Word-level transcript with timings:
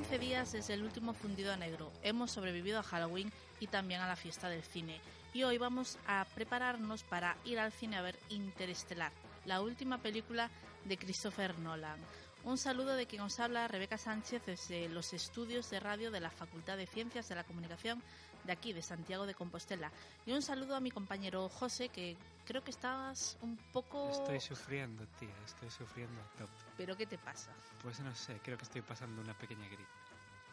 15 0.00 0.18
días 0.18 0.52
desde 0.52 0.72
el 0.72 0.82
último 0.82 1.12
fundido 1.12 1.52
a 1.52 1.58
negro. 1.58 1.92
Hemos 2.02 2.30
sobrevivido 2.30 2.78
a 2.78 2.82
Halloween 2.82 3.30
y 3.60 3.66
también 3.66 4.00
a 4.00 4.08
la 4.08 4.16
fiesta 4.16 4.48
del 4.48 4.62
cine. 4.62 4.98
Y 5.34 5.42
hoy 5.42 5.58
vamos 5.58 5.98
a 6.06 6.26
prepararnos 6.34 7.02
para 7.02 7.36
ir 7.44 7.58
al 7.58 7.70
cine 7.70 7.98
a 7.98 8.02
ver 8.02 8.18
Interestelar, 8.30 9.12
la 9.44 9.60
última 9.60 9.98
película 9.98 10.48
de 10.86 10.96
Christopher 10.96 11.58
Nolan. 11.58 12.00
Un 12.42 12.56
saludo 12.56 12.94
de 12.96 13.06
quien 13.06 13.22
os 13.22 13.38
habla, 13.38 13.68
Rebeca 13.68 13.98
Sánchez, 13.98 14.42
desde 14.46 14.88
los 14.88 15.12
estudios 15.12 15.68
de 15.70 15.78
radio 15.78 16.10
de 16.10 16.20
la 16.20 16.30
Facultad 16.30 16.76
de 16.76 16.86
Ciencias 16.86 17.28
de 17.28 17.34
la 17.34 17.44
Comunicación 17.44 18.02
de 18.44 18.52
aquí, 18.52 18.72
de 18.72 18.80
Santiago 18.80 19.26
de 19.26 19.34
Compostela. 19.34 19.92
Y 20.24 20.32
un 20.32 20.40
saludo 20.40 20.74
a 20.74 20.80
mi 20.80 20.90
compañero 20.90 21.48
José, 21.50 21.90
que 21.90 22.16
creo 22.46 22.64
que 22.64 22.70
estabas 22.70 23.36
un 23.42 23.58
poco... 23.72 24.10
Estoy 24.10 24.40
sufriendo, 24.40 25.06
tía, 25.18 25.34
estoy 25.44 25.70
sufriendo 25.70 26.18
a 26.20 26.38
tope. 26.38 26.52
¿Pero 26.78 26.96
qué 26.96 27.06
te 27.06 27.18
pasa? 27.18 27.52
Pues 27.82 28.00
no 28.00 28.14
sé, 28.14 28.40
creo 28.42 28.56
que 28.56 28.64
estoy 28.64 28.80
pasando 28.80 29.20
una 29.20 29.34
pequeña 29.34 29.66
gripe. 29.66 29.84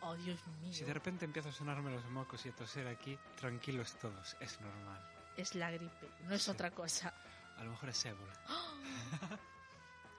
Oh, 0.02 0.14
Dios 0.16 0.40
mío. 0.62 0.73
Si 0.73 0.84
de 0.84 0.94
repente 0.94 1.23
empiezo 1.26 1.50
a 1.50 1.54
sonarme 1.54 1.90
los 1.92 2.06
mocos 2.09 2.45
y 2.45 2.50
a 2.50 2.56
toser 2.56 2.88
aquí, 2.88 3.17
tranquilos 3.38 3.95
todos, 3.98 4.36
es 4.42 4.59
normal. 4.59 5.02
Es 5.38 5.56
la 5.56 5.72
gripe, 5.72 6.09
no 6.26 6.36
es 6.36 6.44
Sí. 6.44 6.52
otra 6.52 6.70
cosa. 6.72 7.14
A 7.58 7.64
lo 7.64 7.72
mejor 7.72 7.90
es 7.90 8.06
ébola. 8.06 8.34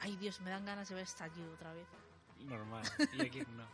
Ay, 0.00 0.16
Dios, 0.16 0.40
me 0.40 0.50
dan 0.50 0.64
ganas 0.64 0.88
de 0.88 0.94
ver 0.94 1.04
estallido 1.04 1.52
otra 1.52 1.72
vez. 1.72 1.86
Normal. 2.40 2.82
Y 3.14 3.22
aquí 3.22 3.40
no. 3.40 3.64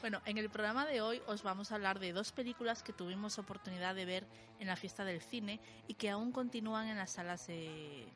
Bueno, 0.00 0.22
en 0.24 0.38
el 0.38 0.48
programa 0.48 0.86
de 0.86 1.00
hoy 1.02 1.20
os 1.26 1.42
vamos 1.42 1.70
a 1.70 1.74
hablar 1.74 1.98
de 1.98 2.12
dos 2.12 2.32
películas 2.32 2.82
que 2.82 2.92
tuvimos 2.92 3.38
oportunidad 3.38 3.94
de 3.94 4.04
ver 4.04 4.26
en 4.58 4.68
la 4.68 4.76
fiesta 4.76 5.04
del 5.04 5.20
cine 5.20 5.60
y 5.86 5.94
que 5.94 6.08
aún 6.10 6.32
continúan 6.32 6.88
en 6.88 6.96
las 6.96 7.10
salas 7.12 7.46
de, 7.46 8.06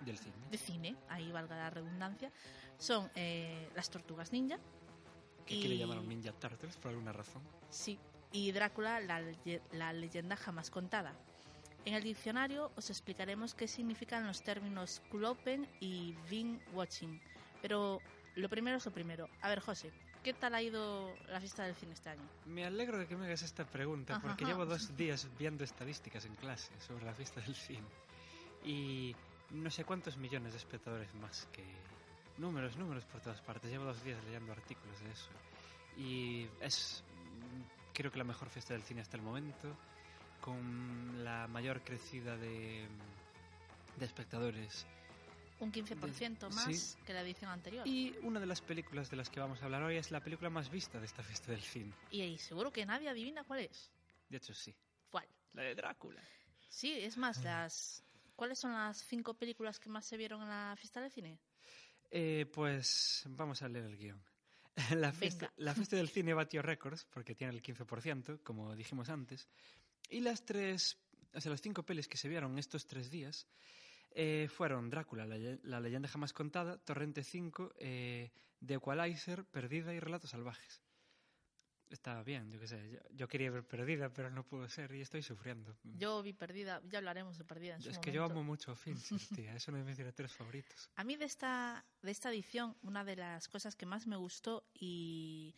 Del 0.00 0.18
cine. 0.18 0.34
de 0.50 0.58
cine, 0.58 0.96
ahí 1.08 1.32
valga 1.32 1.56
la 1.56 1.70
redundancia. 1.70 2.30
Son 2.78 3.10
eh, 3.14 3.70
Las 3.74 3.88
Tortugas 3.88 4.32
Ninja. 4.32 4.58
Que 5.46 5.54
aquí 5.54 5.68
le 5.68 5.78
llamaron 5.78 6.06
Ninja 6.06 6.32
Turtles 6.32 6.76
por 6.76 6.90
alguna 6.90 7.12
razón. 7.12 7.42
Sí, 7.70 7.98
y 8.32 8.52
Drácula, 8.52 9.00
la, 9.00 9.22
la 9.72 9.92
leyenda 9.94 10.36
jamás 10.36 10.70
contada. 10.70 11.14
En 11.86 11.94
el 11.94 12.02
diccionario 12.02 12.72
os 12.74 12.90
explicaremos 12.90 13.54
qué 13.54 13.68
significan 13.68 14.26
los 14.26 14.42
términos 14.42 15.00
cool 15.08 15.24
open 15.24 15.68
y 15.78 16.16
being 16.28 16.58
watching. 16.72 17.20
Pero 17.62 18.00
lo 18.34 18.48
primero 18.48 18.78
es 18.78 18.86
lo 18.86 18.90
primero. 18.90 19.28
A 19.40 19.48
ver, 19.48 19.60
José, 19.60 19.92
¿qué 20.24 20.34
tal 20.34 20.56
ha 20.56 20.62
ido 20.62 21.14
la 21.28 21.38
fiesta 21.38 21.62
del 21.62 21.76
cine 21.76 21.92
este 21.92 22.10
año? 22.10 22.28
Me 22.44 22.64
alegro 22.64 22.98
de 22.98 23.06
que 23.06 23.14
me 23.14 23.26
hagas 23.26 23.42
esta 23.42 23.64
pregunta 23.64 24.18
porque 24.20 24.42
Ajá. 24.42 24.52
llevo 24.52 24.66
dos 24.66 24.96
días 24.96 25.28
viendo 25.38 25.62
estadísticas 25.62 26.24
en 26.24 26.34
clase 26.34 26.72
sobre 26.80 27.04
la 27.04 27.14
fiesta 27.14 27.40
del 27.40 27.54
cine. 27.54 27.86
Y 28.64 29.14
no 29.50 29.70
sé 29.70 29.84
cuántos 29.84 30.16
millones 30.16 30.54
de 30.54 30.58
espectadores 30.58 31.14
más 31.14 31.46
que... 31.52 31.62
Números, 32.36 32.76
números 32.76 33.04
por 33.04 33.20
todas 33.20 33.40
partes. 33.42 33.70
Llevo 33.70 33.84
dos 33.84 34.02
días 34.02 34.18
leyendo 34.24 34.50
artículos 34.50 34.98
de 35.04 35.10
eso. 35.12 35.30
Y 35.96 36.48
es, 36.60 37.04
mm, 37.30 37.94
creo 37.94 38.10
que 38.10 38.18
la 38.18 38.24
mejor 38.24 38.48
fiesta 38.48 38.74
del 38.74 38.82
cine 38.82 39.02
hasta 39.02 39.16
el 39.16 39.22
momento, 39.22 39.72
con 40.40 41.24
la 41.24 41.46
mayor 41.48 41.82
crecida 41.82 42.36
de, 42.36 42.86
de 43.98 44.04
espectadores. 44.04 44.86
Un 45.58 45.72
15% 45.72 46.38
De- 46.48 46.54
más 46.54 46.64
sí. 46.76 46.98
que 47.06 47.12
la 47.14 47.22
edición 47.22 47.50
anterior. 47.50 47.86
Y 47.86 48.14
una 48.22 48.38
de 48.40 48.46
las 48.46 48.60
películas 48.60 49.10
de 49.10 49.16
las 49.16 49.30
que 49.30 49.40
vamos 49.40 49.62
a 49.62 49.64
hablar 49.64 49.82
hoy 49.82 49.96
es 49.96 50.10
la 50.10 50.20
película 50.20 50.50
más 50.50 50.70
vista 50.70 51.00
de 51.00 51.06
esta 51.06 51.22
fiesta 51.22 51.50
del 51.52 51.62
cine. 51.62 51.92
Y 52.10 52.20
ahí 52.20 52.36
seguro 52.38 52.70
que 52.72 52.84
nadie 52.84 53.08
adivina 53.08 53.42
cuál 53.44 53.60
es. 53.60 53.90
De 54.28 54.36
hecho, 54.36 54.52
sí. 54.54 54.74
¿Cuál? 55.10 55.26
La 55.54 55.62
de 55.62 55.74
Drácula. 55.74 56.22
Sí, 56.68 56.92
es 56.92 57.16
más, 57.16 57.42
las... 57.42 58.02
¿cuáles 58.34 58.58
son 58.58 58.72
las 58.72 58.98
cinco 58.98 59.32
películas 59.34 59.80
que 59.80 59.88
más 59.88 60.04
se 60.04 60.18
vieron 60.18 60.42
en 60.42 60.48
la 60.48 60.74
fiesta 60.78 61.00
del 61.00 61.10
cine? 61.10 61.38
Eh, 62.10 62.44
pues 62.52 63.24
vamos 63.30 63.62
a 63.62 63.68
leer 63.68 63.86
el 63.86 63.96
guion. 63.96 64.22
La 64.94 65.10
fiesta, 65.10 65.50
la 65.56 65.74
fiesta 65.74 65.96
del 65.96 66.10
cine 66.10 66.34
batió 66.34 66.60
récords 66.60 67.06
porque 67.06 67.34
tiene 67.34 67.54
el 67.54 67.62
15%, 67.62 68.42
como 68.42 68.76
dijimos 68.76 69.08
antes. 69.08 69.48
Y 70.08 70.20
las 70.20 70.44
tres, 70.44 70.98
o 71.34 71.40
sea, 71.40 71.50
las 71.50 71.60
cinco 71.60 71.84
pelis 71.84 72.08
que 72.08 72.16
se 72.16 72.28
vieron 72.28 72.58
estos 72.58 72.86
tres 72.86 73.10
días 73.10 73.46
eh, 74.10 74.48
fueron 74.50 74.88
Drácula, 74.90 75.26
la, 75.26 75.36
la 75.62 75.80
leyenda 75.80 76.08
jamás 76.08 76.32
contada, 76.32 76.78
Torrente 76.78 77.22
5, 77.22 77.74
eh, 77.78 78.30
The 78.64 78.74
Equalizer, 78.74 79.44
Perdida 79.44 79.92
y 79.92 80.00
Relatos 80.00 80.30
Salvajes. 80.30 80.80
Está 81.88 82.20
bien, 82.24 82.50
yo 82.50 82.58
qué 82.58 82.66
sé. 82.66 82.90
Yo, 82.90 82.98
yo 83.10 83.28
quería 83.28 83.50
ver 83.50 83.64
Perdida, 83.64 84.12
pero 84.12 84.28
no 84.30 84.42
pudo 84.44 84.68
ser 84.68 84.92
y 84.94 85.02
estoy 85.02 85.22
sufriendo. 85.22 85.76
Yo 85.84 86.20
vi 86.22 86.32
Perdida, 86.32 86.82
ya 86.88 86.98
hablaremos 86.98 87.38
de 87.38 87.44
Perdida 87.44 87.76
en 87.76 87.82
su 87.82 87.90
es 87.90 87.98
que 87.98 88.10
yo 88.10 88.22
momento. 88.22 88.40
amo 88.40 88.44
mucho 88.44 88.72
a 88.72 88.76
Fincher, 88.76 89.18
tía. 89.36 89.54
Es 89.54 89.68
uno 89.68 89.78
de 89.78 89.84
mis 89.84 89.96
directores 89.96 90.32
favoritos. 90.32 90.90
A 90.96 91.04
mí 91.04 91.16
de 91.16 91.26
esta, 91.26 91.84
de 92.02 92.10
esta 92.10 92.30
edición, 92.30 92.76
una 92.82 93.04
de 93.04 93.16
las 93.16 93.48
cosas 93.48 93.76
que 93.76 93.86
más 93.86 94.06
me 94.08 94.16
gustó 94.16 94.64
y 94.74 95.54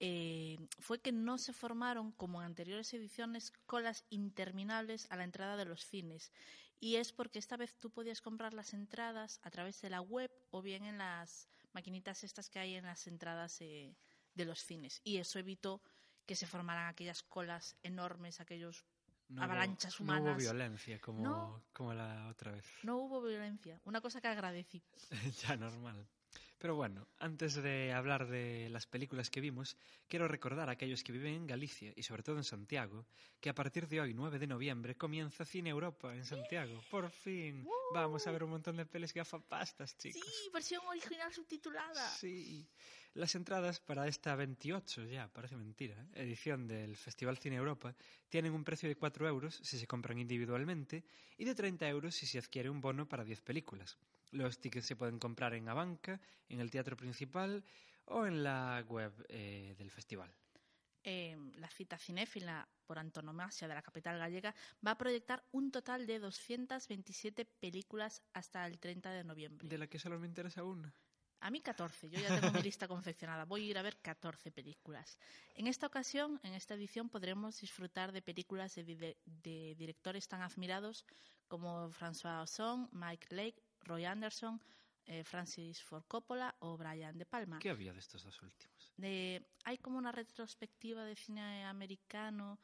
eh, 0.00 0.58
fue 0.78 1.00
que 1.00 1.12
no 1.12 1.38
se 1.38 1.52
formaron, 1.52 2.12
como 2.12 2.40
en 2.40 2.46
anteriores 2.46 2.92
ediciones, 2.94 3.52
colas 3.66 4.04
interminables 4.10 5.06
a 5.10 5.16
la 5.16 5.24
entrada 5.24 5.56
de 5.56 5.64
los 5.64 5.84
cines. 5.84 6.32
Y 6.80 6.96
es 6.96 7.12
porque 7.12 7.38
esta 7.38 7.56
vez 7.56 7.74
tú 7.78 7.90
podías 7.90 8.20
comprar 8.20 8.52
las 8.52 8.74
entradas 8.74 9.40
a 9.42 9.50
través 9.50 9.80
de 9.80 9.90
la 9.90 10.00
web 10.00 10.30
o 10.50 10.60
bien 10.62 10.84
en 10.84 10.98
las 10.98 11.48
maquinitas 11.72 12.24
estas 12.24 12.50
que 12.50 12.58
hay 12.58 12.74
en 12.74 12.84
las 12.84 13.06
entradas 13.06 13.60
eh, 13.60 13.96
de 14.34 14.44
los 14.44 14.60
cines. 14.64 15.00
Y 15.04 15.16
eso 15.18 15.38
evitó 15.38 15.80
que 16.26 16.36
se 16.36 16.46
formaran 16.46 16.88
aquellas 16.88 17.22
colas 17.22 17.76
enormes, 17.82 18.40
aquellos 18.40 18.84
No 19.28 19.40
hubo- 19.40 19.44
avalanchas 19.44 20.00
No 20.00 20.04
hubo 20.06 20.12
humanas. 20.20 20.38
violencia 20.42 21.00
como, 21.00 21.22
No. 21.22 21.64
como 21.72 21.94
la 21.94 22.28
otra 22.28 22.52
vez. 22.52 22.66
No 22.82 22.96
hubo 22.98 23.22
violencia, 23.22 23.80
una 23.84 24.00
cosa 24.00 24.20
que 24.20 24.28
agradecí. 24.28 24.82
ya 25.48 25.56
normal. 25.56 26.06
Pero 26.64 26.76
bueno, 26.76 27.06
antes 27.18 27.56
de 27.56 27.92
hablar 27.92 28.26
de 28.26 28.70
las 28.70 28.86
películas 28.86 29.28
que 29.28 29.42
vimos, 29.42 29.76
quiero 30.08 30.28
recordar 30.28 30.70
a 30.70 30.72
aquellos 30.72 31.04
que 31.04 31.12
viven 31.12 31.34
en 31.34 31.46
Galicia 31.46 31.92
y 31.94 32.04
sobre 32.04 32.22
todo 32.22 32.38
en 32.38 32.44
Santiago, 32.44 33.04
que 33.38 33.50
a 33.50 33.54
partir 33.54 33.86
de 33.86 34.00
hoy, 34.00 34.14
9 34.14 34.38
de 34.38 34.46
noviembre, 34.46 34.94
comienza 34.94 35.44
Cine 35.44 35.68
Europa 35.68 36.14
en 36.14 36.24
Santiago. 36.24 36.80
Por 36.90 37.10
fin, 37.10 37.68
vamos 37.92 38.26
a 38.26 38.30
ver 38.30 38.44
un 38.44 38.48
montón 38.52 38.78
de 38.78 38.86
pelis 38.86 39.12
gafapastas, 39.12 39.98
chicos. 39.98 40.22
Sí, 40.24 40.50
versión 40.54 40.80
original 40.86 41.30
subtitulada. 41.34 42.08
Sí. 42.08 42.66
Las 43.14 43.36
entradas 43.36 43.78
para 43.78 44.08
esta 44.08 44.34
28, 44.34 45.04
ya, 45.04 45.28
parece 45.28 45.56
mentira, 45.56 45.94
¿eh? 45.94 46.24
edición 46.24 46.66
del 46.66 46.96
Festival 46.96 47.38
Cine 47.38 47.54
Europa, 47.54 47.94
tienen 48.28 48.52
un 48.52 48.64
precio 48.64 48.88
de 48.88 48.96
4 48.96 49.28
euros 49.28 49.60
si 49.62 49.78
se 49.78 49.86
compran 49.86 50.18
individualmente 50.18 51.04
y 51.38 51.44
de 51.44 51.54
30 51.54 51.88
euros 51.88 52.16
si 52.16 52.26
se 52.26 52.40
adquiere 52.40 52.70
un 52.70 52.80
bono 52.80 53.08
para 53.08 53.22
10 53.22 53.40
películas. 53.42 53.98
Los 54.32 54.58
tickets 54.58 54.86
se 54.86 54.96
pueden 54.96 55.20
comprar 55.20 55.54
en 55.54 55.68
Abanca, 55.68 56.20
en 56.48 56.58
el 56.58 56.72
teatro 56.72 56.96
principal 56.96 57.62
o 58.06 58.26
en 58.26 58.42
la 58.42 58.84
web 58.88 59.12
eh, 59.28 59.76
del 59.78 59.92
festival. 59.92 60.34
Eh, 61.04 61.36
la 61.58 61.70
cita 61.70 61.96
cinéfila 61.96 62.68
por 62.84 62.98
antonomasia 62.98 63.68
de 63.68 63.74
la 63.74 63.82
capital 63.82 64.18
gallega 64.18 64.56
va 64.84 64.90
a 64.90 64.98
proyectar 64.98 65.44
un 65.52 65.70
total 65.70 66.08
de 66.08 66.18
227 66.18 67.44
películas 67.44 68.24
hasta 68.32 68.66
el 68.66 68.80
30 68.80 69.12
de 69.12 69.22
noviembre. 69.22 69.68
De 69.68 69.78
la 69.78 69.86
que 69.86 70.00
solo 70.00 70.18
me 70.18 70.26
interesa 70.26 70.64
una. 70.64 70.92
A 71.44 71.50
mí 71.50 71.60
14, 71.60 72.08
yo 72.08 72.18
ya 72.20 72.40
tengo 72.40 72.50
mi 72.52 72.62
lista 72.62 72.88
confeccionada. 72.88 73.44
Voy 73.44 73.64
a 73.66 73.70
ir 73.70 73.78
a 73.78 73.82
ver 73.82 73.98
14 74.00 74.50
películas. 74.50 75.18
En 75.54 75.66
esta 75.66 75.86
ocasión, 75.86 76.40
en 76.42 76.54
esta 76.54 76.72
edición, 76.74 77.10
podremos 77.10 77.60
disfrutar 77.60 78.12
de 78.12 78.22
películas 78.22 78.74
de, 78.76 78.84
di- 78.84 79.16
de 79.26 79.74
directores 79.76 80.26
tan 80.26 80.40
admirados 80.40 81.04
como 81.46 81.90
François 81.90 82.42
Ozon, 82.42 82.88
Mike 82.92 83.34
Lake, 83.34 83.62
Roy 83.82 84.06
Anderson, 84.06 84.58
eh, 85.04 85.22
Francis 85.22 85.82
Ford 85.82 86.04
Coppola 86.08 86.54
o 86.60 86.78
Brian 86.78 87.18
De 87.18 87.26
Palma. 87.26 87.58
¿Qué 87.58 87.68
había 87.68 87.92
de 87.92 87.98
estos 88.00 88.22
dos 88.22 88.40
últimos? 88.42 88.92
de- 88.96 89.44
hay 89.64 89.76
como 89.78 89.98
una 89.98 90.12
retrospectiva 90.12 91.04
de 91.04 91.14
cine 91.16 91.64
americano 91.66 92.58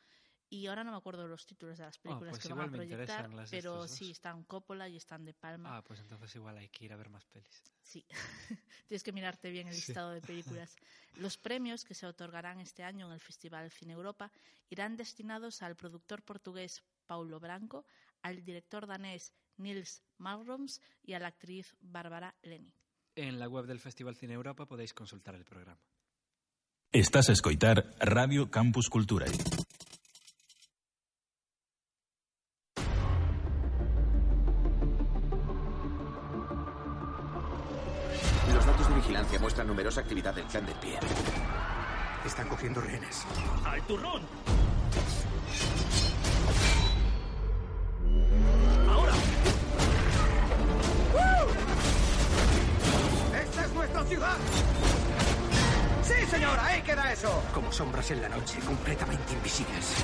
y 0.51 0.67
ahora 0.67 0.83
no 0.85 0.91
me 0.91 0.97
acuerdo 0.97 1.23
de 1.23 1.29
los 1.29 1.47
títulos 1.47 1.79
de 1.79 1.85
las 1.85 1.97
películas 1.99 2.33
pues 2.33 2.43
que 2.47 2.53
van 2.53 2.69
a 2.69 2.73
proyectar, 2.73 3.31
pero 3.51 3.87
sí, 3.87 4.11
están 4.11 4.43
Coppola 4.45 4.89
y 4.89 4.97
están 4.97 5.25
De 5.25 5.33
Palma. 5.33 5.77
Ah, 5.77 5.83
pues 5.83 6.01
entonces 6.01 6.35
igual 6.35 6.59
hay 6.59 6.69
que 6.69 6.85
ir 6.85 6.93
a 6.93 6.97
ver 6.97 7.09
más 7.09 7.25
pelis. 7.27 7.63
Sí, 7.83 8.05
tienes 8.89 9.03
que 9.05 9.13
mirarte 9.13 9.51
bien 9.51 9.69
el 9.69 9.75
Sí. 9.75 9.87
listado 9.89 10.11
de 10.11 10.21
películas. 10.67 10.75
Los 11.17 11.39
premios 11.39 11.85
que 11.85 11.95
se 11.95 12.07
otorgarán 12.07 12.61
este 12.61 12.83
año 12.83 13.07
en 13.07 13.13
el 13.13 13.21
Festival 13.21 13.71
Cine 13.71 13.93
Europa 13.93 14.31
irán 14.69 14.97
destinados 14.97 15.63
al 15.63 15.77
productor 15.77 16.23
portugués 16.23 16.83
Paulo 17.07 17.39
Branco, 17.41 17.85
al 18.23 18.45
director 18.45 18.87
danés 18.87 19.33
Nils 19.57 20.03
Malmros 20.19 20.81
y 21.03 21.13
a 21.15 21.19
la 21.21 21.29
actriz 21.29 21.75
Bárbara 21.81 22.35
Leni. 22.43 22.75
En 23.15 23.39
la 23.39 23.49
web 23.49 23.67
del 23.67 23.79
Festival 23.81 24.17
Cine 24.17 24.35
Europa 24.35 24.67
podéis 24.67 24.95
consultar 24.95 25.35
el 25.35 25.45
programa. 25.45 25.81
Estás 26.93 27.29
a 27.29 27.33
escoitar 27.33 27.93
Radio 28.01 28.51
Campus 28.51 28.89
Cultura. 28.89 29.27
Numerosa 39.71 40.01
actividad 40.01 40.35
del 40.35 40.45
clan 40.47 40.67
del 40.67 40.75
pie. 40.77 40.99
Están 42.27 42.49
cogiendo 42.49 42.81
rehenes. 42.81 43.25
¡Al 43.65 43.81
turrón! 43.83 44.23
¡Ahora! 48.89 49.13
¡Esta 53.41 53.65
es 53.65 53.73
nuestra 53.73 54.05
ciudad! 54.05 54.37
¡Sí, 56.03 56.27
señor! 56.29 56.59
¡Ahí 56.59 56.83
queda 56.83 57.13
eso! 57.13 57.43
Como 57.55 57.71
sombras 57.73 58.11
en 58.11 58.23
la 58.23 58.29
noche, 58.29 58.59
completamente 58.67 59.33
invisibles. 59.33 59.95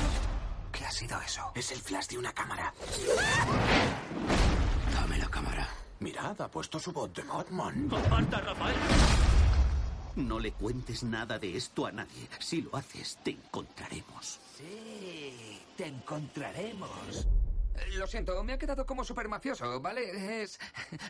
¿Qué 0.70 0.86
ha 0.86 0.90
sido 0.92 1.20
eso? 1.20 1.50
Es 1.56 1.72
el 1.72 1.80
flash 1.80 2.06
de 2.06 2.18
una 2.18 2.32
cámara. 2.32 2.72
Dame 4.94 5.18
la 5.18 5.28
cámara. 5.28 5.68
Mirad, 5.98 6.40
ha 6.40 6.48
puesto 6.48 6.78
su 6.78 6.92
voz 6.92 7.12
de 7.12 7.22
Batman. 7.24 7.88
¡Aparta, 7.90 8.40
Rafael! 8.40 8.76
No 10.16 10.38
le 10.38 10.52
cuentes 10.52 11.02
nada 11.02 11.38
de 11.38 11.56
esto 11.56 11.86
a 11.86 11.92
nadie. 11.92 12.28
Si 12.38 12.62
lo 12.62 12.74
haces, 12.74 13.18
te 13.22 13.32
encontraremos. 13.32 14.40
Sí, 14.56 15.60
te 15.76 15.86
encontraremos. 15.86 17.28
Lo 17.98 18.06
siento, 18.06 18.42
me 18.42 18.54
ha 18.54 18.58
quedado 18.58 18.86
como 18.86 19.04
super 19.04 19.28
mafioso, 19.28 19.78
¿vale? 19.80 20.42
Es... 20.42 20.58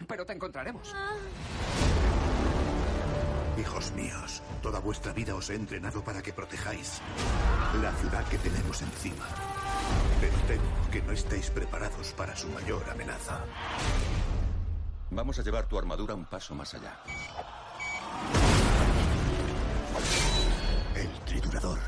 Pero 0.08 0.26
te 0.26 0.32
encontraremos. 0.32 0.92
Hijos 3.56 3.92
míos, 3.92 4.42
toda 4.60 4.80
vuestra 4.80 5.12
vida 5.12 5.34
os 5.36 5.48
he 5.50 5.54
entrenado 5.54 6.02
para 6.02 6.20
que 6.20 6.32
protejáis 6.32 7.00
la 7.80 7.92
ciudad 7.92 8.26
que 8.28 8.38
tenemos 8.38 8.82
encima. 8.82 9.24
Pero 10.20 10.36
temo 10.48 10.90
que 10.90 11.00
no 11.02 11.12
estéis 11.12 11.50
preparados 11.50 12.12
para 12.12 12.34
su 12.36 12.48
mayor 12.48 12.84
amenaza. 12.90 13.44
Vamos 15.10 15.38
a 15.38 15.42
llevar 15.42 15.68
tu 15.68 15.78
armadura 15.78 16.14
un 16.14 16.26
paso 16.26 16.54
más 16.56 16.74
allá. 16.74 16.98
El 21.06 21.20
triturador. 21.24 21.78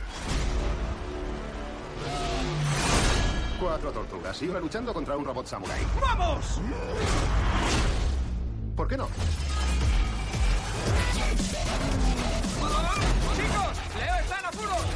Cuatro 3.61 3.91
tortugas 3.91 4.41
y 4.43 4.49
una 4.49 4.61
luchando 4.61 4.95
contra 4.95 5.17
un 5.17 5.25
robot 5.25 5.47
samurai. 5.47 5.81
¡Vamos! 6.01 6.61
¿Por 8.77 8.87
qué 8.87 8.97
no? 8.97 9.09
¡Chicos! 13.35 13.77
¡Leo 13.99 14.15
está 14.21 14.39
en 14.39 14.47
apuros! 14.47 14.87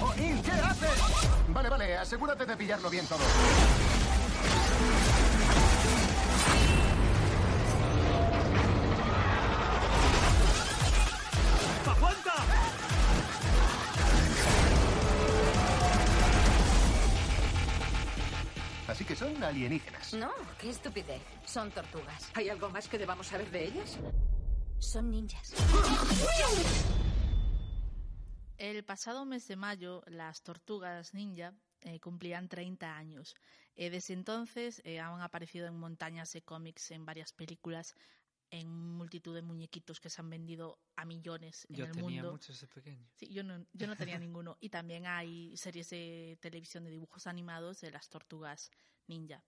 Oh, 0.00 0.14
In, 0.20 0.42
¿qué 0.42 0.52
haces? 0.52 1.02
Vale, 1.48 1.68
vale, 1.68 1.98
asegúrate 1.98 2.46
de 2.46 2.56
pillarlo 2.56 2.88
bien 2.90 3.06
todo. 3.06 3.24
¡Aguanta! 11.98 12.32
Así 18.86 19.04
que 19.04 19.16
son 19.16 19.42
alienígenas. 19.42 20.14
No, 20.14 20.30
qué 20.60 20.70
estupidez. 20.70 21.20
Son 21.44 21.70
tortugas. 21.72 22.30
¿Hay 22.34 22.48
algo 22.48 22.70
más 22.70 22.88
que 22.88 22.98
debamos 22.98 23.26
saber 23.26 23.50
de 23.50 23.64
ellas? 23.64 23.98
Son 24.78 25.10
ninjas. 25.10 25.54
El 28.58 28.84
pasado 28.84 29.24
mes 29.24 29.48
de 29.48 29.56
mayo, 29.56 30.02
las 30.06 30.42
tortugas 30.42 31.14
ninja 31.14 31.52
eh, 31.82 31.98
cumplían 31.98 32.48
30 32.48 32.96
años. 32.96 33.34
Eh, 33.74 33.90
desde 33.90 34.14
entonces 34.14 34.82
eh, 34.84 35.00
han 35.00 35.20
aparecido 35.20 35.66
en 35.66 35.78
montañas 35.78 36.32
de 36.32 36.42
cómics, 36.42 36.92
en 36.92 37.04
varias 37.04 37.32
películas, 37.32 37.94
en 38.50 38.68
multitud 38.68 39.34
de 39.34 39.42
muñequitos 39.42 40.00
que 40.00 40.10
se 40.10 40.20
han 40.20 40.30
vendido 40.30 40.78
a 40.96 41.04
millones 41.04 41.66
en 41.68 41.76
Yo 41.76 41.84
el 41.84 41.92
tenía 41.92 42.22
mundo. 42.22 42.32
muchos 42.32 42.60
de 42.60 42.68
pequeño. 42.68 43.06
Sí, 43.16 43.28
yo 43.32 43.42
no, 43.42 43.66
yo 43.72 43.86
no 43.86 43.96
tenía 43.96 44.18
ninguno. 44.18 44.56
Y 44.60 44.70
también 44.70 45.06
hay 45.06 45.56
series 45.56 45.90
de 45.90 46.38
televisión 46.40 46.84
de 46.84 46.90
dibujos 46.90 47.26
animados 47.26 47.80
de 47.80 47.90
las 47.90 48.08
tortugas 48.08 48.70
ninja. 49.06 49.44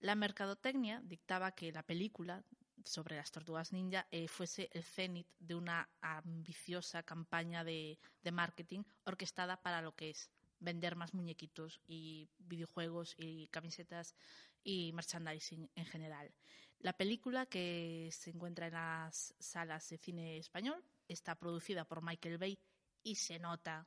La 0.00 0.14
mercadotecnia 0.14 1.02
dictaba 1.04 1.52
que 1.52 1.72
la 1.72 1.82
película 1.82 2.44
sobre 2.84 3.16
las 3.16 3.30
tortugas 3.30 3.72
ninja 3.72 4.06
eh, 4.10 4.26
fuese 4.28 4.70
el 4.72 4.82
cenit 4.84 5.28
de 5.38 5.54
una 5.54 5.90
ambiciosa 6.00 7.02
campaña 7.02 7.62
de, 7.64 7.98
de 8.22 8.32
marketing 8.32 8.82
orquestada 9.04 9.60
para 9.60 9.82
lo 9.82 9.94
que 9.94 10.10
es 10.10 10.30
vender 10.60 10.96
más 10.96 11.14
muñequitos 11.14 11.80
y 11.86 12.28
videojuegos 12.38 13.14
y 13.18 13.48
camisetas 13.48 14.14
y 14.62 14.92
merchandising 14.92 15.70
en 15.74 15.86
general. 15.86 16.32
La 16.80 16.94
película 16.94 17.46
que 17.46 18.08
se 18.12 18.30
encuentra 18.30 18.66
en 18.68 18.72
las 18.74 19.34
salas 19.38 19.88
de 19.90 19.98
cine 19.98 20.38
español 20.38 20.82
está 21.08 21.34
producida 21.34 21.84
por 21.84 22.02
Michael 22.02 22.38
Bay 22.38 22.58
y 23.02 23.14
se 23.16 23.38
nota, 23.38 23.86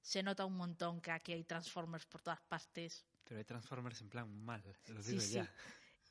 se 0.00 0.22
nota 0.22 0.44
un 0.44 0.56
montón 0.56 1.00
que 1.00 1.12
aquí 1.12 1.32
hay 1.32 1.44
Transformers 1.44 2.06
por 2.06 2.20
todas 2.22 2.40
partes. 2.42 3.04
Pero 3.24 3.38
hay 3.38 3.44
Transformers 3.44 4.00
en 4.00 4.08
plan 4.10 4.28
mal, 4.44 4.62
lo 4.88 5.02
Sí, 5.02 5.10
digo 5.12 5.22
sí. 5.22 5.32
ya. 5.34 5.52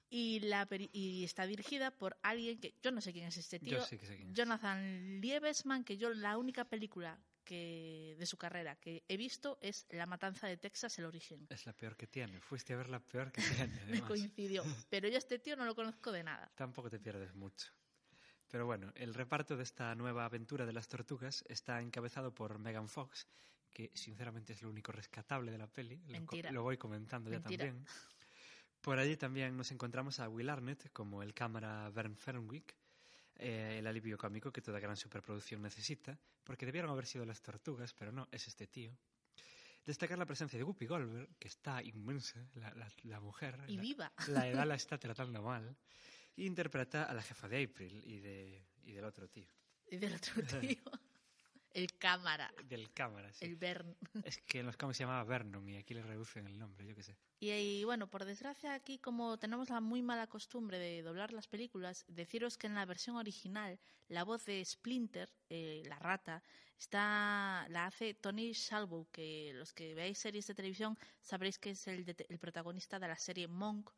Y, 0.10 0.40
la, 0.42 0.66
y 0.94 1.26
está 1.26 1.46
dirigida 1.46 1.92
por 1.92 2.18
alguien 2.22 2.60
que 2.62 2.74
yo 2.82 2.92
no 2.92 3.02
sé 3.02 3.12
quién 3.12 3.26
es 3.28 3.38
este 3.38 3.60
tío, 3.60 3.80
Yo 3.80 3.84
sí 3.86 3.98
que 3.98 4.06
sé 4.06 4.16
quién 4.16 4.30
es. 4.30 4.36
Jonathan 4.36 5.20
Liebesman, 5.20 5.84
que 5.84 5.98
yo 5.98 6.14
la 6.14 6.38
única 6.38 6.64
película 6.64 7.20
que 7.48 8.18
de 8.20 8.26
su 8.26 8.38
carrera 8.38 8.76
que 8.76 9.06
he 9.08 9.16
visto 9.16 9.58
es 9.62 9.88
La 9.92 10.06
Matanza 10.06 10.48
de 10.48 10.58
Texas, 10.58 11.00
el 11.00 11.06
origen. 11.06 11.48
Es 11.50 11.66
la 11.66 11.72
peor 11.72 11.96
que 11.96 12.06
tiene. 12.06 12.42
Fuiste 12.42 12.74
a 12.74 12.76
ver 12.76 12.90
la 12.90 13.00
peor 13.00 13.32
que 13.32 13.42
tiene, 13.42 13.86
Me 13.88 14.02
coincidió. 14.02 14.66
Pero 14.90 15.08
yo 15.08 15.16
a 15.16 15.18
este 15.18 15.40
tío 15.40 15.56
no 15.56 15.64
lo 15.64 15.74
conozco 15.74 16.12
de 16.12 16.24
nada. 16.24 16.52
Tampoco 16.56 16.90
te 16.90 17.00
pierdes 17.00 17.34
mucho. 17.36 17.72
Pero 18.50 18.66
bueno, 18.66 18.92
el 18.96 19.14
reparto 19.14 19.56
de 19.56 19.64
esta 19.64 19.96
nueva 19.96 20.26
aventura 20.26 20.66
de 20.66 20.74
las 20.74 20.90
tortugas 20.90 21.46
está 21.48 21.82
encabezado 21.82 22.34
por 22.34 22.60
Megan 22.60 22.90
Fox, 22.90 23.28
que 23.72 23.92
sinceramente 23.94 24.52
es 24.52 24.62
lo 24.62 24.70
único 24.70 24.92
rescatable 24.92 25.50
de 25.50 25.58
la 25.58 25.68
peli. 25.68 26.02
Mentira. 26.08 26.52
Lo, 26.52 26.64
voy 26.64 26.78
comentando 26.78 27.30
ya 27.30 27.40
Mentira. 27.40 27.66
también. 27.66 27.88
Por 28.82 29.00
allí 29.00 29.16
también 29.16 29.56
nos 29.56 29.72
encontramos 29.72 30.20
a 30.20 30.28
Will 30.28 30.50
Arnett 30.50 30.92
como 30.92 31.24
el 31.24 31.34
cámara 31.34 31.90
Vern 31.92 32.18
Fenwick, 32.18 32.76
eh, 33.40 33.78
el 33.80 33.88
alivio 33.88 34.18
cómico 34.18 34.52
que 34.52 34.62
toda 34.62 34.80
gran 34.80 34.98
superproducción 34.98 35.62
necesita, 35.62 36.18
porque 36.44 36.66
debieron 36.66 36.90
haber 36.92 37.06
sido 37.06 37.26
las 37.26 37.42
tortugas, 37.42 37.94
pero 37.94 38.12
no, 38.12 38.28
es 38.32 38.48
este 38.48 38.68
tío. 38.68 38.98
Destacar 39.86 40.18
la 40.18 40.26
presencia 40.26 40.58
de 40.60 40.64
Whoopi 40.64 40.86
Goldberg, 40.86 41.30
que 41.40 41.48
está 41.48 41.82
inmensa, 41.82 42.46
la, 42.56 42.74
la- 42.74 42.92
la 43.04 43.20
mujer. 43.22 43.58
Y 43.68 43.76
la- 43.78 43.82
viva. 43.82 44.14
La 44.28 44.48
edad 44.48 44.66
la 44.68 44.76
está 44.76 44.98
tratando 44.98 45.42
mal. 45.42 45.78
Y 46.36 46.46
interpreta 46.46 47.04
a 47.06 47.14
la 47.14 47.22
jefa 47.24 47.48
de 47.48 47.64
April 47.64 48.02
y, 48.06 48.20
de, 48.20 48.66
y 48.84 48.92
del 48.92 49.06
otro 49.06 49.28
tío. 49.30 49.50
Y 49.90 49.98
del 49.98 50.14
otro 50.16 50.34
tío. 50.62 50.78
El 51.78 51.94
cámara. 52.00 52.52
Del 52.66 52.92
cámara, 52.92 53.32
sí. 53.32 53.46
El 53.46 53.56
Bern. 53.56 53.96
Es 54.26 54.40
que 54.40 54.62
en 54.62 54.66
los 54.66 54.78
cómics 54.78 54.98
se 54.98 55.04
llamaba 55.04 55.24
Vernon 55.26 55.70
y 55.70 55.78
aquí 55.78 55.94
le 55.94 56.02
reducen 56.02 56.48
el 56.48 56.58
nombre, 56.58 56.88
yo 56.88 56.96
qué 56.96 57.04
sé. 57.04 57.16
Y, 57.40 57.52
y, 57.52 57.84
bueno, 57.84 58.08
por 58.10 58.26
desgracia 58.26 58.74
aquí 58.74 58.98
como 58.98 59.38
tenemos 59.38 59.70
la 59.70 59.80
muy 59.80 60.02
mala 60.02 60.26
costumbre 60.26 60.80
de 60.80 61.04
doblar 61.04 61.32
las 61.34 61.48
películas, 61.48 62.04
deciros 62.08 62.58
que 62.58 62.66
en 62.66 62.74
la 62.74 62.86
versión 62.88 63.16
original 63.16 63.78
la 64.08 64.24
voz 64.24 64.44
de 64.46 64.66
Splinter, 64.66 65.30
eh, 65.50 65.84
la 65.86 66.00
rata, 66.00 66.42
está 66.80 67.68
la 67.70 67.86
hace 67.86 68.16
Tony 68.16 68.54
Shalhoub, 68.54 69.12
que 69.12 69.52
los 69.54 69.72
que 69.74 69.94
veáis 69.94 70.18
series 70.18 70.48
de 70.48 70.56
televisión 70.56 70.98
sabréis 71.22 71.60
que 71.60 71.70
es 71.72 71.88
el, 71.88 72.06
de- 72.06 72.26
el 72.28 72.40
protagonista 72.40 72.98
de 72.98 73.08
la 73.08 73.18
serie 73.18 73.48
Monk. 73.48 73.92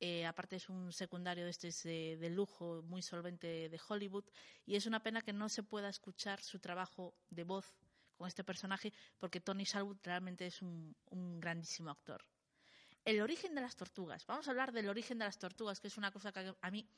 Eh, 0.00 0.24
aparte 0.26 0.56
es 0.56 0.68
un 0.68 0.92
secundario 0.92 1.44
de 1.44 1.50
este 1.50 2.16
de, 2.16 2.30
lujo 2.30 2.82
muy 2.84 3.02
solvente 3.02 3.68
de 3.68 3.80
Hollywood 3.88 4.24
y 4.64 4.76
es 4.76 4.86
una 4.86 5.02
pena 5.02 5.22
que 5.22 5.32
no 5.32 5.48
se 5.48 5.64
pueda 5.64 5.88
escuchar 5.88 6.40
su 6.40 6.60
trabajo 6.60 7.16
de 7.30 7.42
voz 7.42 7.76
con 8.16 8.28
este 8.28 8.44
personaje 8.44 8.92
porque 9.18 9.40
Tony 9.40 9.64
Shalhoub 9.64 9.98
realmente 10.04 10.46
es 10.46 10.62
un- 10.62 10.94
grandísimo 11.40 11.90
actor. 11.90 12.24
El 13.04 13.20
origen 13.20 13.54
de 13.54 13.60
las 13.60 13.74
tortugas. 13.74 14.24
Vamos 14.26 14.46
a 14.46 14.50
hablar 14.50 14.70
del 14.70 14.88
origen 14.88 15.18
de 15.18 15.24
las 15.24 15.38
tortugas, 15.38 15.80
que 15.80 15.88
es 15.88 15.96
una 15.96 16.12
cosa 16.12 16.30
que 16.30 16.54
a 16.60 16.70
mí 16.70 16.88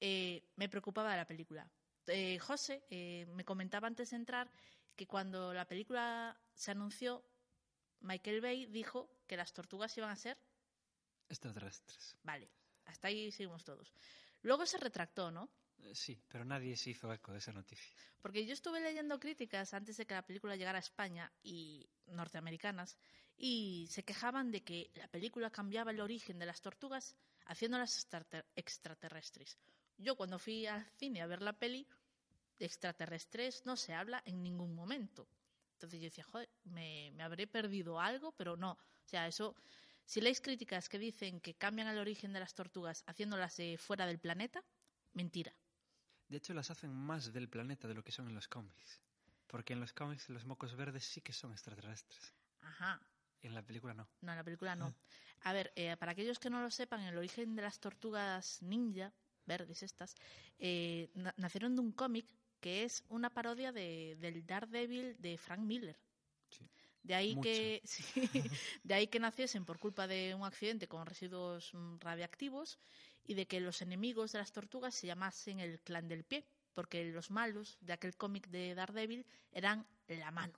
eh, 0.00 0.42
me 0.56 0.68
preocupaba 0.68 1.12
de 1.12 1.18
la 1.18 1.26
película. 1.26 1.70
Eh, 2.08 2.38
José 2.40 2.82
me 3.34 3.44
comentaba 3.44 3.86
antes 3.86 4.10
de 4.10 4.16
entrar 4.16 4.50
que 4.96 5.06
cuando 5.06 5.54
la 5.54 5.66
película 5.66 6.36
se 6.54 6.72
anunció, 6.72 7.24
Michael 8.00 8.40
Bay 8.40 8.66
dijo 8.66 9.08
que 9.28 9.36
las 9.36 9.52
tortugas 9.52 9.96
iban 9.96 10.10
a 10.10 10.16
ser. 10.16 10.36
Extraterrestres. 11.32 12.16
Vale, 12.22 12.48
hasta 12.84 13.08
ahí 13.08 13.32
seguimos 13.32 13.64
todos. 13.64 13.92
Luego 14.42 14.66
se 14.66 14.76
retractó, 14.78 15.30
¿no? 15.30 15.48
Eh, 15.78 15.94
Sí, 15.94 16.22
pero 16.28 16.44
nadie 16.44 16.76
se 16.76 16.90
hizo 16.90 17.12
eco 17.12 17.32
de 17.32 17.38
esa 17.38 17.52
noticia. 17.52 17.96
Porque 18.20 18.44
yo 18.46 18.52
estuve 18.52 18.80
leyendo 18.80 19.18
críticas 19.18 19.72
antes 19.74 19.96
de 19.96 20.06
que 20.06 20.14
la 20.14 20.26
película 20.26 20.56
llegara 20.56 20.78
a 20.78 20.80
España 20.80 21.32
y 21.42 21.88
norteamericanas 22.06 22.96
y 23.36 23.88
se 23.90 24.04
quejaban 24.04 24.50
de 24.50 24.62
que 24.62 24.90
la 24.94 25.08
película 25.08 25.50
cambiaba 25.50 25.90
el 25.90 26.00
origen 26.00 26.38
de 26.38 26.46
las 26.46 26.60
tortugas 26.60 27.16
haciéndolas 27.46 27.96
extrater- 27.96 28.44
extraterrestres. 28.54 29.58
Yo 29.98 30.16
cuando 30.16 30.38
fui 30.38 30.66
al 30.66 30.84
cine 30.98 31.22
a 31.22 31.26
ver 31.26 31.42
la 31.42 31.52
peli 31.58 31.86
de 32.58 32.66
extraterrestres 32.66 33.64
no 33.66 33.76
se 33.76 33.94
habla 33.94 34.22
en 34.26 34.42
ningún 34.42 34.74
momento. 34.74 35.26
Entonces 35.74 35.98
yo 36.00 36.04
decía, 36.04 36.24
joder, 36.24 36.48
me, 36.64 37.10
me 37.12 37.22
habré 37.24 37.46
perdido 37.48 37.98
algo, 37.98 38.32
pero 38.32 38.56
no. 38.56 38.72
O 38.72 39.08
sea, 39.08 39.26
eso, 39.26 39.56
si 40.12 40.20
leéis 40.20 40.42
críticas 40.42 40.90
que 40.90 40.98
dicen 40.98 41.40
que 41.40 41.54
cambian 41.54 41.88
el 41.88 41.96
origen 41.96 42.34
de 42.34 42.40
las 42.40 42.52
tortugas 42.52 43.02
haciéndolas 43.06 43.56
de 43.56 43.78
fuera 43.78 44.04
del 44.04 44.18
planeta, 44.18 44.62
mentira. 45.14 45.54
De 46.28 46.36
hecho, 46.36 46.52
las 46.52 46.70
hacen 46.70 46.92
más 46.92 47.32
del 47.32 47.48
planeta 47.48 47.88
de 47.88 47.94
lo 47.94 48.04
que 48.04 48.12
son 48.12 48.28
en 48.28 48.34
los 48.34 48.46
cómics. 48.46 49.00
Porque 49.46 49.72
en 49.72 49.80
los 49.80 49.94
cómics 49.94 50.28
los 50.28 50.44
mocos 50.44 50.76
verdes 50.76 51.04
sí 51.06 51.22
que 51.22 51.32
son 51.32 51.52
extraterrestres. 51.52 52.34
Ajá. 52.60 53.00
En 53.40 53.54
la 53.54 53.62
película 53.62 53.94
no. 53.94 54.06
No, 54.20 54.32
en 54.32 54.36
la 54.36 54.44
película 54.44 54.76
no. 54.76 54.94
A 55.44 55.52
ver, 55.54 55.72
eh, 55.76 55.96
para 55.96 56.12
aquellos 56.12 56.38
que 56.38 56.50
no 56.50 56.60
lo 56.60 56.70
sepan, 56.70 57.00
el 57.00 57.16
origen 57.16 57.56
de 57.56 57.62
las 57.62 57.80
tortugas 57.80 58.60
ninja 58.60 59.14
verdes 59.46 59.82
estas, 59.82 60.14
eh, 60.58 61.10
na- 61.14 61.34
nacieron 61.38 61.74
de 61.74 61.80
un 61.80 61.92
cómic 61.92 62.26
que 62.60 62.84
es 62.84 63.02
una 63.08 63.30
parodia 63.30 63.72
de, 63.72 64.16
del 64.20 64.44
Daredevil 64.44 65.16
de 65.18 65.38
Frank 65.38 65.60
Miller. 65.60 65.98
De 67.02 67.14
ahí 67.14 67.34
Mucho. 67.34 67.48
que 67.48 67.82
sí, 67.84 68.04
de 68.84 68.94
ahí 68.94 69.06
que 69.08 69.20
naciesen 69.20 69.64
por 69.64 69.78
culpa 69.78 70.06
de 70.06 70.34
un 70.34 70.44
accidente 70.44 70.88
con 70.88 71.06
residuos 71.06 71.74
mm, 71.74 71.98
radiactivos 71.98 72.78
y 73.24 73.34
de 73.34 73.46
que 73.46 73.60
los 73.60 73.82
enemigos 73.82 74.32
de 74.32 74.38
las 74.38 74.52
tortugas 74.52 74.94
se 74.94 75.06
llamasen 75.06 75.60
el 75.60 75.80
clan 75.80 76.08
del 76.08 76.24
pie, 76.24 76.44
porque 76.74 77.04
los 77.04 77.30
malos 77.30 77.78
de 77.80 77.92
aquel 77.92 78.16
cómic 78.16 78.48
de 78.48 78.74
Daredevil 78.74 79.26
eran 79.52 79.86
la 80.08 80.30
mano, 80.30 80.54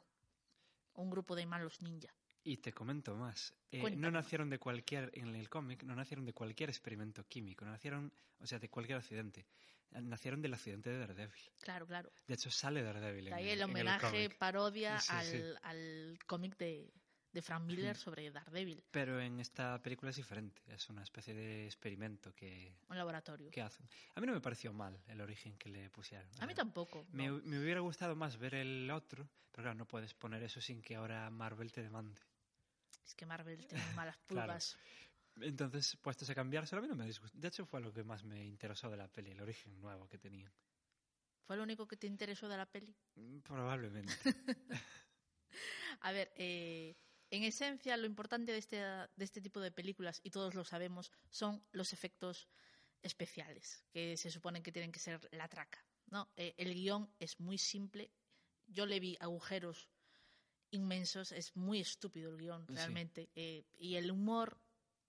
un 0.95 1.11
grupo 1.11 1.35
de 1.35 1.47
malos 1.47 1.83
ninja. 1.83 2.15
Y 2.43 2.59
te 2.59 2.73
comento 2.73 3.17
más. 3.17 3.55
Eh, 3.71 3.97
no 3.97 4.11
nacieron 4.11 4.51
de 4.51 4.59
cualquier, 4.59 5.11
en 5.15 5.35
el 5.35 5.49
cómic, 5.49 5.83
no 5.83 5.95
nacieron 5.95 6.27
de 6.27 6.35
cualquier 6.35 6.69
experimento 6.69 7.27
químico, 7.27 7.65
no 7.65 7.71
nacieron, 7.71 8.13
o 8.39 8.47
sea, 8.47 8.59
de 8.59 8.69
cualquier 8.69 8.99
accidente. 8.99 9.47
Eh, 9.95 10.03
Nacieron 10.03 10.43
del 10.43 10.55
accidente 10.55 10.91
de 10.91 10.99
Daredevil. 10.99 11.53
Claro, 11.61 11.87
claro. 11.87 12.13
De 12.27 12.35
hecho, 12.35 12.51
sale 12.51 12.83
Daredevil. 12.83 13.27
De 13.27 13.35
ahí 13.35 13.45
el, 13.45 13.51
el 13.53 13.59
en 13.63 13.71
homenaje, 13.71 14.31
parodia 14.31 14.99
Sí, 15.01 15.13
al, 15.13 15.27
sí. 15.27 15.43
al 15.63 16.19
cómic 16.27 16.57
de, 16.59 16.93
de 17.33 17.43
Frank 17.43 17.63
Miller 17.65 17.97
Mm. 17.97 17.99
sobre 17.99 18.31
Daredevil, 18.31 18.85
Pero 18.91 19.21
en 19.21 19.41
esta 19.41 19.81
película 19.83 20.11
es 20.11 20.17
diferente. 20.17 20.63
Es 20.69 20.89
una 20.91 21.03
especie 21.03 21.33
de 21.35 21.65
experimento 21.67 22.35
que, 22.35 22.77
un 22.89 22.97
laboratorio. 22.97 23.51
que 23.51 23.63
hacen. 23.63 23.89
A 24.15 24.21
mí 24.21 24.27
no 24.27 24.33
me 24.33 24.41
pareció 24.41 24.73
mal 24.73 25.01
el 25.09 25.21
origen 25.21 25.57
que 25.57 25.69
le 25.69 25.91
pusieron. 25.91 26.29
A 26.41 26.47
mí 26.47 26.55
tampoco. 26.55 27.07
Me, 27.11 27.29
no. 27.29 27.41
me 27.45 27.59
hubiera 27.61 27.81
gustado 27.81 28.15
más 28.17 28.37
ver 28.39 28.55
el 28.57 28.91
otro, 28.91 29.29
pero 29.53 29.65
claro, 29.65 29.75
no 29.79 29.87
puedes 29.87 30.13
poner 30.15 30.43
eso 30.43 30.61
sin 30.61 30.83
que 30.83 30.97
ahora 30.97 31.31
Marvel 31.31 31.71
te 31.73 31.83
demande. 31.83 32.21
Es 33.05 33.15
que 33.15 33.27
Marvel 33.27 33.67
tiene 33.67 33.85
malas 33.95 34.17
Claro. 34.27 34.55
Entonces, 35.41 35.97
puestos 35.97 36.31
a 36.31 36.35
cambiárselo, 36.35 36.79
a 36.81 36.83
mí 36.83 36.89
no 36.89 36.95
me 36.97 37.07
disgustó. 37.07 37.37
De 37.39 37.49
hecho, 37.49 37.67
fue 37.67 37.81
lo 37.81 37.93
que 37.93 38.05
más 38.05 38.25
me 38.25 38.45
interesó 38.45 38.89
de 38.91 38.97
la 38.97 39.09
peli, 39.09 39.33
el 39.33 39.41
origen 39.41 39.81
nuevo 39.81 40.09
que 40.09 40.19
tenían. 40.19 40.53
¿Fue 41.47 41.57
lo 41.57 41.63
único 41.63 41.87
que 41.87 41.97
te 41.97 42.07
interesó 42.07 42.49
de 42.49 42.57
la 42.57 42.67
peli? 42.67 42.95
Mm, 43.17 43.39
Probablemente. 43.41 44.13
A 46.01 46.13
ver, 46.13 46.33
eh, 46.37 46.97
en 47.31 47.45
esencia, 47.45 47.97
lo 47.97 48.07
importante 48.07 48.53
de 48.53 48.59
este, 48.59 48.77
de 48.77 49.25
este 49.25 49.41
tipo 49.41 49.61
de 49.61 49.71
películas, 49.73 50.21
y 50.23 50.31
todos 50.31 50.55
lo 50.55 50.65
sabemos, 50.65 51.11
son 51.31 51.65
los 51.73 51.93
efectos 51.93 52.49
especiales, 53.03 53.85
que 53.93 54.17
se 54.17 54.31
suponen 54.31 54.63
que 54.63 54.73
tienen 54.73 54.93
que 54.93 54.99
ser 54.99 55.29
la 55.33 55.49
traca. 55.49 55.85
¿no? 56.11 56.31
Eh, 56.37 56.55
el 56.59 56.75
guion 56.75 57.13
es 57.19 57.41
muy 57.41 57.59
simple. 57.59 58.11
Yo 58.67 58.87
le 58.87 59.01
vi 59.01 59.17
agujeros 59.21 59.91
inmensos, 60.71 61.33
es 61.33 61.55
muy 61.57 61.81
estúpido 61.81 62.31
el 62.31 62.39
guion, 62.39 62.67
Sí. 62.67 62.75
realmente. 62.75 63.31
eh, 63.35 63.65
y 63.79 63.97
el 63.97 64.11
humor 64.11 64.59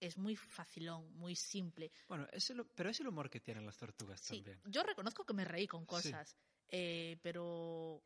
es 0.06 0.18
muy 0.18 0.36
facilón, 0.36 1.12
muy 1.18 1.36
simple. 1.36 1.92
bueno, 2.08 2.28
es 2.32 2.50
el- 2.50 2.66
pero 2.76 2.90
es 2.90 3.00
el 3.00 3.08
humor 3.08 3.30
que 3.30 3.40
tienen 3.40 3.66
las 3.66 3.78
tortugas 3.78 4.22
Sí, 4.22 4.38
también. 4.38 4.62
yo 4.66 4.84
reconozco 4.84 5.26
que 5.26 5.34
me 5.34 5.46
reí 5.46 5.68
con 5.68 5.82
Sí. 5.82 5.88
cosas, 5.88 6.36
eh, 6.70 7.18
pero 7.22 8.04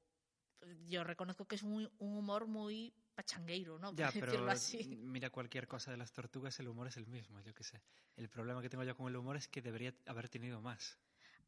yo 0.86 1.04
reconozco 1.04 1.46
que 1.46 1.56
es 1.56 1.64
muy- 1.64 1.90
un 2.00 2.18
humor 2.18 2.48
muy 2.48 2.94
pachangueiro, 3.16 3.80
¿no? 3.80 3.92
Por 3.96 3.98
Ya, 4.00 4.12
pero 4.20 4.50
así. 4.50 4.84
mira 4.98 5.30
cualquier 5.30 5.68
cosa 5.68 5.92
de 5.92 5.98
las 5.98 6.12
tortugas, 6.14 6.60
el 6.60 6.68
humor 6.68 6.88
es 6.88 6.98
el 6.98 7.08
mismo, 7.08 7.40
yo 7.42 7.54
qué 7.54 7.64
sé. 7.64 7.82
El 8.16 8.30
problema 8.30 8.62
que 8.62 8.70
tengo 8.70 8.84
yo 8.84 8.96
con 8.96 9.08
el 9.08 9.16
humor 9.16 9.38
es 9.38 9.48
que 9.48 9.62
debería 9.62 9.94
haber 10.06 10.30
tenido 10.30 10.62
más. 10.62 10.98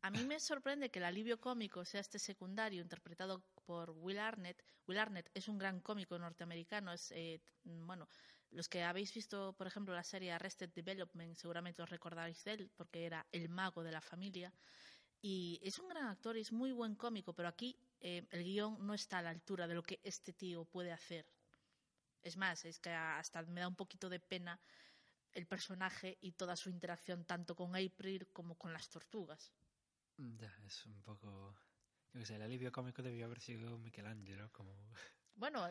A 0.03 0.09
mí 0.09 0.25
me 0.25 0.39
sorprende 0.39 0.89
que 0.89 0.97
el 0.97 1.05
alivio 1.05 1.39
cómico 1.39 1.85
sea 1.85 2.01
este 2.01 2.17
secundario 2.17 2.81
interpretado 2.81 3.43
por 3.65 3.91
Will 3.91 4.17
Arnett. 4.17 4.63
Will 4.87 4.97
Arnett 4.97 5.29
es 5.35 5.47
un 5.47 5.59
gran 5.59 5.79
cómico 5.79 6.17
norteamericano. 6.17 6.91
Es, 6.91 7.11
eh, 7.11 7.39
bueno, 7.63 8.07
los 8.51 8.67
que 8.67 8.83
habéis 8.83 9.13
visto, 9.13 9.53
por 9.53 9.67
ejemplo, 9.67 9.93
la 9.93 10.03
serie 10.03 10.31
Arrested 10.31 10.69
Development, 10.69 11.35
seguramente 11.35 11.81
os 11.81 11.89
recordaréis 11.89 12.43
de 12.43 12.53
él, 12.53 12.71
porque 12.75 13.05
era 13.05 13.25
el 13.31 13.49
mago 13.49 13.83
de 13.83 13.91
la 13.91 14.01
familia. 14.01 14.53
Y 15.21 15.59
es 15.63 15.79
un 15.79 15.87
gran 15.87 16.07
actor 16.07 16.37
y 16.37 16.41
es 16.41 16.51
muy 16.51 16.71
buen 16.71 16.95
cómico, 16.95 17.33
pero 17.33 17.47
aquí 17.47 17.77
eh, 17.99 18.27
el 18.31 18.43
guion 18.43 18.85
no 18.85 18.93
está 18.93 19.19
a 19.19 19.21
la 19.21 19.29
altura 19.29 19.67
de 19.67 19.75
lo 19.75 19.83
que 19.83 19.99
este 20.03 20.33
tío 20.33 20.65
puede 20.65 20.91
hacer. 20.91 21.25
Es 22.23 22.37
más, 22.37 22.65
es 22.65 22.79
que 22.79 22.91
hasta 22.91 23.41
me 23.43 23.61
da 23.61 23.67
un 23.67 23.75
poquito 23.75 24.09
de 24.09 24.19
pena 24.19 24.59
el 25.33 25.45
personaje 25.47 26.17
y 26.21 26.33
toda 26.33 26.55
su 26.55 26.69
interacción 26.69 27.25
tanto 27.25 27.55
con 27.55 27.75
April 27.75 28.27
como 28.33 28.55
con 28.55 28.73
las 28.73 28.89
tortugas. 28.89 29.53
Mm, 30.17 30.37
Ya, 30.37 30.53
es 30.65 30.85
un 30.85 31.01
poco... 31.01 31.55
Yo 32.13 32.19
qué 32.19 32.25
sé, 32.25 32.35
el 32.35 32.41
alivio 32.41 32.71
cómico 32.71 33.01
debió 33.01 33.25
haber 33.25 33.39
sido 33.39 33.77
Michelangelo, 33.77 34.51
como... 34.51 34.75
Bueno, 35.35 35.65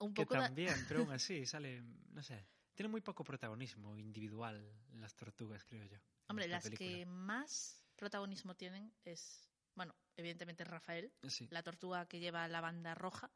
un 0.00 0.12
Que 0.14 0.22
poco 0.26 0.34
da- 0.34 0.46
también, 0.46 0.74
pero 0.88 1.00
aún 1.00 1.12
así 1.12 1.46
sale, 1.46 1.82
no 2.12 2.22
sé, 2.22 2.46
tiene 2.74 2.88
muy 2.88 3.00
poco 3.00 3.22
protagonismo 3.24 3.96
individual 3.96 4.72
las 4.94 5.14
tortugas, 5.14 5.64
creo 5.64 5.84
yo. 5.84 5.98
Hombre, 6.28 6.48
las 6.48 6.64
película. 6.64 6.88
que 6.88 7.06
más 7.06 7.84
protagonismo 7.96 8.54
tienen 8.54 8.92
es, 9.04 9.48
bueno, 9.74 9.94
evidentemente 10.16 10.64
Rafael, 10.64 11.12
Sí. 11.28 11.46
la 11.50 11.62
tortuga 11.62 12.06
que 12.06 12.18
lleva 12.20 12.46
la 12.48 12.60
banda 12.60 12.94
roja, 12.94 13.30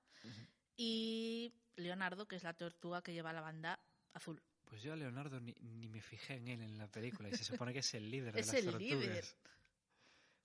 y 0.77 1.53
Leonardo, 1.77 2.27
que 2.27 2.37
es 2.37 2.43
la 2.43 2.55
tortuga 2.55 3.03
que 3.03 3.13
lleva 3.13 3.33
la 3.33 3.41
banda 3.41 3.79
azul. 4.13 4.43
Pues 4.65 4.83
yo 4.83 4.93
a 4.93 4.97
Leonardo 4.97 5.41
ni, 5.41 5.55
ni 5.61 5.89
me 5.89 6.01
fijé 6.01 6.35
en 6.37 6.49
él 6.49 6.63
en 6.63 6.79
la 6.79 6.89
película 6.89 7.29
y 7.29 7.37
se 7.37 7.45
supone 7.45 7.73
que 7.73 7.81
es 7.81 7.95
el 7.95 8.11
líder 8.11 8.35
de 8.35 8.41
Es 8.41 8.47
las 8.49 8.55
el 8.57 8.65
tortugas. 8.65 8.81
líder. 8.91 9.25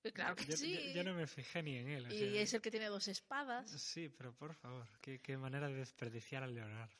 Eh, 0.03 0.11
Claro 0.13 0.35
que 0.35 0.45
Yo- 0.45 0.57
sí. 0.57 0.73
Yo, 0.73 0.91
yo 0.93 1.03
no 1.03 1.13
me 1.13 1.27
fijé 1.27 1.61
ni 1.61 1.75
en 1.77 1.89
él. 1.89 2.05
o 2.05 2.13
Y 2.13 2.17
sea, 2.19 2.41
es 2.41 2.53
el 2.53 2.61
que 2.61 2.71
tiene 2.71 2.87
dos 2.87 3.07
espadas. 3.07 3.69
Sí, 3.69 4.09
pero 4.09 4.33
por 4.33 4.53
favor, 4.55 4.87
qué, 5.01 5.19
qué 5.21 5.37
manera 5.37 5.67
de 5.67 5.73
desperdiciar 5.75 6.43
a 6.43 6.47
Leonardo. 6.47 6.95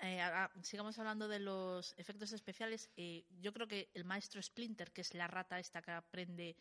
Eh, 0.00 0.20
sigamos 0.62 0.98
hablando 0.98 1.26
de 1.28 1.40
los 1.40 1.94
efectos 1.96 2.32
especiales. 2.32 2.90
Eh, 2.96 3.24
yo 3.40 3.52
creo 3.52 3.66
que 3.66 3.90
el 3.94 4.04
maestro 4.04 4.40
Splinter, 4.42 4.92
que 4.92 5.00
es 5.00 5.14
la 5.14 5.26
rata 5.26 5.58
esta 5.58 5.82
que 5.82 5.90
aprende 5.90 6.56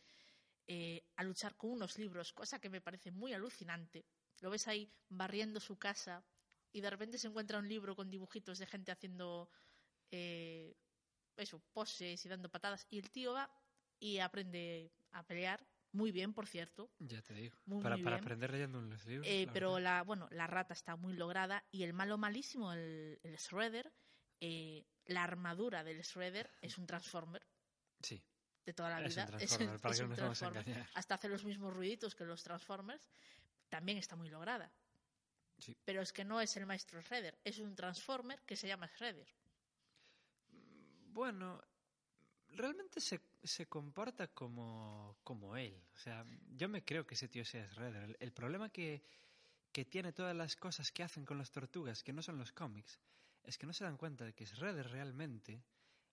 eh, 0.68 1.04
a 1.16 1.24
luchar 1.24 1.56
con 1.56 1.72
unos 1.72 1.98
libros, 1.98 2.34
cosa 2.34 2.60
que 2.60 2.70
me 2.70 2.82
parece 2.82 3.12
muy 3.12 3.34
alucinante. 3.34 4.06
Lo 4.42 4.50
ves 4.50 4.68
ahí 4.68 4.92
barriendo 5.10 5.60
su 5.60 5.78
casa 5.78 6.24
y 6.72 6.82
de 6.82 6.90
repente 6.90 7.18
se 7.18 7.28
encuentra 7.28 7.60
un 7.60 7.68
libro 7.68 7.96
con 7.96 8.10
dibujitos 8.10 8.58
de 8.60 8.66
gente 8.68 8.92
haciendo 8.92 9.50
eh, 10.12 10.76
eso, 11.36 11.60
poses 11.74 12.24
y 12.26 12.30
dando 12.30 12.50
patadas. 12.50 12.86
Y 12.90 12.98
el 13.00 13.10
tío 13.12 13.34
va 13.34 13.50
y 14.00 14.20
aprende 14.20 14.92
a 15.12 15.24
pelear. 15.24 15.66
Muy 15.94 16.12
bien, 16.12 16.34
por 16.34 16.46
cierto. 16.48 16.92
Ya 17.00 17.22
te 17.22 17.34
digo. 17.34 17.58
Muy, 17.66 17.82
para 17.82 17.96
muy 17.96 18.04
para 18.04 18.18
aprender 18.18 18.52
leyendo 18.52 18.82
los 18.82 19.06
libros. 19.06 19.28
Eh, 19.28 19.46
la 19.48 19.54
pero 19.54 19.74
verdad. 19.76 19.84
la, 19.98 20.04
bueno, 20.04 20.28
la 20.32 20.46
rata 20.48 20.74
está 20.74 20.96
muy 20.96 21.14
lograda 21.14 21.64
y 21.72 21.84
el 21.84 21.94
malo 21.94 22.18
malísimo, 22.18 22.74
el, 22.74 23.20
el 23.24 23.36
Shredder, 23.38 23.92
eh, 24.42 24.86
la 25.06 25.24
armadura 25.24 25.84
del 25.84 26.02
Shredder 26.02 26.52
es 26.62 26.78
un 26.78 26.86
Transformer 26.86 27.42
Sí. 28.02 28.22
de 28.66 28.74
toda 28.74 28.90
la 28.90 29.06
Es 29.08 29.18
un 29.18 29.26
vida. 29.26 29.38
Que 29.38 30.04
un 30.04 30.10
vamos 30.12 30.44
a 30.44 30.52
Transformer. 30.52 30.88
Hasta 30.94 31.16
hace 31.16 31.30
los 31.30 31.46
mismos 31.46 31.74
ruiditos 31.74 32.14
que 32.14 32.26
los 32.26 32.44
Transformers. 32.44 33.02
También 33.70 33.98
está 33.98 34.16
muy 34.16 34.30
lograda. 34.30 34.72
Sí. 35.58 35.76
Pero 35.86 36.02
es 36.02 36.14
que 36.14 36.24
no 36.26 36.40
es 36.42 36.56
el 36.58 36.66
maestro 36.68 37.02
Shredder, 37.02 37.40
es 37.44 37.58
un 37.60 37.74
Transformer 37.76 38.40
que 38.44 38.56
se 38.56 38.68
llama 38.68 38.88
Shredder. 38.96 39.28
Bueno, 41.08 41.60
realmente 42.52 43.00
se, 43.02 43.22
se 43.44 43.68
comporta 43.68 44.28
como, 44.28 45.18
como 45.24 45.58
él. 45.58 45.82
O 45.96 45.98
sea, 45.98 46.26
yo 46.56 46.70
me 46.70 46.84
creo 46.84 47.06
que 47.06 47.16
ese 47.16 47.28
tío 47.28 47.46
sea 47.46 47.68
Shredder. 47.68 48.04
El, 48.04 48.18
el 48.20 48.32
problema 48.32 48.70
que, 48.70 49.04
que 49.72 49.86
tiene 49.86 50.14
todas 50.14 50.36
las 50.36 50.56
cosas 50.56 50.92
que 50.92 51.04
hacen 51.04 51.26
con 51.26 51.38
las 51.38 51.52
tortugas, 51.52 52.04
que 52.04 52.14
no 52.14 52.22
son 52.22 52.38
los 52.38 52.52
cómics, 52.52 53.00
es 53.44 53.58
que 53.58 53.66
no 53.66 53.74
se 53.74 53.84
dan 53.84 53.98
cuenta 53.98 54.26
de 54.26 54.34
que 54.34 54.46
Shredder 54.46 54.90
realmente 54.90 55.64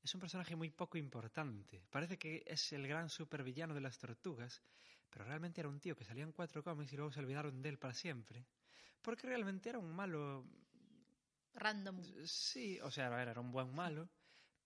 es 0.02 0.14
un 0.14 0.20
personaje 0.20 0.54
muy 0.54 0.70
poco 0.70 0.98
importante. 0.98 1.82
Parece 1.90 2.18
que 2.18 2.44
es 2.46 2.72
el 2.72 2.86
gran 2.86 3.08
supervillano 3.08 3.74
de 3.74 3.80
las 3.80 3.98
tortugas, 3.98 4.62
pero 5.10 5.24
realmente 5.24 5.60
era 5.60 5.68
un 5.68 5.80
tío 5.80 5.96
que 5.96 6.04
salía 6.04 6.24
en 6.24 6.32
cuatro 6.32 6.62
cómics 6.62 6.92
y 6.92 6.96
luego 6.96 7.10
se 7.10 7.20
olvidaron 7.20 7.62
de 7.62 7.70
él 7.70 7.78
para 7.78 7.94
siempre. 7.94 8.46
Porque 9.00 9.26
realmente 9.26 9.70
era 9.70 9.78
un 9.78 9.94
malo 9.94 10.44
Random. 11.54 12.02
Sí, 12.26 12.78
o 12.80 12.90
sea, 12.90 13.06
era 13.22 13.40
un 13.40 13.52
buen 13.52 13.72
malo, 13.74 14.08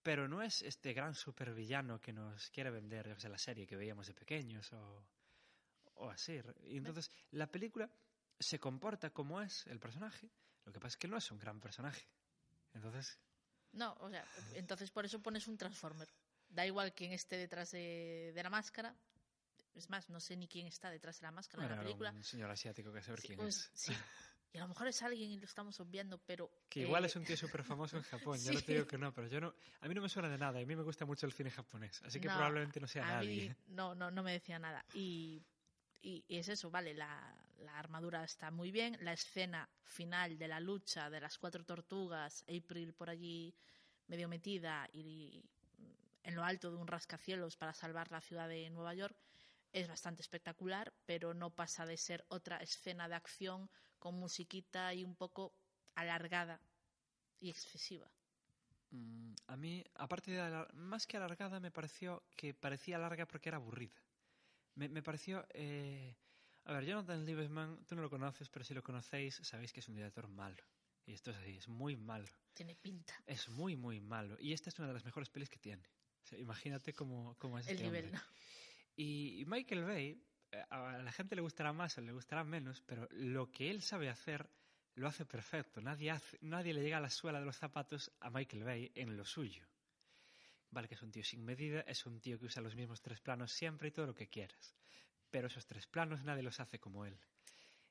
pero 0.09 0.27
no 0.27 0.41
es 0.41 0.63
este 0.63 0.95
gran 0.95 1.15
supervillano 1.15 2.01
que 2.01 2.15
nos 2.15 2.49
quiere 2.49 2.71
vender, 2.71 3.13
qué 3.15 3.21
sé, 3.21 3.29
la 3.29 3.37
serie 3.37 3.67
que 3.67 3.77
veíamos 3.77 4.07
de 4.07 4.15
pequeños 4.15 4.73
o, 4.73 5.05
o 5.97 6.09
así. 6.09 6.41
Y 6.65 6.79
entonces, 6.79 7.11
la 7.33 7.47
película 7.47 7.91
se 8.41 8.59
comporta 8.59 9.11
como 9.11 9.43
es 9.43 9.67
el 9.67 9.79
personaje, 9.79 10.31
lo 10.65 10.73
que 10.73 10.81
pasa 10.81 10.95
es 10.95 10.97
que 10.97 11.09
no 11.09 11.19
es 11.19 11.31
un 11.31 11.39
gran 11.39 11.61
personaje. 11.61 12.09
Entonces, 12.73 13.19
No, 13.73 13.93
o 14.01 14.09
sea, 14.09 14.25
entonces 14.55 14.91
por 14.91 15.05
eso 15.05 15.21
pones 15.21 15.47
un 15.47 15.59
Transformer. 15.59 16.09
Da 16.49 16.65
igual 16.65 16.95
quién 16.95 17.13
esté 17.13 17.37
detrás 17.37 17.71
de, 17.73 18.33
de 18.35 18.43
la 18.43 18.49
máscara. 18.49 18.95
Es 19.75 19.91
más, 19.91 20.09
no 20.09 20.21
sé 20.21 20.39
ni 20.39 20.49
quién 20.49 20.67
está 20.69 20.89
detrás 20.91 21.21
de 21.21 21.27
la 21.27 21.33
máscara 21.33 21.65
de 21.65 21.69
bueno, 21.69 21.83
la 21.83 21.83
era 21.83 21.87
película. 21.99 22.11
un 22.13 22.25
señor 22.25 22.51
asiático 22.51 22.91
que 22.95 23.03
saber 23.03 23.21
Sí, 23.21 23.27
quién 23.27 23.41
un- 23.41 23.49
es. 23.49 23.71
sí. 23.75 23.93
Y 24.53 24.59
a 24.59 24.63
lo 24.63 24.69
mejor 24.69 24.89
es 24.89 25.03
alguien 25.03 25.31
y 25.31 25.37
lo 25.39 25.45
estamos 25.45 25.79
obviando, 25.81 26.19
pero... 26.25 26.51
Que 26.71 26.81
igual 26.81 27.05
eh, 27.05 27.07
es 27.07 27.17
un 27.17 27.25
tío 27.25 27.37
súper 27.37 27.63
famoso 27.63 27.97
en 27.99 28.03
Japón, 28.05 28.39
yo 28.41 28.53
no 28.53 28.59
Sí. 28.59 28.65
te 28.65 28.73
digo 28.73 28.87
que 28.87 28.97
no, 28.99 29.13
pero 29.13 29.29
yo 29.29 29.41
no, 29.41 29.55
a 29.81 29.89
mí 29.89 29.95
no 29.95 30.01
me 30.03 30.09
suena 30.09 30.29
de 30.29 30.39
nada, 30.39 30.59
y 30.59 30.65
a 30.65 30.67
mí 30.67 30.75
me 30.75 30.83
gusta 30.83 31.05
mucho 31.05 31.27
el 31.27 31.33
cine 31.33 31.51
japonés, 31.51 32.01
así 32.05 32.19
que 32.19 32.29
no, 32.29 32.35
probablemente 32.35 32.81
no 32.81 32.87
sea 32.87 33.07
a 33.07 33.13
nadie. 33.17 33.49
mí 33.51 33.55
no, 33.69 33.95
no, 33.95 34.11
no 34.11 34.23
me 34.23 34.33
decía 34.33 34.59
nada. 34.59 34.85
Y, 34.95 35.43
y, 36.01 36.25
y 36.29 36.37
es 36.39 36.49
eso, 36.49 36.71
vale, 36.71 36.95
la, 36.95 37.35
la 37.59 37.79
armadura 37.79 38.25
está 38.25 38.51
muy 38.51 38.71
bien. 38.71 38.97
La 39.03 39.13
escena 39.13 39.69
final 39.85 40.39
de 40.39 40.49
la 40.49 40.61
lucha 40.61 41.11
de 41.11 41.21
las 41.21 41.37
cuatro 41.39 41.65
tortugas, 41.65 42.43
April 42.45 42.95
por 42.95 43.11
allí 43.11 43.55
medio 44.07 44.29
metida 44.29 44.89
y 44.95 45.45
en 46.23 46.35
lo 46.35 46.43
alto 46.45 46.71
de 46.71 46.77
un 46.77 46.87
rascacielos 46.87 47.57
para 47.57 47.75
salvar 47.75 48.11
la 48.11 48.21
ciudad 48.23 48.49
de 48.49 48.71
Nueva 48.71 48.95
York 48.95 49.17
es 49.73 49.87
bastante 49.89 50.23
espectacular, 50.23 50.95
pero 51.05 51.35
no 51.35 51.51
pasa 51.51 51.85
de 51.85 51.97
ser 51.99 52.25
otra 52.29 52.57
escena 52.59 53.09
de 53.09 53.17
acción 53.17 53.69
con 53.99 54.15
musiquita 54.15 54.93
y 54.95 55.05
un 55.05 55.15
poco 55.15 55.53
alargada 55.95 56.61
y 57.41 57.51
excesiva. 57.51 58.11
Mm, 58.91 59.35
a 59.47 59.57
mí, 59.57 59.85
aparte 59.95 60.31
de 60.31 60.41
alar- 60.41 60.73
más 60.75 61.07
que 61.07 61.17
alargada, 61.17 61.61
me 61.61 61.71
pareció 61.71 62.23
que 62.37 62.55
parecía 62.55 62.99
larga 62.99 63.27
porque 63.27 63.49
era 63.51 63.57
aburrida. 63.59 64.01
Me, 64.75 64.89
me 64.89 65.03
pareció... 65.03 65.47
eh, 65.55 66.17
A 66.65 66.73
ver, 66.73 66.85
Jonathan 66.85 67.25
Liebesman, 67.25 67.85
tú 67.87 67.95
no 67.97 68.03
lo 68.03 68.11
conoces, 68.11 68.49
pero 68.51 68.65
si 68.65 68.75
lo 68.75 68.83
conocéis, 68.83 69.37
sabéis 69.43 69.73
que 69.73 69.81
es 69.81 69.89
un 69.89 69.95
director 69.95 70.29
malo. 70.29 70.63
Y 71.07 71.13
esto 71.15 71.31
es 71.31 71.37
así, 71.39 71.57
es 71.57 71.69
muy 71.69 71.97
malo. 71.97 72.29
Tiene 72.53 72.75
pinta. 72.75 73.15
Es 73.27 73.49
muy, 73.49 73.75
muy 73.77 74.01
malo. 74.01 74.37
Y 74.39 74.53
esta 74.53 74.69
es 74.69 74.79
una 74.79 74.89
de 74.89 74.95
las 74.95 75.05
mejores 75.05 75.31
pelis 75.31 75.49
que 75.49 75.59
tiene. 75.59 75.83
O 76.23 76.27
sea, 76.27 76.39
imagínate 76.39 76.93
cómo, 76.93 77.35
cómo 77.39 77.59
es 77.59 77.67
El 77.69 77.77
este 77.77 77.85
nivel. 77.85 78.13
Y, 78.97 79.45
Michael 79.47 79.85
Bay, 79.85 80.23
a 80.71 80.99
la 80.99 81.13
gente 81.13 81.37
le 81.37 81.43
gustará 81.43 81.73
más 81.73 81.99
o 81.99 82.01
le 82.01 82.13
gustará 82.13 82.45
menos, 82.45 82.83
pero 82.83 83.09
lo 83.13 83.51
que 83.51 83.71
él 83.71 83.83
sabe 83.83 84.09
hacer, 84.09 84.49
lo 84.95 85.09
hace 85.09 85.25
perfecto. 85.25 85.81
Nadie, 85.81 86.15
nadie 86.41 86.75
le 86.75 86.83
llega 86.83 86.99
a 86.99 87.01
la 87.01 87.11
suela 87.11 87.41
de 87.41 87.47
los 87.47 87.57
zapatos 87.57 88.11
a 88.21 88.31
Michael 88.31 88.65
Bay 88.65 88.93
en 88.95 89.17
lo 89.17 89.25
suyo. 89.25 89.67
Vale, 90.71 90.89
que 90.89 90.95
es 90.95 91.03
un 91.03 91.11
tío 91.11 91.25
sin 91.25 91.45
medida, 91.45 91.81
es 91.83 92.05
un 92.05 92.21
tío 92.21 92.39
que 92.39 92.47
usa 92.47 92.63
los 92.63 92.77
mismos 92.77 93.01
tres 93.01 93.21
planos 93.21 93.53
siempre 93.53 93.89
y 93.89 93.93
todo 93.93 94.07
lo 94.07 94.15
que 94.15 94.29
quieras. 94.29 94.75
Pero 95.31 95.47
esos 95.47 95.67
tres 95.67 95.87
planos 95.87 96.25
nadie 96.25 96.43
los 96.43 96.61
hace 96.61 96.79
como 96.79 97.05
él. 97.05 97.19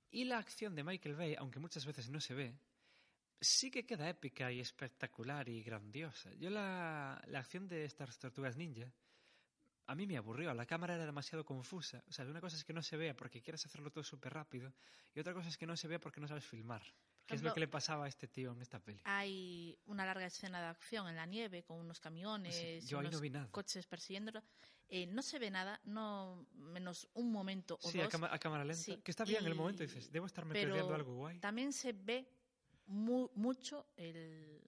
Y 0.10 0.26
la 0.26 0.38
acción 0.38 0.76
de 0.76 0.84
Michael 0.84 1.16
Bay, 1.16 1.36
aunque 1.38 1.60
muchas 1.60 1.86
veces 1.86 2.10
no 2.10 2.20
se 2.20 2.34
ve, 2.34 2.56
sí 3.40 3.72
que 3.72 3.86
queda 3.86 4.10
épica 4.10 4.52
y 4.52 4.60
espectacular 4.60 5.50
y 5.50 5.64
grandiosa. 5.64 6.34
Yo 6.36 6.50
la, 6.50 7.22
la 7.28 7.40
acción 7.40 7.68
de 7.68 7.86
estas 7.86 8.18
tortugas 8.20 8.58
ninja 8.58 8.92
a 9.88 9.96
mí 9.96 10.06
me 10.06 10.18
aburrió, 10.18 10.54
la 10.54 10.66
cámara 10.66 10.96
era 10.96 11.06
demasiado 11.06 11.46
confusa. 11.46 12.04
O 12.08 12.12
sea, 12.12 12.26
una 12.26 12.42
cosa 12.42 12.56
es 12.58 12.64
que 12.66 12.74
no 12.74 12.84
se 12.84 12.98
vea 12.98 13.16
porque 13.16 13.42
quieres 13.42 13.66
hacerlo 13.66 13.90
todo 13.92 14.04
súper 14.04 14.34
rápido 14.34 14.74
y 15.16 15.20
otra 15.20 15.34
cosa 15.34 15.48
es 15.50 15.58
que 15.58 15.66
no 15.66 15.76
se 15.78 15.88
vea 15.88 16.00
porque 16.00 16.20
no 16.22 16.28
sabes 16.28 16.46
filmar. 16.46 16.84
Que 17.26 17.36
es 17.36 17.42
lo 17.44 17.54
que 17.54 17.60
le 17.60 17.68
pasaba 17.68 18.06
a 18.06 18.08
este 18.08 18.30
tío 18.30 18.54
en 18.54 18.62
esta 18.62 18.80
peli. 18.80 19.02
Hay 19.04 19.78
una 19.88 20.06
larga 20.06 20.26
escena 20.28 20.62
de 20.62 20.68
acción 20.68 21.10
en 21.10 21.18
la 21.18 21.26
nieve 21.26 21.62
con 21.64 21.78
unos 21.78 22.00
camiones, 22.00 22.56
Sí, 22.56 22.80
yo 22.88 23.00
ahí 23.00 23.08
unos 23.08 23.16
no 23.16 23.20
vi 23.22 23.30
nada. 23.30 23.50
coches 23.52 23.86
persiguiéndolo. 23.86 24.42
Eh, 24.88 25.06
no 25.08 25.22
se 25.22 25.38
ve 25.38 25.52
nada, 25.52 25.82
no 25.84 26.48
menos 26.54 27.10
un 27.16 27.30
momento 27.34 27.78
o 27.82 27.92
Sí, 27.92 27.98
dos. 27.98 28.14
a, 28.16 28.34
a 28.34 28.40
cámara 28.40 28.64
lenta. 28.64 28.82
Sí, 28.82 29.02
Que 29.04 29.12
está 29.12 29.26
bien 29.26 29.40
en 29.42 29.48
el 29.48 29.54
y- 29.54 29.58
momento, 29.58 29.84
dices, 29.84 30.10
debo 30.10 30.26
estarme 30.26 30.54
pero 30.54 30.70
perdiendo 30.70 30.96
algo 30.96 31.16
guay. 31.16 31.40
También 31.42 31.74
se 31.74 31.92
ve 31.92 32.30
mu- 32.86 33.30
mucho 33.36 33.88
el, 33.98 34.62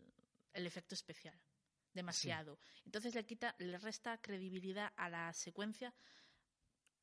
el 0.51 0.67
efecto 0.67 0.95
especial, 0.95 1.39
demasiado. 1.99 2.57
Entonces 2.85 3.13
le 3.15 3.25
quita, 3.25 3.55
le 3.59 3.77
resta 3.77 4.17
credibilidad 4.21 4.91
a 4.95 5.09
la 5.09 5.33
secuencia 5.33 5.93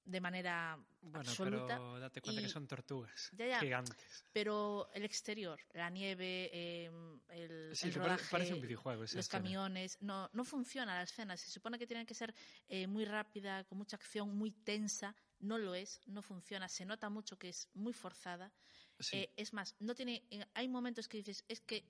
de 0.04 0.20
manera 0.20 0.78
Bueno, 1.00 1.18
absoluta. 1.28 1.66
pero 1.66 1.98
date 1.98 2.20
cuenta 2.20 2.40
y- 2.40 2.44
que 2.44 2.50
son 2.50 2.66
tortugas 2.68 3.28
Ya, 3.32 3.46
ya. 3.48 3.58
gigantes. 3.60 4.24
Pero 4.32 4.88
el 4.94 5.04
exterior, 5.04 5.58
la 5.74 5.90
nieve, 5.90 6.48
eh, 6.52 6.90
el, 7.30 7.74
Sí, 7.74 7.88
el 7.88 7.94
rodaje, 7.94 8.24
parece 8.30 8.54
un 8.54 8.60
videojuego 8.60 9.02
los 9.02 9.14
escena. 9.16 9.28
camiones, 9.42 9.98
no, 10.00 10.30
no 10.32 10.44
funciona 10.44 10.94
la 10.94 11.02
escena. 11.02 11.36
Se 11.36 11.50
supone 11.50 11.76
que 11.76 11.88
tiene 11.88 12.06
que 12.06 12.14
ser 12.14 12.32
eh, 12.68 12.86
muy 12.86 13.04
rápida, 13.04 13.64
con 13.64 13.78
mucha 13.78 13.96
acción, 13.96 14.36
muy 14.36 14.52
tensa. 14.52 15.12
No 15.40 15.58
lo 15.58 15.74
es, 15.74 16.00
no 16.06 16.22
funciona. 16.22 16.68
Se 16.68 16.84
nota 16.86 17.10
mucho 17.10 17.36
que 17.36 17.48
es 17.48 17.68
muy 17.74 17.92
forzada. 17.92 18.52
Sí. 19.00 19.16
Eh, 19.16 19.32
es 19.36 19.52
más, 19.52 19.74
no 19.80 19.94
tiene. 19.96 20.22
eh, 20.30 20.46
hay 20.54 20.68
momentos 20.68 21.08
que 21.08 21.16
dices, 21.18 21.44
es 21.48 21.60
que 21.60 21.84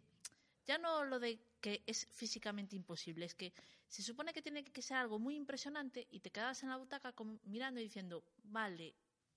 ya 0.66 0.78
no 0.78 1.04
lo 1.04 1.18
de 1.18 1.38
que 1.60 1.82
es 1.86 2.06
físicamente 2.12 2.76
imposible, 2.76 3.26
es 3.26 3.34
que 3.34 3.52
se 3.88 4.02
supone 4.02 4.32
que 4.32 4.42
tiene 4.42 4.64
que 4.64 4.82
ser 4.82 4.96
algo 4.96 5.18
muy 5.18 5.36
impresionante 5.36 6.06
y 6.10 6.20
te 6.20 6.30
quedabas 6.30 6.62
en 6.62 6.68
la 6.70 6.76
butaca 6.76 7.12
como 7.12 7.38
mirando 7.44 7.80
y 7.80 7.84
diciendo, 7.84 8.24
vale, 8.44 8.94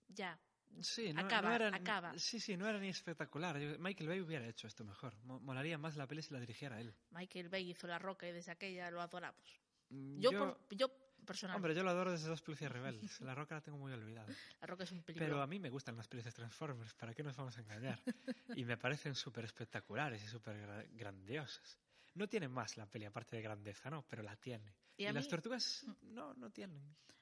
ya, 0.08 0.40
Sí, 0.82 1.12
no, 1.14 1.22
acaba, 1.26 1.50
no 1.50 1.56
era, 1.56 1.68
acaba. 1.76 2.18
Sí, 2.18 2.40
sí, 2.40 2.56
no 2.56 2.68
era 2.68 2.80
ni 2.80 2.90
espectacular. 2.90 3.58
Michael 3.80 4.08
Bay 4.08 4.22
hubiera 4.22 4.48
hecho 4.48 4.68
esto 4.68 4.84
mejor. 4.84 5.14
Mo- 5.26 5.40
Molaría 5.40 5.78
más 5.78 5.96
la 5.98 6.08
peli 6.08 6.22
si 6.22 6.34
la 6.34 6.40
dirigiera 6.40 6.80
él. 6.80 6.94
Michael 7.12 7.50
Bay 7.50 7.70
hizo 7.72 7.88
La 7.88 7.98
Roca 8.00 8.28
y 8.28 8.32
desde 8.32 8.52
aquella 8.52 8.92
lo 8.92 9.02
adoramos. 9.02 9.60
Mm, 9.90 10.22
Yo, 10.22 10.32
por- 10.32 10.78
yo 10.78 10.92
personalmente, 11.30 11.58
Hombre, 11.68 11.76
yo 11.76 11.84
lo 11.84 11.90
adoro 11.92 12.12
desde 12.12 12.28
dos 12.28 12.42
policías 12.42 12.72
rebeldes. 12.72 13.22
La 13.22 13.36
Roca 13.36 13.56
la 13.56 13.62
tengo 13.62 13.78
muy 13.78 13.92
olvidada. 13.94 14.28
La 14.60 14.68
Roca 14.68 14.84
es 14.84 14.92
un 14.92 15.04
peligro. 15.04 15.26
Pero 15.28 15.42
a 15.42 15.48
mí 15.48 15.60
me 15.60 15.70
gustan 15.70 15.96
las 15.96 16.10
de 16.10 16.24
Transformers, 16.32 16.94
¿para 16.96 17.14
qué 17.14 17.22
nos 17.24 17.36
vamos 17.38 17.58
a 17.58 17.62
engañar? 17.62 18.00
Y 18.62 18.66
me 18.66 18.78
parecen 18.78 19.14
súper 19.16 19.46
espectaculares 19.46 20.24
y 20.24 20.28
súper 20.28 20.56
gra- 20.58 20.88
grandiosas. 20.92 21.78
No 22.16 22.28
tiene 22.28 22.48
más 22.48 22.76
la 22.78 22.86
peli, 22.88 23.06
aparte 23.06 23.36
de 23.36 23.42
grandeza, 23.44 23.90
¿no? 23.90 24.04
Pero 24.10 24.24
la 24.24 24.36
tiene. 24.36 24.74
Y 24.98 25.04
Y, 25.04 25.06
a 25.06 25.14
las 25.14 25.24
mí- 25.24 25.28
mm. 25.28 25.30
tortugas 25.30 25.86
no, 26.02 26.34
no 26.34 26.50
tienen. 26.50 26.82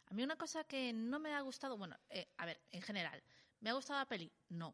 A 0.10 0.13
mí 0.13 0.24
una 0.24 0.38
cosa 0.38 0.63
que 0.63 0.93
no 0.93 1.20
me 1.20 1.34
ha 1.36 1.41
gustado, 1.41 1.78
bueno, 1.78 1.98
eh, 2.10 2.30
a 2.38 2.46
ver, 2.46 2.62
en 2.72 2.82
general, 2.82 3.22
¿me 3.60 3.70
ha 3.70 3.74
gustado 3.74 4.00
la 4.00 4.06
peli? 4.08 4.32
No. 4.50 4.74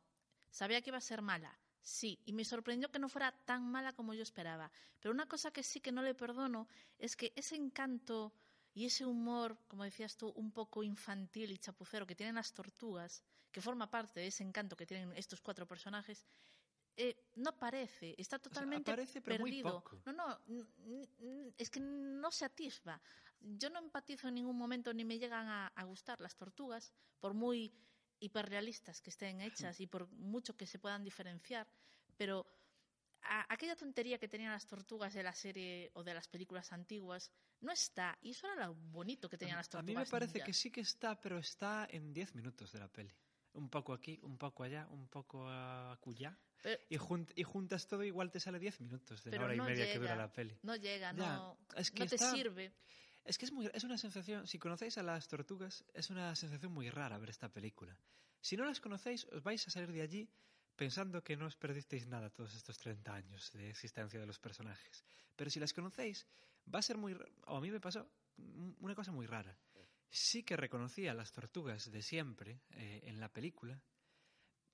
¿Sabía 0.51 0.79
que 0.81 0.91
iba 0.91 0.97
a 0.99 1.01
ser 1.01 1.23
mala? 1.23 1.57
Sí, 1.81 2.19
y 2.25 2.31
me 2.31 2.45
sorprendió 2.45 2.89
que 2.91 2.99
no 2.99 3.09
fuera 3.09 3.31
tan 3.45 3.69
mala 3.69 3.91
como 3.93 4.13
yo 4.13 4.21
esperaba. 4.23 4.71
Pero 5.01 5.11
una 5.11 5.25
cosa 5.27 5.51
que 5.51 5.63
sí 5.63 5.81
que 5.81 5.91
no 5.91 6.01
le 6.03 6.13
perdono 6.13 6.67
es 6.99 7.15
que 7.17 7.33
ese 7.35 7.55
encanto 7.55 8.31
y 8.73 8.85
ese 8.85 9.05
humor, 9.05 9.57
como 9.67 9.83
decías 9.83 10.17
tú, 10.17 10.29
un 10.35 10.51
poco 10.51 10.83
infantil 10.83 11.51
y 11.51 11.57
chapucero 11.57 12.07
que 12.07 12.15
tienen 12.15 12.35
las 12.35 12.53
tortugas, 12.53 13.23
que 13.51 13.61
forma 13.61 13.89
parte 13.89 14.19
de 14.19 14.27
ese 14.27 14.43
encanto 14.43 14.75
que 14.75 14.85
tienen 14.85 15.13
estos 15.15 15.41
cuatro 15.41 15.67
personajes, 15.67 16.25
eh, 16.97 17.15
no 17.35 17.51
aparece, 17.51 18.15
está 18.17 18.39
totalmente 18.39 18.91
aparece, 18.91 19.21
pero 19.21 19.39
muy 19.39 19.51
perdido. 19.51 19.81
poco. 19.81 19.97
No, 20.05 20.13
no, 20.13 20.39
es 21.57 21.69
que 21.69 21.79
no 21.79 22.31
se 22.31 22.45
atisba. 22.45 23.01
Yo 23.41 23.69
no 23.69 23.79
empatizo 23.79 24.27
en 24.27 24.35
ningún 24.35 24.57
momento 24.57 24.93
ni 24.93 25.03
me 25.03 25.19
llegan 25.19 25.47
a, 25.47 25.67
a 25.67 25.83
gustar 25.83 26.21
las 26.21 26.35
tortugas, 26.35 26.93
por 27.19 27.33
muy 27.33 27.71
hiperrealistas 28.19 29.01
que 29.01 29.09
estén 29.09 29.41
hechas 29.41 29.79
y 29.81 29.87
por 29.87 30.07
mucho 30.07 30.55
que 30.55 30.65
se 30.65 30.79
puedan 30.79 31.03
diferenciar, 31.03 31.67
pero 32.17 32.45
a- 33.21 33.51
aquella 33.53 33.75
tontería 33.75 34.17
que 34.17 34.27
tenían 34.27 34.51
las 34.51 34.65
tortugas 34.67 35.13
de 35.13 35.23
la 35.23 35.33
serie 35.33 35.91
o 35.93 36.03
de 36.03 36.13
las 36.13 36.27
películas 36.27 36.71
antiguas 36.71 37.31
no 37.63 37.71
está, 37.71 38.17
y 38.21 38.31
eso 38.31 38.45
era 38.51 38.67
lo 38.67 38.75
bonito 38.75 39.29
que 39.29 39.37
tenían 39.37 39.57
las 39.57 39.67
A 39.67 39.71
tortugas. 39.71 39.95
mí 39.95 39.95
me 39.99 40.05
parece 40.05 40.33
ninjas. 40.33 40.45
que 40.47 40.53
sí 40.53 40.69
que 40.71 40.81
está, 40.81 41.19
pero 41.19 41.37
está 41.39 41.87
en 41.89 42.13
10 42.13 42.35
minutos 42.35 42.71
de 42.71 42.79
la 42.79 42.87
peli. 42.87 43.11
Un 43.53 43.69
poco 43.69 43.93
aquí, 43.93 44.19
un 44.23 44.37
poco 44.37 44.63
allá, 44.63 44.87
un 44.89 45.07
poco 45.07 45.49
acullá. 45.49 46.37
Pero- 46.61 46.81
Y, 46.89 46.97
jun- 46.97 47.31
y 47.35 47.43
juntas 47.43 47.87
todo, 47.87 48.03
igual 48.03 48.31
te 48.31 48.39
sale 48.39 48.57
10 48.59 48.79
minutos 48.81 49.23
de 49.23 49.31
la 49.37 49.43
hora 49.43 49.53
y 49.53 49.57
no 49.57 49.65
media 49.65 49.85
que 49.85 49.99
dura 49.99 50.11
llega, 50.13 50.15
la 50.23 50.31
peli. 50.31 50.57
No 50.63 50.75
llega, 50.75 51.11
Ya, 51.13 51.35
no, 51.35 51.57
es 51.75 51.91
que 51.91 51.99
no 52.03 52.09
te 52.09 52.15
está- 52.15 52.31
sirve. 52.31 52.73
Es 53.25 53.37
que 53.37 53.45
es, 53.45 53.51
muy, 53.51 53.69
es 53.73 53.83
una 53.85 53.97
sensación, 53.97 54.47
si 54.47 54.59
conocéis 54.59 54.97
a 54.97 55.03
las 55.03 55.27
tortugas, 55.27 55.85
es 55.93 56.09
una 56.09 56.35
sensación 56.35 56.71
muy 56.73 56.89
rara 56.89 57.17
ver 57.17 57.29
esta 57.29 57.47
película. 57.49 57.97
Si 58.41 58.57
no 58.57 58.65
las 58.65 58.81
conocéis, 58.81 59.25
os 59.25 59.41
vais 59.43 59.65
a 59.67 59.71
salir 59.71 59.91
de 59.93 60.01
allí 60.01 60.29
pensando 60.75 61.23
que 61.23 61.35
no 61.37 61.45
os 61.45 61.55
perdisteis 61.55 62.07
nada 62.07 62.29
todos 62.29 62.53
estos 62.55 62.77
30 62.77 63.13
años 63.13 63.51
de 63.53 63.69
existencia 63.69 64.19
de 64.19 64.25
los 64.25 64.39
personajes. 64.39 65.03
Pero 65.35 65.49
si 65.49 65.59
las 65.59 65.73
conocéis, 65.73 66.25
va 66.73 66.79
a 66.79 66.81
ser 66.81 66.97
muy... 66.97 67.13
O 67.47 67.57
a 67.57 67.61
mí 67.61 67.69
me 67.71 67.79
pasó 67.79 68.07
una 68.79 68.95
cosa 68.95 69.11
muy 69.11 69.25
rara. 69.27 69.55
Sí 70.09 70.43
que 70.43 70.55
reconocía 70.57 71.11
a 71.11 71.15
las 71.15 71.31
tortugas 71.31 71.91
de 71.91 72.01
siempre 72.01 72.61
eh, 72.71 73.01
en 73.05 73.19
la 73.19 73.29
película. 73.29 73.81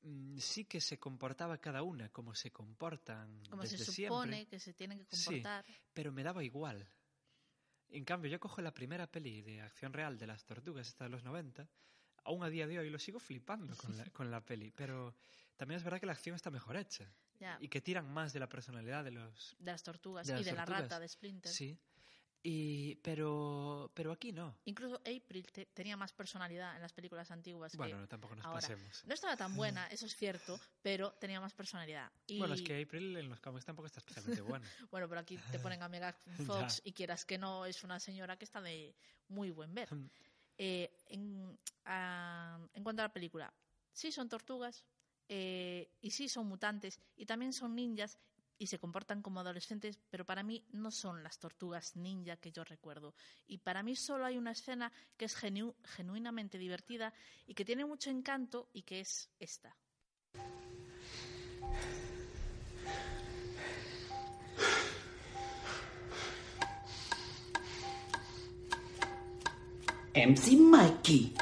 Mm, 0.02 0.38
Sí 0.38 0.66
que 0.66 0.80
se 0.82 0.98
comportaba 1.00 1.58
cada 1.60 1.82
una 1.84 2.10
como 2.10 2.34
se 2.36 2.52
comportan 2.52 3.44
Como 3.50 3.64
desde 3.64 3.78
se 3.80 3.92
siempre. 3.92 4.16
supone 4.18 4.48
que 4.48 4.60
se 4.60 4.74
tienen 4.74 5.06
que 5.06 5.16
Sí, 5.16 5.26
comportar. 5.26 5.66
pero 5.94 6.12
me 6.12 6.24
daba 6.24 6.44
igual. 6.44 6.88
En 7.90 8.06
cambio, 8.06 8.30
yo 8.32 8.40
cojo 8.40 8.62
la 8.62 8.74
primera 8.74 9.08
peli 9.08 9.42
de 9.42 9.62
acción 9.62 9.92
real 9.94 10.18
de 10.18 10.28
las 10.28 10.46
tortugas, 10.46 10.88
esta 10.88 11.06
de 11.06 11.10
los 11.10 11.24
90, 11.24 11.68
aún 12.26 12.44
a 12.44 12.50
día 12.50 12.68
de 12.68 12.78
hoy 12.80 12.90
lo 12.90 13.00
sigo 13.00 13.20
flipando 13.20 13.76
con 13.76 13.92
la, 13.98 14.06
con 14.12 14.30
la 14.30 14.42
peli, 14.46 14.72
pero 14.72 15.16
también 15.60 15.78
es 15.78 15.84
verdad 15.84 16.00
que 16.00 16.06
la 16.06 16.14
acción 16.14 16.36
está 16.36 16.50
mejor 16.50 16.78
hecha 16.78 17.14
y 17.60 17.68
que 17.68 17.82
tiran 17.82 18.10
más 18.12 18.32
de 18.34 18.40
la 18.40 18.48
personalidad 18.48 19.04
de 19.04 19.12
los... 19.12 19.56
de 19.60 19.72
las 19.72 19.84
tortugas 19.84 20.26
de 20.26 20.40
y 20.40 20.44
de 20.46 20.54
la 20.54 20.66
rata 20.66 21.00
de 21.00 21.08
Splinter. 21.08 21.52
Sí, 21.52 21.78
y, 22.42 22.96
pero, 22.96 23.92
pero 23.94 24.14
aquí 24.14 24.32
no. 24.32 24.58
Incluso 24.64 24.96
April 25.02 25.46
te- 25.52 25.66
tenía 25.66 25.98
más 25.98 26.14
personalidad 26.14 26.74
en 26.78 26.82
las 26.82 26.94
películas 26.94 27.30
antiguas. 27.32 27.76
Bueno, 27.76 27.98
que 27.98 28.02
no, 28.02 28.08
tampoco 28.08 28.36
nos 28.36 28.46
ahora. 28.46 28.62
pasemos. 28.62 29.04
No 29.06 29.14
estaba 29.14 29.36
tan 29.36 29.54
buena, 29.58 29.88
eso 29.92 30.06
es 30.06 30.16
cierto, 30.16 30.58
pero 30.82 31.12
tenía 31.20 31.42
más 31.42 31.54
personalidad. 31.54 32.10
Y, 32.28 32.38
Bueno, 32.40 32.54
es 32.54 32.62
que 32.62 32.82
April 32.82 33.18
en 33.18 33.28
los 33.28 33.42
cómics 33.42 33.66
tampoco 33.66 33.88
está 33.88 34.00
especialmente 34.00 34.42
buena. 34.42 34.66
bueno, 34.92 35.10
pero 35.10 35.20
aquí 35.20 35.38
te 35.52 35.60
ponen 35.60 35.84
a 35.84 35.90
Megan 35.90 36.16
Fox 36.46 36.82
y 36.86 36.94
quieras 36.94 37.26
que 37.26 37.38
no, 37.38 37.66
es 37.66 37.84
una 37.84 38.00
señora 38.00 38.38
que 38.38 38.46
está 38.46 38.62
de 38.62 38.96
muy 39.28 39.52
buen 39.52 39.74
ver. 39.74 39.90
Eh, 40.58 40.90
en, 41.08 41.60
a- 41.86 42.60
en 42.74 42.84
cuanto 42.84 43.02
a 43.02 43.06
la 43.06 43.14
película, 43.14 43.54
sí 43.92 44.12
son 44.14 44.30
tortugas 44.30 44.86
eh, 45.30 45.90
y 46.02 46.12
sí 46.12 46.28
son 46.28 46.48
mutantes 46.48 47.00
y 47.16 47.26
también 47.26 47.54
son 47.54 47.76
ninjas 47.76 48.18
y 48.58 48.68
se 48.68 48.78
comportan 48.80 49.22
como 49.22 49.40
adolescentes, 49.40 49.98
pero 50.10 50.26
para 50.26 50.44
mí 50.44 50.66
no 50.74 50.92
son 50.92 51.24
las 51.24 51.40
tortugas 51.40 51.96
ninja 51.96 52.36
que 52.36 52.52
yo 52.52 52.66
recuerdo. 52.66 53.16
Y 53.48 53.60
para 53.60 53.84
mí 53.84 53.96
solo 53.96 54.26
hay 54.26 54.38
una 54.38 54.52
escena 54.52 54.92
que 55.16 55.24
es 55.26 55.38
genu- 55.42 55.76
genuinamente 55.86 56.58
divertida 56.58 57.14
y 57.48 57.54
que 57.54 57.64
tiene 57.64 57.86
mucho 57.86 58.10
encanto 58.10 58.68
y 58.74 58.82
que 58.82 59.00
es 59.00 59.30
esta. 59.40 59.78
MC 70.16 70.56
Mikey. 70.58 71.34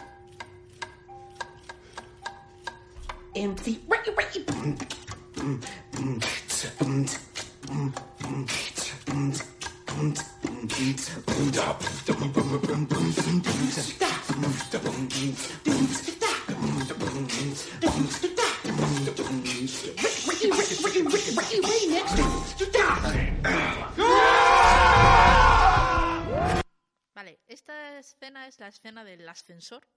Vale, 27.13 27.39
esta 27.47 27.99
escena 27.99 28.47
es 28.47 28.59
la 28.59 28.67
escena 28.67 29.03
del 29.03 29.27
ascensor, 29.27 29.87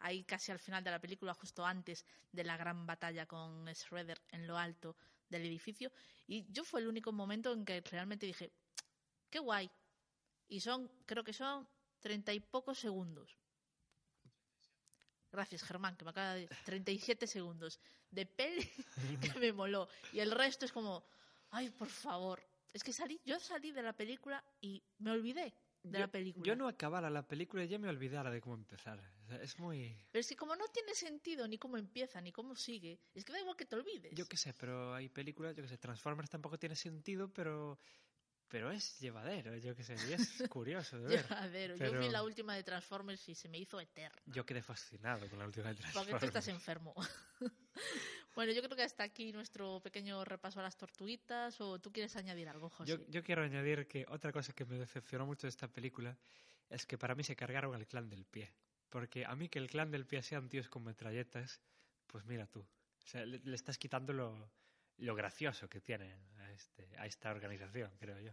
ahí 0.00 0.24
casi 0.24 0.52
al 0.52 0.58
final 0.58 0.82
de 0.82 0.90
la 0.90 1.00
película, 1.00 1.34
justo 1.34 1.64
antes 1.64 2.04
de 2.32 2.44
la 2.44 2.56
gran 2.56 2.86
batalla 2.86 3.26
con 3.26 3.64
Shredder 3.66 4.20
en 4.30 4.46
lo 4.46 4.58
alto 4.58 4.96
del 5.28 5.44
edificio. 5.44 5.92
Y 6.26 6.50
yo 6.50 6.64
fue 6.64 6.80
el 6.80 6.88
único 6.88 7.12
momento 7.12 7.52
en 7.52 7.64
que 7.64 7.80
realmente 7.80 8.26
dije, 8.26 8.52
qué 9.30 9.38
guay. 9.38 9.70
Y 10.48 10.60
son, 10.60 10.90
creo 11.06 11.22
que 11.22 11.32
son 11.32 11.68
treinta 12.00 12.32
y 12.32 12.40
pocos 12.40 12.78
segundos. 12.78 13.36
Gracias, 15.30 15.62
Germán, 15.62 15.96
que 15.96 16.04
me 16.04 16.10
acaba 16.10 16.34
de 16.34 16.40
decir 16.40 16.56
37 16.64 17.26
segundos 17.26 17.78
de 18.10 18.26
peli 18.26 18.68
que 19.20 19.38
me 19.38 19.52
moló. 19.52 19.88
Y 20.12 20.18
el 20.18 20.32
resto 20.32 20.64
es 20.64 20.72
como, 20.72 21.04
ay, 21.50 21.70
por 21.70 21.88
favor. 21.88 22.42
Es 22.72 22.82
que 22.82 22.92
salí, 22.92 23.20
yo 23.24 23.38
salí 23.38 23.70
de 23.70 23.82
la 23.82 23.92
película 23.92 24.44
y 24.60 24.82
me 24.98 25.10
olvidé 25.10 25.54
de 25.82 25.98
yo, 25.98 25.98
la 25.98 26.08
película. 26.08 26.46
Yo 26.46 26.56
no 26.56 26.68
acabara 26.68 27.10
la 27.10 27.26
película 27.26 27.64
y 27.64 27.68
ya 27.68 27.78
me 27.78 27.88
olvidara 27.88 28.30
de 28.30 28.40
cómo 28.40 28.56
empezar. 28.56 29.00
Es 29.40 29.58
muy... 29.58 29.96
Pero 30.10 30.20
es 30.20 30.28
que 30.28 30.36
como 30.36 30.56
no 30.56 30.66
tiene 30.68 30.94
sentido 30.94 31.46
ni 31.48 31.58
cómo 31.58 31.76
empieza 31.76 32.20
ni 32.20 32.32
cómo 32.32 32.54
sigue, 32.56 33.00
es 33.14 33.24
que 33.24 33.32
da 33.32 33.40
igual 33.40 33.56
que 33.56 33.66
te 33.66 33.76
olvides. 33.76 34.14
Yo 34.14 34.26
qué 34.26 34.36
sé, 34.36 34.52
pero 34.54 34.94
hay 34.94 35.08
películas, 35.08 35.56
yo 35.56 35.62
qué 35.62 35.68
sé, 35.68 35.78
Transformers 35.78 36.30
tampoco 36.30 36.58
tiene 36.58 36.76
sentido, 36.76 37.32
pero 37.32 37.78
pero 38.50 38.72
es 38.72 38.98
llevadero, 38.98 39.56
yo 39.58 39.76
qué 39.76 39.84
sé, 39.84 39.94
y 40.08 40.12
es 40.12 40.42
curioso 40.50 40.98
de 40.98 41.08
ver. 41.16 41.22
Llevadero. 41.22 41.74
Pero 41.78 41.92
Yo 41.92 42.00
vi 42.00 42.08
la 42.08 42.24
última 42.24 42.56
de 42.56 42.64
Transformers 42.64 43.28
y 43.28 43.36
se 43.36 43.48
me 43.48 43.58
hizo 43.58 43.78
eterna. 43.78 44.20
Yo 44.26 44.44
quedé 44.44 44.60
fascinado 44.60 45.30
con 45.30 45.38
la 45.38 45.46
última 45.46 45.68
de 45.68 45.76
Transformers. 45.76 46.10
Porque 46.10 46.20
tú 46.20 46.26
estás 46.26 46.48
enfermo. 46.48 46.92
bueno, 48.34 48.52
yo 48.52 48.62
creo 48.62 48.76
que 48.76 48.82
hasta 48.82 49.02
aquí 49.02 49.32
nuestro 49.32 49.80
pequeño 49.80 50.24
repaso 50.24 50.60
a 50.60 50.62
las 50.62 50.76
tortuguitas. 50.76 51.60
¿O 51.60 51.78
tú 51.78 51.92
quieres 51.92 52.16
añadir 52.16 52.48
algo, 52.48 52.70
José? 52.70 52.90
Yo, 52.90 53.06
yo 53.08 53.22
quiero 53.22 53.42
añadir 53.42 53.86
que 53.86 54.06
otra 54.08 54.32
cosa 54.32 54.52
que 54.52 54.64
me 54.64 54.78
decepcionó 54.78 55.26
mucho 55.26 55.46
de 55.46 55.50
esta 55.50 55.68
película 55.68 56.16
es 56.68 56.86
que 56.86 56.96
para 56.98 57.14
mí 57.14 57.24
se 57.24 57.36
cargaron 57.36 57.74
al 57.74 57.86
clan 57.86 58.08
del 58.08 58.24
pie. 58.24 58.52
Porque 58.88 59.24
a 59.24 59.34
mí 59.36 59.48
que 59.48 59.58
el 59.58 59.68
clan 59.68 59.90
del 59.90 60.06
pie 60.06 60.22
sean 60.22 60.48
tíos 60.48 60.68
con 60.68 60.84
metralletas, 60.84 61.60
pues 62.06 62.24
mira 62.24 62.46
tú. 62.46 62.60
O 62.60 63.06
sea, 63.06 63.24
le, 63.24 63.38
le 63.38 63.54
estás 63.54 63.78
quitando 63.78 64.12
lo, 64.12 64.50
lo 65.00 65.14
gracioso 65.14 65.68
que 65.68 65.80
tiene 65.80 66.14
a, 66.38 66.50
este, 66.52 66.96
a 66.98 67.06
esta 67.06 67.30
organización, 67.30 67.90
creo 67.98 68.20
yo. 68.20 68.32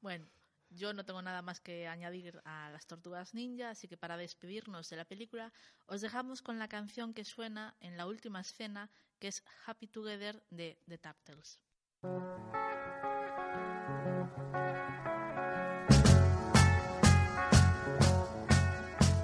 Bueno, 0.00 0.28
yo 0.70 0.92
no 0.92 1.04
tengo 1.04 1.22
nada 1.22 1.42
más 1.42 1.60
que 1.60 1.86
añadir 1.86 2.40
a 2.44 2.70
las 2.70 2.86
tortugas 2.86 3.34
ninja, 3.34 3.70
así 3.70 3.88
que 3.88 3.96
para 3.96 4.16
despedirnos 4.16 4.90
de 4.90 4.96
la 4.96 5.04
película, 5.04 5.52
os 5.86 6.00
dejamos 6.00 6.42
con 6.42 6.58
la 6.58 6.68
canción 6.68 7.14
que 7.14 7.24
suena 7.24 7.76
en 7.80 7.96
la 7.96 8.06
última 8.06 8.40
escena, 8.40 8.90
que 9.18 9.28
es 9.28 9.42
Happy 9.66 9.86
Together 9.86 10.42
de 10.50 10.78
The 10.88 10.98
Turtles. 10.98 11.58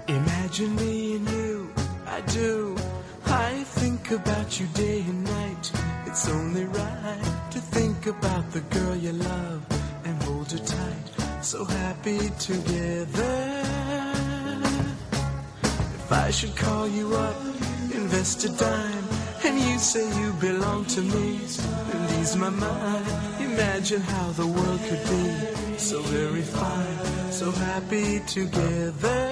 Imagine 0.09 0.75
me 0.77 1.17
and 1.17 1.29
you, 1.31 1.73
I 2.07 2.21
do. 2.33 2.77
I 3.27 3.65
think 3.65 4.11
about 4.11 4.61
you 4.61 4.67
day 4.75 5.01
and 5.01 5.25
night. 5.25 5.73
It's 6.07 6.29
only 6.29 6.67
right 6.67 7.49
to 7.53 7.59
think 7.59 8.07
about 8.07 8.51
the 8.53 8.61
girl 8.61 8.97
you 8.97 9.13
love 9.13 9.65
and 10.05 10.23
hold 10.25 10.53
her 10.53 10.59
tight. 10.59 11.43
So 11.43 11.65
happy 11.65 12.29
together. 12.39 13.63
If 15.95 16.13
I 16.13 16.31
should 16.31 16.55
call 16.57 16.87
you 16.89 17.15
up, 17.15 17.37
invest 17.95 18.45
a 18.45 18.51
dime, 18.51 19.02
and 19.45 19.59
you 19.59 19.79
say 19.79 20.07
you 20.21 20.33
belong 20.35 20.85
to 20.87 21.01
me, 21.01 21.37
it 21.37 22.21
ease 22.21 22.37
my 22.37 22.51
mind. 22.51 23.07
Imagine 23.41 24.01
how 24.01 24.31
the 24.33 24.47
world 24.47 24.81
could 24.89 25.03
be 25.05 25.79
so 25.79 26.01
very 26.03 26.43
fine, 26.43 27.33
so 27.33 27.51
happy 27.51 28.21
together. 28.21 29.32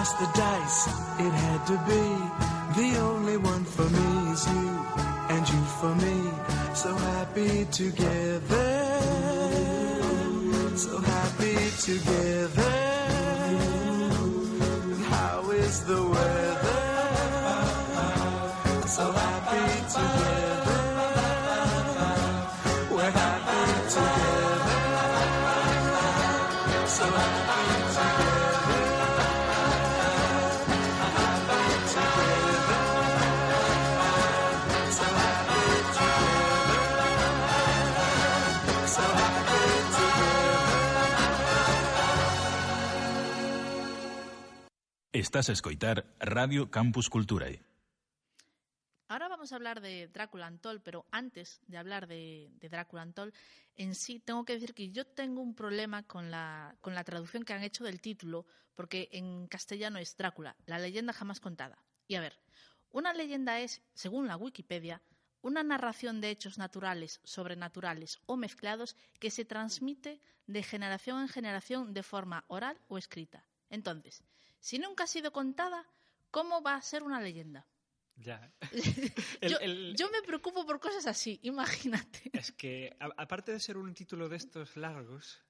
How 0.00 0.06
they 0.06 0.10
toss 0.10 0.12
the 0.14 0.26
dice, 0.38 0.86
it 1.18 1.32
had 1.32 1.66
to 1.66 1.76
be. 1.86 2.04
The 2.80 2.98
only 3.00 3.36
one 3.36 3.64
for 3.64 3.84
me 3.84 4.32
is 4.32 4.46
you, 4.46 4.68
and 5.28 5.48
you 5.48 5.64
for 5.80 5.94
me. 5.94 6.30
So 6.74 6.94
happy 6.94 7.66
together. 7.66 8.90
So 10.76 10.98
happy 10.98 11.56
together. 11.80 12.70
How 15.10 15.50
is 15.50 15.84
the 15.84 16.02
weather? 16.02 16.82
So 18.86 19.12
happy 19.12 19.82
together. 19.96 20.80
We're 22.94 23.10
happy 23.10 23.88
together. 23.90 24.39
Estás 45.30 45.48
a 45.48 45.52
escoitar 45.52 46.12
Radio 46.18 46.72
Campus 46.72 47.08
Culturae. 47.08 47.62
Ahora 49.06 49.28
vamos 49.28 49.52
a 49.52 49.54
hablar 49.54 49.80
de 49.80 50.08
Drácula 50.08 50.48
Untold, 50.48 50.82
pero 50.82 51.06
antes 51.12 51.60
de 51.68 51.78
hablar 51.78 52.08
de, 52.08 52.50
de 52.58 52.68
Drácula 52.68 53.04
Untold, 53.04 53.32
en 53.76 53.94
sí 53.94 54.18
tengo 54.18 54.44
que 54.44 54.54
decir 54.54 54.74
que 54.74 54.90
yo 54.90 55.06
tengo 55.06 55.40
un 55.40 55.54
problema 55.54 56.02
con 56.02 56.32
la, 56.32 56.74
con 56.80 56.96
la 56.96 57.04
traducción 57.04 57.44
que 57.44 57.52
han 57.52 57.62
hecho 57.62 57.84
del 57.84 58.00
título, 58.00 58.44
porque 58.74 59.08
en 59.12 59.46
castellano 59.46 60.00
es 60.00 60.16
Drácula, 60.16 60.56
la 60.66 60.80
leyenda 60.80 61.12
jamás 61.12 61.38
contada. 61.38 61.78
Y 62.08 62.16
a 62.16 62.20
ver, 62.20 62.36
una 62.90 63.12
leyenda 63.12 63.60
es, 63.60 63.82
según 63.94 64.26
la 64.26 64.36
Wikipedia, 64.36 65.00
una 65.42 65.62
narración 65.62 66.20
de 66.20 66.30
hechos 66.30 66.58
naturales, 66.58 67.20
sobrenaturales 67.22 68.18
o 68.26 68.36
mezclados 68.36 68.96
que 69.20 69.30
se 69.30 69.44
transmite 69.44 70.20
de 70.48 70.64
generación 70.64 71.20
en 71.20 71.28
generación 71.28 71.94
de 71.94 72.02
forma 72.02 72.44
oral 72.48 72.80
o 72.88 72.98
escrita. 72.98 73.44
Entonces, 73.68 74.24
si 74.60 74.78
nunca 74.78 75.04
ha 75.04 75.06
sido 75.06 75.32
contada, 75.32 75.86
¿cómo 76.30 76.62
va 76.62 76.76
a 76.76 76.82
ser 76.82 77.02
una 77.02 77.20
leyenda? 77.20 77.66
Ya. 78.16 78.52
yo, 79.42 79.58
El- 79.60 79.62
el- 79.62 79.96
yo 79.96 80.10
me 80.10 80.22
preocupo 80.22 80.64
por 80.66 80.78
cosas 80.78 81.06
así, 81.06 81.40
imagínate. 81.42 82.30
Es 82.32 82.52
que, 82.52 82.94
a- 83.00 83.10
aparte 83.22 83.52
de 83.52 83.60
ser 83.60 83.76
un 83.76 83.94
título 83.94 84.28
de 84.28 84.36
estos 84.36 84.76
largos, 84.76 85.40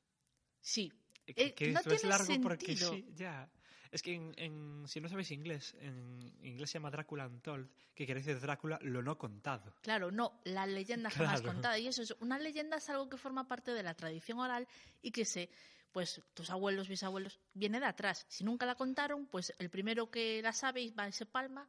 Sí. 0.60 0.92
eh, 1.26 1.32
Eh, 1.36 1.54
que 1.54 1.72
no 1.72 1.80
esto 1.80 1.94
es 1.94 2.00
tiene 2.02 2.16
largo 2.16 2.40
porque 2.42 2.66
sentido. 2.66 2.92
sí, 2.92 3.06
ya. 3.14 3.50
Es 3.90 4.02
que 4.02 4.14
en, 4.14 4.32
en- 4.36 4.84
si 4.86 5.00
no 5.00 5.08
sabéis 5.08 5.32
inglés, 5.32 5.74
en 5.80 6.32
inglés 6.44 6.70
se 6.70 6.74
llama 6.78 6.92
Drácula 6.92 7.26
Untold, 7.26 7.68
que 7.92 8.06
quiere 8.06 8.20
decir 8.22 8.38
Drácula 8.40 8.78
lo 8.82 9.02
no 9.02 9.18
contado. 9.18 9.74
Claro, 9.82 10.12
no, 10.12 10.40
la 10.44 10.64
leyenda 10.64 11.10
jamás 11.10 11.40
Claro. 11.40 11.54
contada. 11.54 11.76
Y 11.78 11.88
eso 11.88 12.02
es, 12.02 12.12
una 12.20 12.38
leyenda 12.38 12.76
es 12.76 12.88
algo 12.88 13.08
que 13.08 13.16
forma 13.16 13.48
parte 13.48 13.72
de 13.72 13.82
la 13.82 13.94
tradición 13.94 14.38
oral 14.38 14.68
y 15.02 15.10
que 15.10 15.24
se, 15.24 15.50
pues 15.92 16.20
tus 16.34 16.50
abuelos, 16.50 16.88
bisabuelos, 16.88 17.40
viene 17.54 17.80
de 17.80 17.86
atrás. 17.86 18.24
Si 18.28 18.44
nunca 18.44 18.66
la 18.66 18.74
contaron, 18.74 19.26
pues 19.26 19.52
el 19.58 19.70
primero 19.70 20.10
que 20.10 20.40
la 20.42 20.52
sabe 20.52 20.82
y 20.82 20.90
va 20.90 21.08
y 21.08 21.12
se 21.12 21.26
palma, 21.26 21.68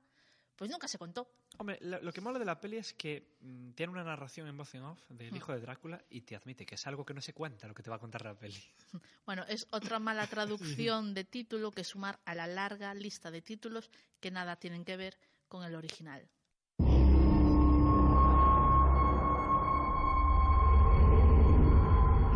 pues 0.55 0.69
nunca 0.69 0.87
se 0.87 0.97
contó. 0.99 1.27
Hombre, 1.57 1.77
lo, 1.81 1.99
lo 2.01 2.13
que 2.13 2.21
mola 2.21 2.39
de 2.39 2.45
la 2.45 2.59
peli 2.59 2.77
es 2.77 2.93
que 2.93 3.35
mm, 3.41 3.71
tiene 3.71 3.91
una 3.91 4.03
narración 4.03 4.47
en 4.47 4.55
voz 4.55 4.73
en 4.75 4.83
off 4.83 4.99
del 5.09 5.31
Hmm. 5.31 5.35
hijo 5.35 5.53
de 5.53 5.59
Drácula 5.59 6.03
y 6.09 6.21
te 6.21 6.35
admite 6.35 6.65
que 6.65 6.75
es 6.75 6.87
algo 6.87 7.05
que 7.05 7.13
no 7.13 7.21
se 7.21 7.33
cuenta 7.33 7.67
lo 7.67 7.73
que 7.73 7.83
te 7.83 7.89
va 7.89 7.95
a 7.97 7.99
contar 7.99 8.23
la 8.23 8.35
peli. 8.35 8.61
Bueno, 9.25 9.43
es 9.47 9.67
otra 9.71 9.99
mala 9.99 10.27
traducción 10.27 11.13
de 11.13 11.23
título 11.23 11.71
que 11.71 11.83
sumar 11.83 12.19
a 12.25 12.35
la 12.35 12.47
larga 12.47 12.93
lista 12.93 13.31
de 13.31 13.41
títulos 13.41 13.89
que 14.19 14.31
nada 14.31 14.55
tienen 14.55 14.85
que 14.85 14.97
ver 14.97 15.17
con 15.47 15.63
el 15.63 15.75
original. 15.75 16.27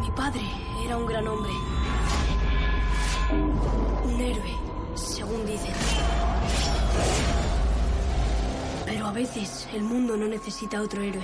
Mi 0.02 0.12
padre 0.12 0.42
era 0.86 0.98
un 0.98 1.06
gran 1.08 1.28
hombre. 1.28 1.52
Un 4.04 4.22
héroe, 4.22 4.56
según 4.94 5.44
dicen. 5.48 5.74
Pero 8.86 9.08
a 9.08 9.12
veces 9.12 9.68
el 9.74 9.82
mundo 9.82 10.16
no 10.16 10.28
necesita 10.28 10.82
otro 10.82 11.02
héroe. 11.02 11.24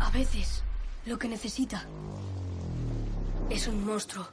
A 0.00 0.10
veces 0.10 0.64
lo 1.04 1.18
que 1.18 1.28
necesita 1.28 1.84
es 3.50 3.66
un 3.66 3.84
monstruo. 3.84 4.26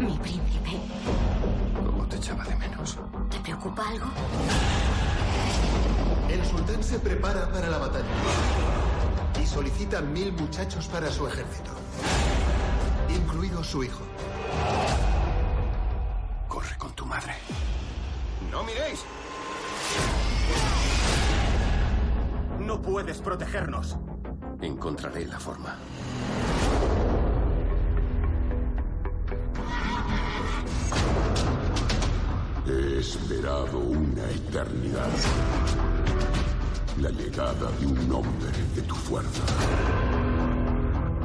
Mi 0.00 0.18
príncipe. 0.18 0.80
¿Cómo 1.86 2.04
te 2.08 2.16
echaba 2.16 2.44
de 2.44 2.56
menos? 2.56 2.98
¿Te 3.30 3.38
preocupa 3.38 3.88
algo? 3.88 4.06
El 6.30 6.44
sultán 6.44 6.82
se 6.82 6.98
prepara 6.98 7.50
para 7.50 7.68
la 7.68 7.78
batalla 7.78 8.04
y 9.42 9.46
solicita 9.46 10.00
mil 10.00 10.32
muchachos 10.32 10.86
para 10.88 11.10
su 11.10 11.26
ejército, 11.26 11.70
incluido 13.08 13.62
su 13.62 13.84
hijo. 13.84 14.02
Corre 16.48 16.76
con 16.78 16.92
tu 16.92 17.06
madre. 17.06 17.34
¡No 18.50 18.62
miréis! 18.64 19.04
No 22.60 22.80
puedes 22.80 23.18
protegernos. 23.18 23.96
Encontraré 24.60 25.26
la 25.26 25.38
forma. 25.38 25.76
He 32.66 32.98
esperado 32.98 33.78
una 33.78 34.30
eternidad. 34.30 35.10
La 37.00 37.10
llegada 37.10 37.70
de 37.80 37.86
un 37.86 38.12
hombre 38.12 38.50
de 38.74 38.82
tu 38.82 38.94
fuerza. 38.94 39.42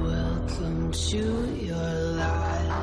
Welcome 0.02 0.92
to 0.92 1.46
your 1.64 2.16
life. 2.16 2.74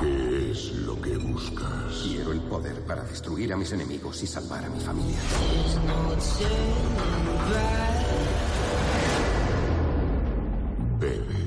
¿Qué 0.00 0.50
es 0.50 0.72
lo 0.72 1.00
que 1.00 1.16
buscas? 1.16 2.02
Quiero 2.02 2.32
el 2.32 2.40
poder 2.40 2.80
para 2.84 3.02
destruir 3.04 3.52
a 3.52 3.56
mis 3.56 3.70
enemigos 3.72 4.20
y 4.22 4.26
salvar 4.26 4.64
a 4.64 4.68
mi 4.68 4.80
familia. 4.80 5.16
There's 5.20 5.76
no 5.76 6.16
turning 6.38 7.38
back. 7.52 8.06
Bebe 10.98 11.46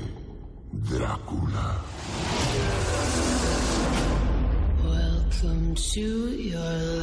Drácula. 0.72 1.82
Welcome 4.82 5.74
to 5.74 6.00
your 6.00 6.60
life. 6.60 6.93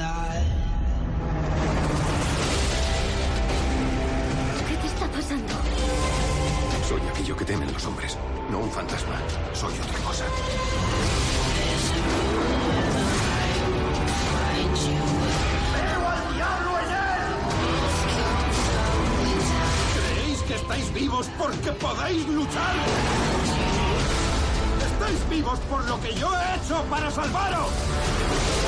Temen 7.52 7.74
los 7.74 7.86
hombres, 7.86 8.18
no 8.50 8.60
un 8.60 8.72
fantasma. 8.72 9.20
Soy 9.52 9.74
otra 9.74 10.00
cosa. 10.00 10.24
¿Creéis 19.94 20.42
que 20.44 20.56
estáis 20.56 20.94
vivos 20.94 21.28
porque 21.38 21.72
podéis 21.74 22.26
luchar? 22.30 22.76
¡Estáis 24.86 25.30
vivos 25.30 25.60
por 25.70 25.84
lo 25.90 26.00
que 26.00 26.14
yo 26.14 26.32
he 26.34 26.56
hecho 26.56 26.82
para 26.90 27.12
salvaros! 27.12 28.61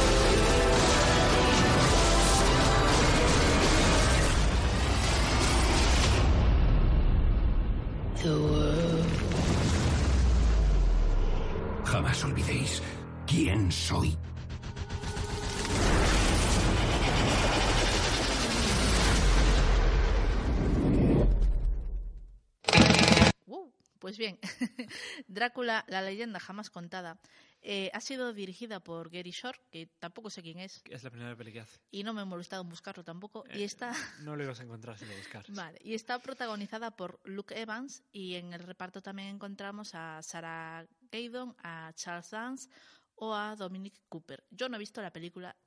Drácula, 25.48 25.84
la 25.90 26.02
leyenda 26.02 26.40
jamás 26.40 26.70
contada, 26.70 27.20
eh, 27.62 27.90
ha 27.94 28.00
sido 28.00 28.32
dirigida 28.32 28.80
por 28.80 29.10
Gary 29.10 29.32
Shore, 29.32 29.60
que 29.72 29.88
tampoco 30.00 30.30
sé 30.30 30.42
quién 30.42 30.60
es, 30.60 30.82
Es 30.90 31.04
la 31.04 31.10
primera 31.10 31.36
peli 31.36 31.52
que 31.52 31.60
hace. 31.60 31.80
y 31.92 32.04
no 32.04 32.14
me 32.14 32.22
he 32.22 32.26
molestado 32.26 32.62
en 32.64 32.70
buscarlo 32.70 33.04
tampoco, 33.04 33.44
y 33.54 33.62
Eh, 33.62 33.66
está... 33.66 33.94
No 34.22 34.38
lo 34.38 34.44
ibas 34.44 34.62
a 34.62 34.64
encontrar 34.64 34.98
si 34.98 35.06
lo 35.06 35.14
buscaras. 35.18 35.48
Vale, 35.74 35.80
y 35.84 35.96
está 35.96 36.20
protagonizada 36.20 36.96
por 36.96 37.20
Luke 37.26 37.60
Evans 37.60 38.04
y 38.14 38.36
en 38.36 38.54
el 38.54 38.64
reparto 38.64 39.02
también 39.02 39.28
encontramos 39.36 39.96
a 39.96 40.22
Sarah 40.22 40.88
Gaydon, 41.12 41.56
a 41.62 41.92
Charles 41.96 42.30
Dance 42.32 42.70
o 43.16 43.36
a 43.36 43.58
Dominic 43.58 43.96
Cooper. 44.08 44.46
Yo 44.50 44.70
no 44.70 44.78
he 44.78 44.80
visto 44.80 45.02
la 45.02 45.12
película, 45.12 45.58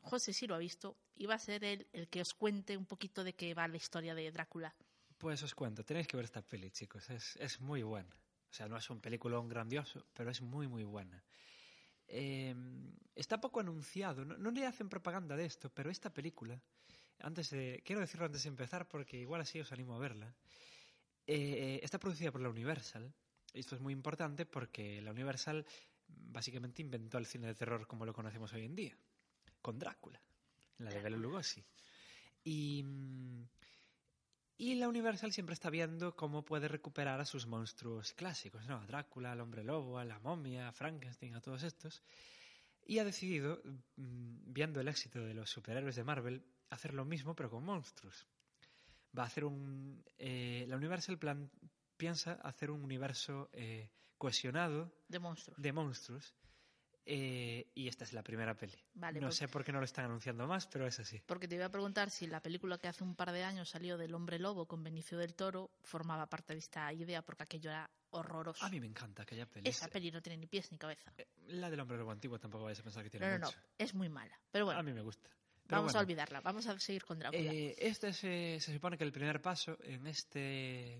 José 0.00 0.32
sí 0.32 0.48
lo 0.48 0.56
ha 0.56 0.58
visto 0.58 0.98
y 1.14 1.26
va 1.26 1.34
a 1.36 1.38
ser 1.38 1.62
él 1.62 1.86
el 1.92 2.08
que 2.08 2.20
os 2.20 2.34
cuente 2.34 2.76
un 2.76 2.86
poquito 2.86 3.22
de 3.22 3.34
qué 3.34 3.54
va 3.54 3.68
la 3.68 3.76
historia 3.76 4.16
de 4.16 4.28
Drácula. 4.32 4.74
Pues 5.18 5.40
os 5.44 5.54
cuento, 5.54 5.84
tenéis 5.84 6.08
que 6.08 6.16
ver 6.16 6.24
esta 6.24 6.42
peli, 6.42 6.70
chicos. 6.72 7.08
Es, 7.10 7.36
es 7.36 7.60
muy 7.60 7.82
buena. 7.84 8.10
O 8.50 8.52
sea, 8.52 8.68
no 8.68 8.76
es 8.76 8.90
un 8.90 9.00
peliculón 9.00 9.48
grandioso, 9.48 10.06
pero 10.12 10.30
es 10.30 10.42
muy, 10.42 10.66
muy 10.66 10.84
buena. 10.84 11.22
Eh, 12.08 12.54
está 13.14 13.40
poco 13.40 13.60
anunciado, 13.60 14.24
no, 14.24 14.36
no 14.36 14.50
le 14.50 14.66
hacen 14.66 14.88
propaganda 14.88 15.36
de 15.36 15.44
esto, 15.44 15.70
pero 15.70 15.90
esta 15.90 16.12
película, 16.12 16.60
antes 17.20 17.50
de, 17.50 17.82
quiero 17.84 18.00
decirlo 18.00 18.26
antes 18.26 18.42
de 18.42 18.48
empezar 18.48 18.88
porque 18.88 19.16
igual 19.18 19.42
así 19.42 19.60
os 19.60 19.70
animo 19.70 19.94
a 19.94 20.00
verla, 20.00 20.34
eh, 21.26 21.78
está 21.82 22.00
producida 22.00 22.32
por 22.32 22.40
la 22.40 22.48
Universal. 22.48 23.14
Esto 23.52 23.76
es 23.76 23.80
muy 23.80 23.92
importante 23.92 24.46
porque 24.46 25.00
la 25.00 25.12
Universal 25.12 25.64
básicamente 26.08 26.82
inventó 26.82 27.18
el 27.18 27.26
cine 27.26 27.46
de 27.46 27.54
terror 27.54 27.86
como 27.86 28.04
lo 28.04 28.12
conocemos 28.12 28.52
hoy 28.52 28.64
en 28.64 28.74
día, 28.74 28.96
con 29.62 29.78
Drácula, 29.78 30.20
la 30.78 30.90
de 30.90 31.00
Bela 31.00 31.16
Lugosi. 31.16 31.64
Y, 32.42 32.82
mm, 32.82 33.44
y 34.60 34.74
la 34.74 34.88
Universal 34.88 35.32
siempre 35.32 35.54
está 35.54 35.70
viendo 35.70 36.14
cómo 36.14 36.44
puede 36.44 36.68
recuperar 36.68 37.18
a 37.18 37.24
sus 37.24 37.46
monstruos 37.46 38.12
clásicos, 38.12 38.66
¿no? 38.66 38.76
A 38.76 38.86
Drácula, 38.86 39.32
al 39.32 39.40
hombre 39.40 39.64
lobo, 39.64 39.98
a 39.98 40.04
la 40.04 40.18
momia, 40.18 40.68
a 40.68 40.72
Frankenstein, 40.72 41.34
a 41.34 41.40
todos 41.40 41.62
estos. 41.62 42.02
Y 42.84 42.98
ha 42.98 43.04
decidido, 43.04 43.62
mm, 43.96 44.52
viendo 44.52 44.80
el 44.80 44.88
éxito 44.88 45.20
de 45.24 45.32
los 45.32 45.48
superhéroes 45.50 45.96
de 45.96 46.04
Marvel, 46.04 46.44
hacer 46.68 46.92
lo 46.92 47.04
mismo 47.06 47.34
pero 47.34 47.48
con 47.50 47.64
monstruos. 47.64 48.26
Va 49.18 49.22
a 49.22 49.26
hacer 49.26 49.44
un... 49.46 50.04
eh, 50.18 50.66
la 50.68 50.76
Universal 50.76 51.18
plan- 51.18 51.50
piensa 51.96 52.32
hacer 52.42 52.70
un 52.70 52.82
universo 52.84 53.48
eh, 53.52 53.90
cohesionado 54.18 54.92
De 55.08 55.18
monstruos. 55.18 55.60
de 55.60 55.72
monstruos. 55.72 56.34
Eh, 57.12 57.66
y 57.74 57.88
esta 57.88 58.04
es 58.04 58.12
la 58.12 58.22
primera 58.22 58.54
peli. 58.56 58.78
Vale, 58.94 59.18
no 59.20 59.26
pues- 59.26 59.36
sé 59.38 59.48
por 59.48 59.64
qué 59.64 59.72
no 59.72 59.80
lo 59.80 59.84
están 59.84 60.04
anunciando 60.04 60.46
más, 60.46 60.68
pero 60.68 60.86
es 60.86 61.00
así. 61.00 61.20
Porque 61.26 61.48
te 61.48 61.56
iba 61.56 61.64
a 61.64 61.70
preguntar 61.70 62.08
si 62.10 62.28
la 62.28 62.40
película 62.40 62.78
que 62.78 62.86
hace 62.86 63.02
un 63.02 63.16
par 63.16 63.32
de 63.32 63.42
años 63.42 63.68
salió 63.68 63.98
del 63.98 64.14
Hombre 64.14 64.38
Lobo 64.38 64.66
con 64.66 64.84
Benicio 64.84 65.18
del 65.18 65.34
Toro 65.34 65.72
formaba 65.82 66.26
parte 66.28 66.52
de 66.52 66.60
esta 66.60 66.92
idea, 66.92 67.22
porque 67.22 67.42
aquello 67.42 67.70
era 67.70 67.90
horroroso. 68.10 68.64
A 68.64 68.68
mí 68.70 68.78
me 68.78 68.86
encanta 68.86 69.24
aquella 69.24 69.46
peli. 69.46 69.68
Esa 69.68 69.88
peli 69.88 70.12
no 70.12 70.22
tiene 70.22 70.36
ni 70.36 70.46
pies 70.46 70.70
ni 70.70 70.78
cabeza. 70.78 71.12
La 71.48 71.68
del 71.68 71.80
hombre 71.80 71.98
lobo 71.98 72.12
antiguo 72.12 72.38
tampoco 72.38 72.64
vais 72.64 72.78
a 72.78 72.82
pensar 72.84 73.02
que 73.02 73.10
tiene 73.10 73.26
No, 73.26 73.38
no, 73.38 73.46
no, 73.50 73.52
es 73.76 73.92
muy 73.94 74.08
mala. 74.08 74.38
Pero 74.52 74.66
bueno, 74.66 74.78
A 74.78 74.82
mí 74.84 74.92
me 74.92 75.02
gusta. 75.02 75.28
Pero 75.66 75.82
vamos 75.82 75.94
a 75.96 76.00
olvidarla, 76.00 76.40
vamos 76.40 76.66
a 76.66 76.78
seguir 76.80 77.04
con 77.04 77.18
Drácula. 77.18 77.42
eh, 77.52 77.74
este 77.78 78.12
se, 78.12 78.58
se 78.60 78.72
supone 78.72 78.96
que 78.98 79.04
el 79.04 79.12
primer 79.12 79.40
paso 79.40 79.76
en 79.82 80.04
este, 80.08 80.94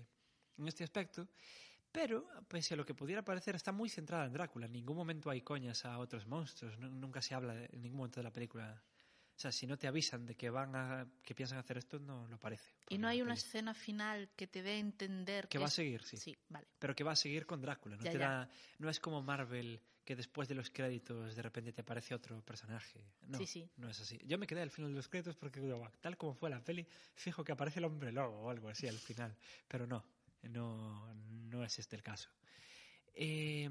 en 0.57 0.67
este 0.67 0.83
aspecto, 0.85 1.27
pero 1.91 2.25
pese 2.47 2.73
a 2.73 2.77
lo 2.77 2.85
que 2.85 2.93
pudiera 2.93 3.23
parecer, 3.23 3.55
está 3.55 3.71
muy 3.71 3.89
centrada 3.89 4.25
en 4.25 4.33
Drácula. 4.33 4.65
En 4.67 4.73
ningún 4.73 4.95
momento 4.97 5.29
hay 5.29 5.41
coñas 5.41 5.85
a 5.85 5.97
otros 5.99 6.25
monstruos. 6.27 6.77
nu- 6.79 6.89
Nunca 6.89 7.21
se 7.21 7.33
habla 7.35 7.53
de- 7.53 7.69
en 7.71 7.81
ningún 7.81 7.97
momento 7.97 8.19
de 8.19 8.23
la 8.23 8.31
película. 8.31 8.81
O 9.35 9.39
sea, 9.41 9.51
si 9.51 9.65
no 9.65 9.77
te 9.77 9.87
avisan 9.87 10.25
de 10.25 10.35
que 10.35 10.49
van 10.51 10.75
a, 10.75 11.07
que 11.23 11.33
piensan 11.33 11.57
hacer 11.57 11.77
esto, 11.77 11.97
no 11.99 12.27
lo 12.27 12.37
parece. 12.37 12.71
y 12.89 12.97
no 12.97 13.07
hay 13.07 13.21
una 13.21 13.33
escena 13.33 13.73
final 13.73 14.29
que 14.35 14.45
te 14.47 14.61
dé 14.61 14.71
a 14.73 14.77
entender 14.77 15.47
Que 15.47 15.57
va 15.57 15.65
a 15.65 15.69
seguir, 15.69 16.03
sí. 16.03 16.17
Sí, 16.17 16.37
vale. 16.49 16.67
Pero 16.77 16.93
que 16.95 17.03
va 17.03 17.13
a 17.13 17.15
seguir 17.15 17.45
con 17.45 17.61
Drácula. 17.61 17.95
No, 17.97 18.03
Ya, 18.03 18.11
te 18.11 18.19
ya. 18.19 18.29
da- 18.29 18.49
no 18.79 18.89
es 18.89 18.99
como 18.99 19.21
Marvel, 19.23 19.81
que 20.03 20.15
después 20.15 20.47
de 20.49 20.55
los 20.55 20.69
créditos 20.69 21.35
de 21.35 21.41
repente 21.41 21.71
te 21.73 21.81
aparece 21.81 22.13
otro 22.13 22.41
personaje. 22.43 23.03
No, 23.21 23.37
Sí, 23.39 23.45
sí. 23.47 23.69
no 23.77 23.89
es 23.89 23.99
así. 24.01 24.19
Yo 24.25 24.37
me 24.37 24.45
quedé 24.45 24.61
al 24.61 24.69
final 24.71 24.91
de 24.91 24.97
los 24.97 25.07
créditos 25.07 25.35
porque, 25.37 25.59
tal 26.01 26.17
como 26.17 26.33
fue 26.35 26.49
la 26.49 26.63
peli, 26.63 26.85
fijo 27.15 27.43
que 27.43 27.51
aparece 27.53 27.79
el 27.79 27.85
hombre 27.85 28.11
lobo 28.11 28.41
o 28.41 28.49
algo 28.49 28.69
así 28.69 28.87
al 28.87 28.97
final. 28.99 29.35
Pero 29.67 29.87
no, 29.87 30.03
no, 30.49 31.13
no 31.13 31.63
es 31.63 31.79
este 31.79 31.95
el 31.95 32.03
caso. 32.03 32.29
Eh, 33.13 33.69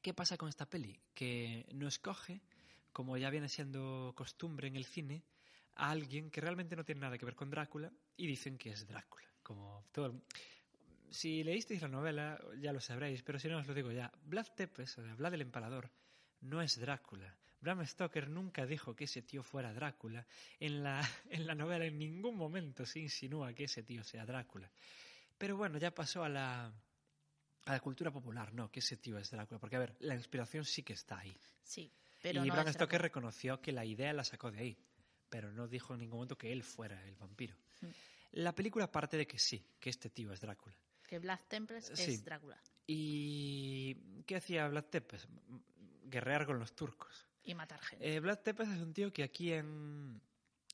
¿Qué 0.00 0.14
pasa 0.14 0.36
con 0.36 0.48
esta 0.48 0.66
peli? 0.68 0.98
Que 1.14 1.66
no 1.74 1.86
escoge, 1.86 2.40
como 2.92 3.16
ya 3.16 3.30
viene 3.30 3.48
siendo 3.48 4.12
costumbre 4.16 4.68
en 4.68 4.76
el 4.76 4.84
cine, 4.84 5.22
a 5.76 5.90
alguien 5.90 6.30
que 6.30 6.40
realmente 6.40 6.76
no 6.76 6.84
tiene 6.84 7.00
nada 7.00 7.16
que 7.18 7.24
ver 7.24 7.34
con 7.34 7.50
Drácula 7.50 7.90
y 8.16 8.26
dicen 8.26 8.58
que 8.58 8.70
es 8.70 8.86
Drácula. 8.86 9.26
Como 9.42 9.84
todo 9.92 10.06
el- 10.06 10.22
Si 11.10 11.44
leísteis 11.44 11.82
la 11.82 11.88
novela, 11.88 12.40
ya 12.58 12.72
lo 12.72 12.80
sabréis, 12.80 13.22
pero 13.22 13.38
si 13.38 13.48
no 13.48 13.58
os 13.58 13.66
lo 13.66 13.74
digo 13.74 13.92
ya. 13.92 14.10
Vlad 14.24 14.46
Tepes, 14.56 14.98
o 14.98 15.02
sea, 15.04 15.14
Vlad 15.14 15.34
el 15.34 15.42
Empalador, 15.42 15.90
no 16.40 16.62
es 16.62 16.78
Drácula. 16.80 17.36
Bram 17.60 17.86
Stoker 17.86 18.28
nunca 18.28 18.66
dijo 18.66 18.96
que 18.96 19.04
ese 19.04 19.22
tío 19.22 19.42
fuera 19.44 19.72
Drácula. 19.72 20.26
En 20.58 20.82
la, 20.82 21.00
en 21.30 21.46
la 21.46 21.54
novela 21.54 21.84
en 21.84 21.98
ningún 21.98 22.36
momento 22.36 22.84
se 22.84 22.98
insinúa 22.98 23.52
que 23.54 23.64
ese 23.64 23.82
tío 23.84 24.02
sea 24.02 24.26
Drácula. 24.26 24.68
Pero 25.42 25.56
bueno, 25.56 25.76
ya 25.76 25.92
pasó 25.92 26.22
a 26.22 26.28
la, 26.28 26.66
a 27.64 27.72
la 27.72 27.80
cultura 27.80 28.12
popular, 28.12 28.54
no, 28.54 28.70
que 28.70 28.78
ese 28.78 28.96
tío 28.96 29.18
es 29.18 29.28
Drácula. 29.32 29.58
Porque, 29.58 29.74
a 29.74 29.80
ver, 29.80 29.96
la 29.98 30.14
inspiración 30.14 30.64
sí 30.64 30.84
que 30.84 30.92
está 30.92 31.18
ahí. 31.18 31.36
Sí, 31.64 31.92
pero 32.22 32.44
y 32.44 32.48
no 32.48 32.54
Bram 32.54 32.68
es 32.68 32.74
Stoker 32.74 33.02
reconoció 33.02 33.60
que 33.60 33.72
la 33.72 33.84
idea 33.84 34.12
la 34.12 34.22
sacó 34.22 34.52
de 34.52 34.60
ahí, 34.60 34.78
pero 35.28 35.50
no 35.50 35.66
dijo 35.66 35.94
en 35.94 35.98
ningún 36.00 36.18
momento 36.18 36.38
que 36.38 36.52
él 36.52 36.62
fuera 36.62 37.04
el 37.08 37.16
vampiro. 37.16 37.56
Mm. 37.80 37.86
La 38.34 38.54
película 38.54 38.88
parte 38.92 39.16
de 39.16 39.26
que 39.26 39.36
sí, 39.40 39.66
que 39.80 39.90
este 39.90 40.10
tío 40.10 40.32
es 40.32 40.40
Drácula. 40.40 40.76
Que 41.08 41.18
Vlad 41.18 41.40
Temples 41.48 41.90
Sí. 41.92 42.12
es 42.12 42.24
Drácula. 42.24 42.62
¿Y 42.86 44.22
qué 44.26 44.36
hacía 44.36 44.68
Vlad 44.68 44.84
Tepes? 44.84 45.24
M- 45.24 45.60
Guerrear 46.04 46.46
con 46.46 46.60
los 46.60 46.72
turcos. 46.76 47.26
Y 47.42 47.54
matar 47.56 47.80
gente. 47.80 48.14
Eh, 48.14 48.20
Vlad 48.20 48.38
Tepes 48.38 48.68
es 48.68 48.78
un 48.80 48.92
tío 48.94 49.12
que 49.12 49.24
aquí 49.24 49.52
en 49.52 50.20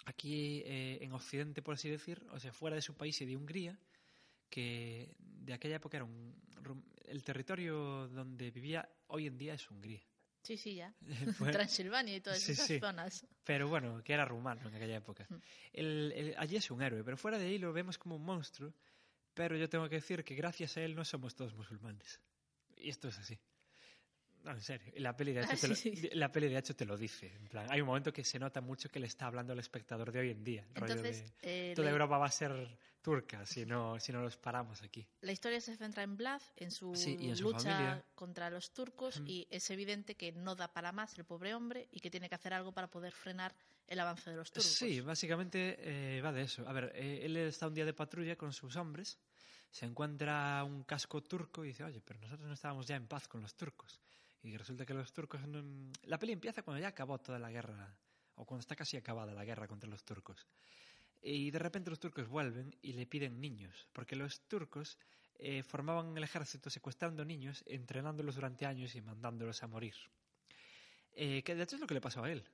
aquí 0.05 0.63
eh, 0.67 0.99
en 1.01 1.13
Occidente, 1.13 1.63
por 1.63 1.75
así 1.75 1.89
decir, 1.89 2.27
o 2.33 2.39
sea, 2.39 2.53
fuera 2.53 2.77
de 2.77 2.83
su 2.83 2.95
país 2.97 3.19
y 3.23 3.25
de 3.27 3.35
Hungría, 3.37 3.79
que 4.51 5.15
de 5.19 5.53
aquella 5.53 5.77
época 5.77 5.97
era 5.99 6.05
un, 6.05 6.35
el 7.05 7.23
territorio 7.25 8.09
donde 8.09 8.51
vivía 8.51 8.89
hoy 9.09 9.27
en 9.27 9.39
día 9.39 9.55
es 9.55 9.71
Hungría. 9.71 10.03
Sí, 10.43 10.57
sí, 10.57 10.75
ya. 10.77 10.95
Transilvania 11.53 12.17
y 12.17 12.21
todas 12.21 12.41
Sí, 12.41 12.53
esas 12.53 12.67
sí. 12.67 12.79
zonas. 12.79 13.27
Pero 13.45 13.69
bueno, 13.69 14.03
que 14.03 14.13
era 14.13 14.25
rumano 14.25 14.69
en 14.69 14.75
aquella 14.75 14.97
época. 14.97 15.27
Mm. 15.29 15.35
El- 15.73 16.13
el- 16.15 16.35
allí 16.39 16.57
es 16.57 16.71
un 16.71 16.83
héroe, 16.83 17.03
pero 17.05 17.17
fuera 17.17 17.39
de 17.39 17.47
ahí 17.47 17.59
lo 17.59 17.73
vemos 17.73 17.99
como 17.99 18.17
un 18.17 18.25
monstruo. 18.25 18.73
Pero 19.35 19.57
yo 19.57 19.69
tengo 19.69 19.89
que 19.89 19.97
decir 19.97 20.25
que 20.25 20.35
gracias 20.35 20.77
a 20.77 20.83
él 20.83 20.95
no 20.97 21.05
somos 21.05 21.35
todos 21.35 21.55
musulmanes. 21.55 22.21
Y 22.77 22.89
esto 22.89 23.09
es 23.09 23.19
así. 23.19 23.39
No, 24.49 24.55
en 24.55 24.63
serio. 24.63 24.91
La 24.97 25.15
peli, 25.15 25.35
de 25.35 25.41
hecho, 25.43 25.51
Ah, 25.53 25.57
te 25.61 25.69
lo, 25.69 25.75
sí, 25.75 25.95
sí. 25.95 26.09
la 26.15 26.33
peli 26.33 26.49
de 26.49 26.59
hecho 26.59 26.75
te 26.75 26.87
lo 26.87 26.97
dice. 26.97 27.27
En 27.35 27.49
plan, 27.49 27.67
hay 27.71 27.83
un 27.83 27.87
momento 27.87 28.11
que 28.13 28.25
se 28.25 28.39
nota 28.39 28.63
mucho 28.63 28.89
que 28.89 28.99
le 28.99 29.07
está 29.07 29.27
hablando 29.27 29.53
al 29.53 29.59
espectador 29.59 30.11
de 30.11 30.21
hoy 30.21 30.31
en 30.31 30.43
día. 30.43 30.67
rollo 30.75 30.95
Entonces, 30.95 31.35
de, 31.43 31.71
eh, 31.71 31.75
toda 31.75 31.85
la- 31.85 31.91
Europa 31.93 32.17
va 32.17 32.27
a 32.27 32.31
ser 32.31 32.79
turca 33.03 33.45
si 33.45 33.67
no, 33.67 34.01
si 34.01 34.11
no 34.11 34.23
los 34.23 34.39
paramos 34.39 34.83
aquí. 34.83 35.07
La 35.21 35.33
historia 35.33 35.61
se 35.61 35.77
centra 35.77 36.03
en 36.03 36.17
Vlad, 36.17 36.41
en 36.57 36.71
su, 36.71 36.95
Sí, 36.95 37.17
en 37.21 37.37
su 37.37 37.43
lucha 37.45 37.59
familia. 37.59 38.05
contra 38.15 38.49
los 38.49 38.73
turcos 38.73 39.21
Mm. 39.21 39.27
y 39.29 39.47
es 39.51 39.69
evidente 39.69 40.15
que 40.15 40.33
no 40.33 40.55
da 40.55 40.73
para 40.73 40.93
más 40.93 41.19
el 41.19 41.27
pobre 41.27 41.55
hombre 41.55 41.87
y 41.93 42.01
que 42.01 42.11
tiene 42.11 42.31
que 42.31 42.35
hacer 42.35 42.55
algo 42.55 42.73
para 42.73 42.89
poder 42.89 43.13
frenar 43.13 43.55
el 43.87 44.01
avance 44.01 44.31
de 44.31 44.37
los 44.37 44.51
turcos. 44.51 44.73
Sí, 44.73 45.03
básicamente 45.03 45.77
eh, 46.17 46.23
va 46.23 46.33
de 46.33 46.43
eso. 46.43 46.67
A 46.67 46.73
ver, 46.73 46.91
eh, 46.95 47.21
él 47.25 47.37
está 47.37 47.67
un 47.67 47.75
día 47.75 47.85
de 47.85 47.93
patrulla 47.93 48.37
con 48.37 48.53
sus 48.55 48.77
hombres, 48.77 49.19
se 49.71 49.85
encuentra 49.85 50.65
un 50.65 50.83
casco 50.85 51.23
turco 51.23 51.63
y 51.63 51.69
dice, 51.69 51.85
oye, 51.85 52.01
pero 52.03 52.19
nosotros 52.21 52.47
no 52.49 52.55
estábamos 52.55 52.87
ya 52.87 52.97
en 52.97 53.07
paz 53.07 53.29
con 53.29 53.43
los 53.43 53.55
turcos. 53.55 54.01
Y 54.43 54.57
resulta 54.57 54.87
que 54.87 54.95
los 54.95 55.13
turcos... 55.13 55.47
no- 55.47 55.91
La 56.05 56.19
peli 56.19 56.33
empieza 56.33 56.63
cuando 56.63 56.81
ya 56.81 56.89
acabó 56.89 57.19
toda 57.19 57.39
la 57.39 57.51
guerra, 57.51 57.97
o 58.37 58.45
cuando 58.47 58.61
está 58.61 58.77
casi 58.77 58.97
acabada 58.97 59.35
la 59.35 59.45
guerra 59.45 59.67
contra 59.67 59.89
los 59.91 60.05
turcos. 60.05 60.47
Y 61.21 61.51
de 61.51 61.59
repente 61.59 61.91
los 61.91 61.99
turcos 61.99 62.29
vuelven 62.29 62.77
y 62.81 62.93
le 62.93 63.07
piden 63.07 63.41
niños, 63.41 63.89
porque 63.93 64.15
los 64.15 64.41
turcos 64.47 64.97
eh, 65.41 65.63
formaban 65.65 66.17
el 66.17 66.23
ejército 66.23 66.71
secuestrando 66.71 67.25
niños, 67.25 67.65
entrenándolos 67.67 68.37
durante 68.37 68.67
años 68.67 68.95
y 68.95 69.01
mandándolos 69.01 69.63
a 69.63 69.67
morir. 69.67 69.95
Eh, 71.13 71.43
que 71.43 71.55
de 71.57 71.65
hecho 71.65 71.75
es 71.77 71.81
lo 71.81 71.87
que 71.89 71.95
le 71.95 72.01
pasó 72.01 72.23
a 72.23 72.31
él. 72.31 72.45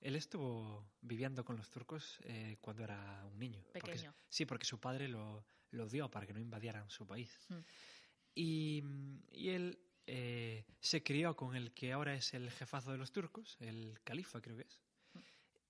Él 0.00 0.16
estuvo 0.16 0.88
viviendo 1.02 1.44
con 1.44 1.56
los 1.56 1.68
turcos 1.70 2.18
eh, 2.22 2.56
cuando 2.60 2.84
era 2.84 3.26
un 3.26 3.38
niño. 3.38 3.62
Porque- 3.74 3.92
Pequeño. 3.92 4.14
sí, 4.28 4.46
porque 4.46 4.64
su 4.64 4.78
padre 4.80 5.08
lo, 5.08 5.44
lo 5.72 5.88
dio 5.88 6.10
para 6.10 6.26
que 6.26 6.32
no 6.32 6.38
invadieran 6.40 6.88
su 6.88 7.06
país. 7.06 7.36
Mm. 7.48 7.54
Y, 8.34 8.82
y 9.32 9.48
él 9.50 9.78
se 10.88 11.02
crió 11.02 11.36
con 11.36 11.54
el 11.54 11.72
que 11.74 11.92
ahora 11.92 12.14
es 12.14 12.32
el 12.32 12.50
jefazo 12.50 12.92
de 12.92 12.96
los 12.96 13.12
turcos, 13.12 13.58
el 13.60 14.00
califa 14.04 14.40
creo 14.40 14.56
que 14.56 14.62
es. 14.62 14.80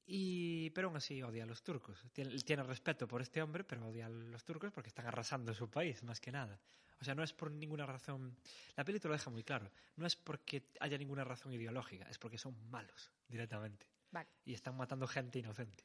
Y, 0.07 0.71
pero 0.71 0.87
aún 0.89 0.97
así 0.97 1.21
odia 1.23 1.43
a 1.43 1.47
los 1.47 1.65
turcos. 1.65 2.01
Tiene, 2.13 2.39
tiene 2.39 2.63
respeto 2.63 3.09
por 3.09 3.21
este 3.21 3.43
hombre, 3.43 3.65
pero 3.65 3.89
odia 3.89 4.07
a 4.07 4.11
los 4.11 4.45
turcos 4.45 4.73
porque 4.73 4.89
están 4.89 5.07
arrasando 5.07 5.53
su 5.55 5.69
país, 5.69 6.05
más 6.05 6.21
que 6.21 6.31
nada. 6.31 6.61
O 7.01 7.05
sea, 7.05 7.17
no 7.17 7.25
es 7.25 7.33
por 7.33 7.51
ninguna 7.51 7.85
razón. 7.85 8.39
La 8.77 8.85
peli 8.85 9.01
te 9.01 9.09
lo 9.09 9.15
deja 9.15 9.29
muy 9.29 9.43
claro. 9.43 9.73
No 9.97 10.07
es 10.07 10.15
porque 10.15 10.69
haya 10.79 10.97
ninguna 10.97 11.25
razón 11.25 11.53
ideológica, 11.53 12.05
es 12.09 12.19
porque 12.19 12.39
son 12.39 12.57
malos 12.71 13.11
directamente. 13.27 13.87
Vale. 14.13 14.29
Y 14.45 14.55
están 14.55 14.77
matando 14.77 15.09
gente 15.09 15.41
inocente. 15.41 15.85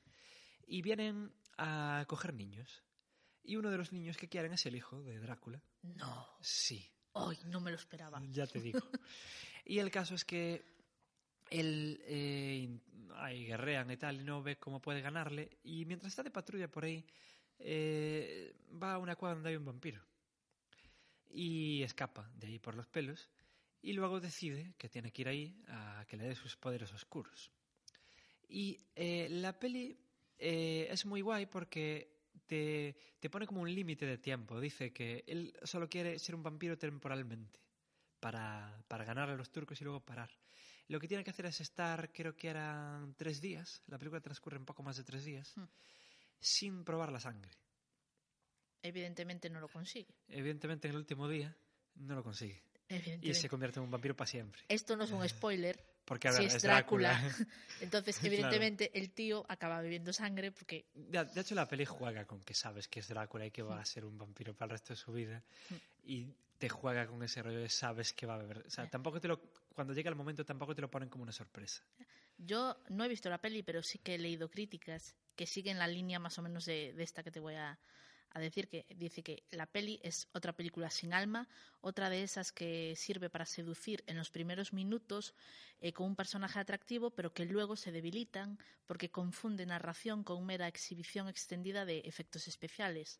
Y 0.67 0.83
vienen 0.83 1.33
a 1.57 2.05
coger 2.07 2.35
niños. 2.35 2.83
Y 3.43 3.55
uno 3.55 3.71
de 3.71 3.77
los 3.77 3.91
niños 3.91 4.15
que 4.15 4.29
quieren 4.29 4.53
es 4.53 4.65
el 4.67 4.75
hijo 4.75 5.01
de 5.01 5.19
Drácula. 5.19 5.61
No. 5.81 6.27
Sí. 6.39 6.87
Ay, 7.13 7.37
no 7.45 7.59
me 7.61 7.71
lo 7.71 7.77
esperaba. 7.77 8.21
Ya 8.31 8.47
te 8.47 8.59
digo. 8.59 8.79
y 9.65 9.79
el 9.79 9.91
caso 9.91 10.15
es 10.15 10.25
que 10.25 10.63
él 11.49 12.01
eh, 12.05 12.79
ahí 13.15 13.45
guerrean 13.45 13.91
y 13.91 13.97
tal, 13.97 14.21
y 14.21 14.23
no 14.23 14.41
ve 14.41 14.57
cómo 14.57 14.81
puede 14.81 15.01
ganarle. 15.01 15.57
Y 15.63 15.85
mientras 15.85 16.11
está 16.11 16.23
de 16.23 16.31
patrulla 16.31 16.67
por 16.67 16.85
ahí, 16.85 17.05
eh, 17.59 18.55
va 18.81 18.93
a 18.93 18.97
una 18.97 19.15
cuadra 19.15 19.35
donde 19.35 19.49
hay 19.49 19.55
un 19.55 19.65
vampiro. 19.65 20.01
Y 21.29 21.81
escapa 21.83 22.29
de 22.35 22.47
ahí 22.47 22.59
por 22.59 22.75
los 22.75 22.87
pelos. 22.87 23.29
Y 23.81 23.93
luego 23.93 24.19
decide 24.19 24.73
que 24.77 24.89
tiene 24.89 25.11
que 25.11 25.23
ir 25.23 25.27
ahí 25.27 25.63
a 25.67 26.05
que 26.07 26.17
le 26.17 26.25
dé 26.25 26.35
sus 26.35 26.55
poderes 26.55 26.91
oscuros. 26.93 27.51
Y 28.47 28.79
eh, 28.95 29.27
la 29.29 29.59
peli 29.59 29.97
eh, 30.37 30.87
es 30.89 31.05
muy 31.05 31.21
guay 31.21 31.45
porque 31.47 32.12
te, 32.53 32.95
te 33.19 33.29
pone 33.31 33.47
como 33.47 33.61
un 33.61 33.73
límite 33.73 34.05
de 34.05 34.19
tiempo. 34.19 34.59
Dice 34.59 34.93
que 34.93 35.23
él 35.25 35.53
solo 35.63 35.89
quiere 35.89 36.19
ser 36.19 36.35
un 36.35 36.43
vampiro 36.43 36.77
temporalmente 36.77 37.59
para, 38.19 38.83
para 38.87 39.05
ganar 39.05 39.29
a 39.31 39.35
los 39.35 39.51
turcos 39.51 39.81
y 39.81 39.83
luego 39.83 40.01
parar. 40.01 40.29
Lo 40.87 40.99
que 40.99 41.07
tiene 41.07 41.23
que 41.23 41.31
hacer 41.31 41.47
es 41.47 41.59
estar, 41.61 42.11
creo 42.11 42.35
que 42.35 42.49
eran 42.49 43.15
tres 43.15 43.41
días, 43.41 43.81
la 43.87 43.97
película 43.97 44.21
transcurre 44.21 44.57
un 44.57 44.65
poco 44.65 44.83
más 44.83 44.97
de 44.97 45.03
tres 45.03 45.23
días, 45.25 45.51
Hmm. 45.57 45.65
sin 46.39 46.83
probar 46.83 47.11
la 47.11 47.19
sangre. 47.19 47.51
Evidentemente 48.83 49.49
no 49.49 49.59
lo 49.59 49.69
consigue. 49.69 50.13
Evidentemente 50.27 50.87
en 50.87 50.91
el 50.93 50.97
último 50.97 51.27
día 51.27 51.55
no 51.95 52.15
lo 52.15 52.23
consigue. 52.23 52.61
Y 53.21 53.33
se 53.33 53.49
convierte 53.49 53.79
en 53.79 53.85
un 53.85 53.91
vampiro 53.91 54.15
para 54.15 54.29
siempre. 54.29 54.61
Esto 54.67 54.95
no 54.95 55.05
es 55.05 55.11
un 55.11 55.27
spoiler. 55.29 55.92
Porque, 56.05 56.27
a 56.27 56.33
si 56.33 56.45
es 56.45 56.55
es 56.55 56.63
Drácula. 56.63 57.13
Drácula. 57.13 57.47
Entonces, 57.81 58.17
Claro. 58.19 58.33
evidentemente, 58.33 58.91
el 58.93 59.11
tío 59.11 59.45
acaba 59.47 59.81
bebiendo 59.81 60.11
sangre 60.13 60.51
porque 60.51 60.85
De, 60.93 61.23
de 61.23 61.41
hecho, 61.41 61.55
la 61.55 61.67
peli 61.67 61.85
juega 61.85 62.25
con 62.25 62.41
que 62.41 62.53
sabes 62.53 62.87
que 62.87 62.99
es 62.99 63.07
Drácula 63.07 63.45
y 63.45 63.51
que 63.51 63.61
va 63.63 63.79
a 63.79 63.85
ser 63.85 64.05
un 64.05 64.17
vampiro 64.17 64.53
para 64.53 64.65
el 64.65 64.71
resto 64.71 64.93
de 64.93 64.97
su 64.97 65.11
vida. 65.13 65.43
Y 66.03 66.27
te 66.57 66.69
juega 66.69 67.07
con 67.07 67.21
ese 67.23 67.41
rollo 67.41 67.59
de 67.59 67.69
sabes 67.69 68.13
que 68.13 68.25
va 68.25 68.35
a 68.35 68.37
beber. 68.37 68.59
O 68.65 68.69
sea, 68.69 68.89
tampoco 68.89 69.19
te 69.19 69.27
lo, 69.27 69.39
cuando 69.73 69.93
llega 69.93 70.09
el 70.09 70.15
momento, 70.15 70.45
tampoco 70.45 70.73
te 70.75 70.81
lo 70.81 70.89
ponen 70.89 71.09
como 71.09 71.23
una 71.23 71.31
sorpresa. 71.33 71.83
yo 72.37 72.77
no 72.89 73.03
he 73.03 73.07
visto 73.09 73.29
la 73.29 73.39
peli, 73.41 73.63
pero 73.63 73.81
sí 73.83 73.99
que 73.99 74.15
he 74.15 74.17
leído 74.17 74.49
críticas 74.49 75.15
que 75.35 75.45
siguen 75.45 75.79
la 75.79 75.87
línea 75.87 76.19
más 76.19 76.37
o 76.37 76.41
menos 76.41 76.65
de, 76.65 76.93
de 76.93 77.03
esta 77.03 77.23
que 77.23 77.31
te 77.31 77.39
voy 77.39 77.55
a, 77.55 77.79
a 78.33 78.39
decir 78.39 78.67
que 78.67 78.85
dice 78.95 79.21
que 79.23 79.43
la 79.51 79.65
peli 79.67 79.99
es 80.03 80.27
otra 80.33 80.53
película 80.53 80.89
sin 80.89 81.13
alma, 81.13 81.47
otra 81.81 82.09
de 82.09 82.23
esas 82.23 82.51
que 82.51 82.95
sirve 82.95 83.29
para 83.29 83.45
seducir 83.45 84.03
en 84.07 84.17
los 84.17 84.31
primeros 84.31 84.73
minutos 84.73 85.33
eh, 85.79 85.93
con 85.93 86.07
un 86.07 86.15
personaje 86.15 86.59
atractivo, 86.59 87.11
pero 87.11 87.33
que 87.33 87.45
luego 87.45 87.75
se 87.75 87.91
debilitan 87.91 88.57
porque 88.87 89.11
confunde 89.11 89.65
narración 89.65 90.23
con 90.23 90.45
mera 90.45 90.67
exhibición 90.67 91.27
extendida 91.27 91.85
de 91.85 91.99
efectos 92.05 92.47
especiales. 92.47 93.19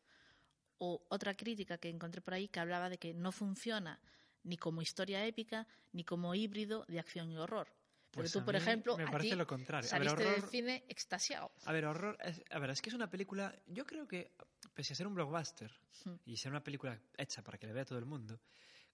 O 0.80 1.06
otra 1.10 1.36
crítica 1.36 1.78
que 1.78 1.90
encontré 1.90 2.22
por 2.22 2.34
ahí 2.34 2.48
que 2.48 2.60
hablaba 2.60 2.90
de 2.90 2.98
que 2.98 3.14
no 3.14 3.32
funciona 3.32 4.00
ni 4.44 4.58
como 4.58 4.82
historia 4.82 5.26
épica 5.26 5.68
ni 5.94 6.04
como 6.04 6.34
híbrido 6.36 6.86
de 6.88 7.00
acción 7.00 7.32
y 7.32 7.38
horror. 7.38 7.68
Pero 8.12 8.24
Pues 8.24 8.32
tú, 8.32 8.44
por 8.46 8.56
ejemplo, 8.56 8.96
me 8.98 9.06
a 9.06 9.12
parece 9.12 9.36
lo 9.36 9.48
contrario. 9.48 9.90
A 9.92 9.98
ver, 9.98 10.16
del 10.16 10.28
horror- 10.28 10.50
cine 10.50 10.84
extasiado. 10.88 11.52
A 11.66 11.72
ver, 11.72 11.86
horror. 11.86 12.18
es- 12.22 12.44
a 12.52 12.60
ver, 12.60 12.70
es 12.72 12.82
que 12.82 12.90
es 12.90 12.96
una 12.96 13.10
película. 13.10 13.56
Yo 13.66 13.86
creo 13.88 14.08
que, 14.08 14.32
pese 14.74 14.94
a 14.94 14.96
ser 14.96 15.08
un 15.08 15.16
blockbuster 15.16 15.72
Hmm. 16.06 16.16
y 16.26 16.38
ser 16.38 16.52
una 16.52 16.64
película 16.64 17.00
hecha 17.18 17.42
para 17.44 17.58
que 17.58 17.68
le 17.68 17.74
vea 17.74 17.86
todo 17.86 18.00
el 18.00 18.06
mundo, 18.06 18.40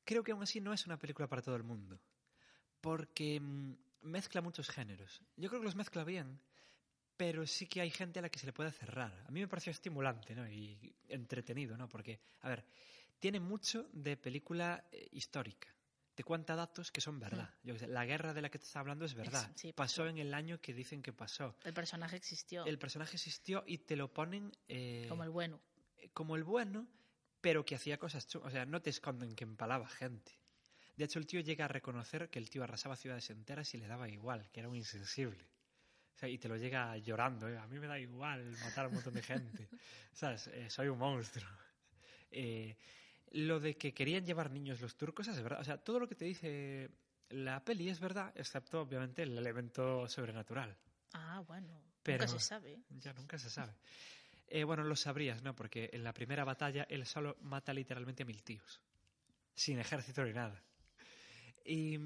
creo 0.03 0.23
que 0.23 0.31
aún 0.31 0.43
así 0.43 0.59
no 0.61 0.73
es 0.73 0.85
una 0.85 0.97
película 0.97 1.27
para 1.27 1.41
todo 1.41 1.55
el 1.55 1.63
mundo. 1.63 1.99
Porque 2.81 3.39
mm, 3.39 3.73
mezcla 4.01 4.41
muchos 4.41 4.69
géneros. 4.69 5.21
Yo 5.35 5.49
creo 5.49 5.61
que 5.61 5.65
los 5.65 5.75
mezcla 5.75 6.03
bien, 6.03 6.39
pero 7.17 7.45
sí 7.45 7.67
que 7.67 7.81
hay 7.81 7.89
gente 7.89 8.19
a 8.19 8.21
la 8.21 8.29
que 8.29 8.39
se 8.39 8.45
le 8.45 8.53
puede 8.53 8.71
cerrar. 8.71 9.25
A 9.27 9.31
mí 9.31 9.39
me 9.39 9.47
pareció 9.47 9.71
estimulante 9.71 10.35
¿no? 10.35 10.47
y 10.47 10.95
entretenido, 11.07 11.75
¿no? 11.77 11.89
Porque, 11.89 12.19
a 12.41 12.49
ver, 12.49 12.63
tiene 13.19 13.39
mucho 13.39 13.89
de 13.91 14.15
película 14.15 14.85
eh, 14.91 15.09
histórica. 15.11 15.67
Te 16.15 16.23
cuenta 16.23 16.55
datos 16.55 16.91
que 16.91 16.99
son 16.99 17.17
verdad. 17.17 17.53
Yo 17.63 17.77
sé, 17.77 17.87
la 17.87 18.05
guerra 18.05 18.33
de 18.33 18.41
la 18.41 18.49
que 18.49 18.59
te 18.59 18.65
está 18.65 18.81
hablando 18.81 19.05
es 19.05 19.13
verdad. 19.13 19.51
sí, 19.55 19.71
pasó 19.71 20.05
en 20.05 20.17
el 20.17 20.33
año 20.33 20.59
que 20.59 20.73
dicen 20.73 21.01
que 21.01 21.13
pasó. 21.13 21.55
El 21.63 21.73
personaje 21.73 22.17
existió 22.17 22.65
El 22.65 22.77
personaje 22.77 23.15
existió 23.15 23.63
y 23.65 23.79
te 23.79 23.95
lo 23.95 24.13
ponen 24.13 24.51
eh, 24.67 25.05
como 25.07 25.23
el 25.23 25.29
bueno. 25.29 25.61
Como 26.13 26.35
el 26.35 26.43
bueno, 26.43 26.87
pero 27.41 27.65
que 27.65 27.75
hacía 27.75 27.97
cosas 27.97 28.27
chungas. 28.27 28.49
O 28.49 28.51
sea, 28.51 28.65
no 28.65 28.81
te 28.81 28.89
esconden 28.89 29.35
que 29.35 29.43
empalaba 29.43 29.87
gente. 29.87 30.31
De 30.95 31.05
hecho, 31.05 31.19
el 31.19 31.27
tío 31.27 31.39
llega 31.39 31.65
a 31.65 31.69
reconocer 31.69 32.29
que 32.29 32.39
el 32.39 32.49
tío 32.49 32.63
arrasaba 32.63 32.95
ciudades 32.95 33.29
enteras 33.29 33.73
y 33.73 33.77
le 33.77 33.87
daba 33.87 34.09
igual, 34.09 34.49
que 34.51 34.59
era 34.59 34.69
un 34.69 34.75
insensible. 34.75 35.45
O 36.15 36.19
sea, 36.19 36.27
y 36.27 36.37
te 36.37 36.49
lo 36.49 36.57
llega 36.57 36.97
llorando, 36.97 37.47
¿eh? 37.47 37.57
a 37.57 37.65
mí 37.67 37.79
me 37.79 37.87
da 37.87 37.97
igual 37.97 38.51
matar 38.63 38.85
a 38.85 38.87
un 38.89 38.95
montón 38.95 39.13
de 39.13 39.23
gente. 39.23 39.69
¿Sabes? 40.13 40.47
Eh, 40.47 40.69
soy 40.69 40.87
un 40.87 40.97
monstruo. 40.99 41.49
Eh, 42.31 42.77
lo 43.31 43.59
de 43.59 43.75
que 43.75 43.91
querían 43.91 44.23
llevar 44.23 44.51
niños 44.51 44.81
los 44.81 44.95
turcos 44.95 45.27
es 45.27 45.41
verdad. 45.41 45.61
O 45.61 45.63
sea, 45.63 45.79
todo 45.79 45.99
lo 45.99 46.07
que 46.07 46.13
te 46.13 46.25
dice 46.25 46.91
la 47.29 47.63
peli 47.63 47.89
es 47.89 47.99
verdad, 47.99 48.31
excepto 48.35 48.81
obviamente 48.81 49.23
el 49.23 49.35
elemento 49.35 50.07
sobrenatural. 50.07 50.77
Ah, 51.13 51.43
bueno. 51.47 51.81
Pero 52.03 52.25
Nunca 52.25 52.39
se 52.39 52.45
sabe. 52.45 52.79
Ya 52.89 53.13
nunca 53.13 53.39
se 53.39 53.49
sabe. 53.49 53.73
Eh, 54.51 54.63
bueno, 54.63 54.83
lo 54.83 54.95
sabrías, 54.95 55.41
¿no? 55.43 55.55
Porque 55.55 55.89
en 55.93 56.03
la 56.03 56.13
primera 56.13 56.43
batalla 56.43 56.85
él 56.89 57.05
solo 57.05 57.37
mata 57.41 57.73
literalmente 57.73 58.23
a 58.23 58.25
mil 58.25 58.43
tíos. 58.43 58.81
Sin 59.55 59.79
ejército 59.79 60.23
ni 60.23 60.33
nada. 60.33 60.61
Y, 61.65 61.97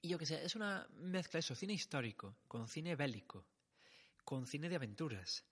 y 0.00 0.08
yo 0.08 0.18
qué 0.18 0.26
sé, 0.26 0.44
es 0.44 0.54
una 0.56 0.86
mezcla 1.00 1.40
eso, 1.40 1.54
cine 1.54 1.74
histórico, 1.74 2.36
con 2.48 2.66
cine 2.68 2.96
bélico, 2.96 3.44
con 4.24 4.46
cine 4.46 4.68
de 4.68 4.76
aventuras, 4.76 5.44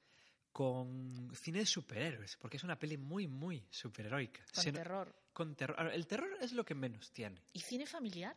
con 0.53 1.31
cine 1.35 1.59
de 1.61 1.67
superhéroes, 1.67 2.37
porque 2.37 2.57
es 2.57 2.65
una 2.65 2.79
peli 2.79 2.97
muy, 2.97 3.27
muy 3.27 3.67
superheroica. 3.71 4.45
Con 4.55 4.65
Se- 4.65 4.73
terror. 4.73 5.15
Con 5.33 5.55
terror. 5.57 5.91
El 5.93 6.07
terror 6.07 6.31
es 6.41 6.53
lo 6.53 6.65
que 6.65 6.75
menos 6.75 7.11
tiene. 7.11 7.43
¿Y 7.53 7.61
cine 7.61 7.87
familiar? 7.87 8.37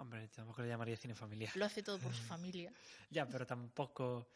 Hombre, 0.00 0.28
tampoco 0.28 0.62
le 0.62 0.68
llamaría 0.68 0.96
cine 0.96 1.14
familiar. 1.14 1.50
Lo 1.56 1.64
hace 1.64 1.82
todo 1.82 1.98
por 1.98 2.14
su 2.14 2.22
familia. 2.24 2.72
Ya, 3.10 3.26
pero 3.26 3.46
tampoco... 3.46 4.28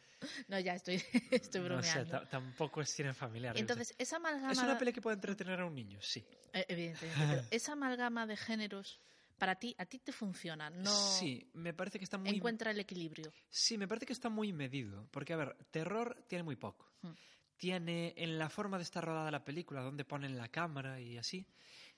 No, 0.47 0.57
ya 0.59 0.75
estoy, 0.75 0.95
estoy 1.31 1.61
No 1.61 1.81
sé, 1.83 1.99
bromeando. 1.99 2.09
ta- 2.11 2.29
tampoco 2.29 2.81
es 2.81 2.89
cine 2.89 3.13
familiar. 3.13 3.57
Entonces, 3.57 3.93
esa 3.97 4.17
amalgama... 4.17 4.51
¿Es 4.51 4.59
una 4.59 4.77
peli 4.77 4.93
que 4.93 5.01
puede 5.01 5.15
entretener 5.15 5.59
a 5.59 5.65
un 5.65 5.75
niño? 5.75 5.99
Sí. 6.01 6.25
Eh, 6.53 6.65
evidentemente, 6.69 7.25
pero 7.27 7.41
esa 7.51 7.73
amalgama 7.73 8.25
de 8.27 8.37
géneros, 8.37 8.99
para 9.37 9.55
ti, 9.55 9.75
a 9.77 9.85
ti 9.85 9.99
te 9.99 10.11
funciona, 10.13 10.69
no 10.69 10.89
Sí, 10.95 11.49
me 11.53 11.73
parece 11.73 11.97
que 11.97 12.05
está 12.05 12.17
muy... 12.17 12.29
encuentra 12.29 12.71
el 12.71 12.79
equilibrio. 12.79 13.33
Sí, 13.49 13.77
me 13.77 13.87
parece 13.87 14.05
que 14.05 14.13
está 14.13 14.29
muy 14.29 14.53
medido. 14.53 15.07
Porque, 15.11 15.33
a 15.33 15.37
ver, 15.37 15.57
terror 15.71 16.23
tiene 16.27 16.43
muy 16.43 16.55
poco. 16.55 16.89
Hmm. 17.01 17.11
Tiene 17.57 18.13
en 18.17 18.37
la 18.37 18.49
forma 18.49 18.77
de 18.77 18.83
estar 18.83 19.03
rodada 19.03 19.31
la 19.31 19.43
película, 19.43 19.81
donde 19.81 20.03
ponen 20.05 20.37
la 20.37 20.49
cámara 20.49 20.99
y 21.01 21.17
así. 21.17 21.45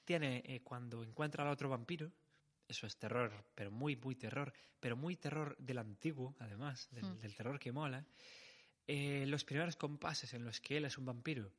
Tiene 0.03 0.43
eh, 0.45 0.61
cuando 0.63 1.03
encuentra 1.03 1.43
al 1.43 1.49
otro 1.51 1.69
vampiro. 1.69 2.11
Eso 2.67 2.87
es 2.87 2.97
terror, 2.97 3.45
pero 3.53 3.69
muy, 3.71 3.95
muy 3.95 4.15
terror. 4.15 4.51
Pero 4.79 4.95
muy 4.97 5.15
terror 5.15 5.55
del 5.59 5.77
antiguo, 5.77 6.35
además, 6.39 6.87
del, 6.91 7.05
Hmm. 7.05 7.19
del 7.19 7.35
terror 7.35 7.59
que 7.59 7.71
mola. 7.71 8.05
Eh, 8.87 9.25
los 9.27 9.43
primeros 9.43 9.75
compases 9.75 10.33
en 10.33 10.45
los 10.45 10.61
que 10.61 10.77
él 10.77 10.85
es 10.85 10.97
un 10.97 11.05
vampiro 11.05 11.51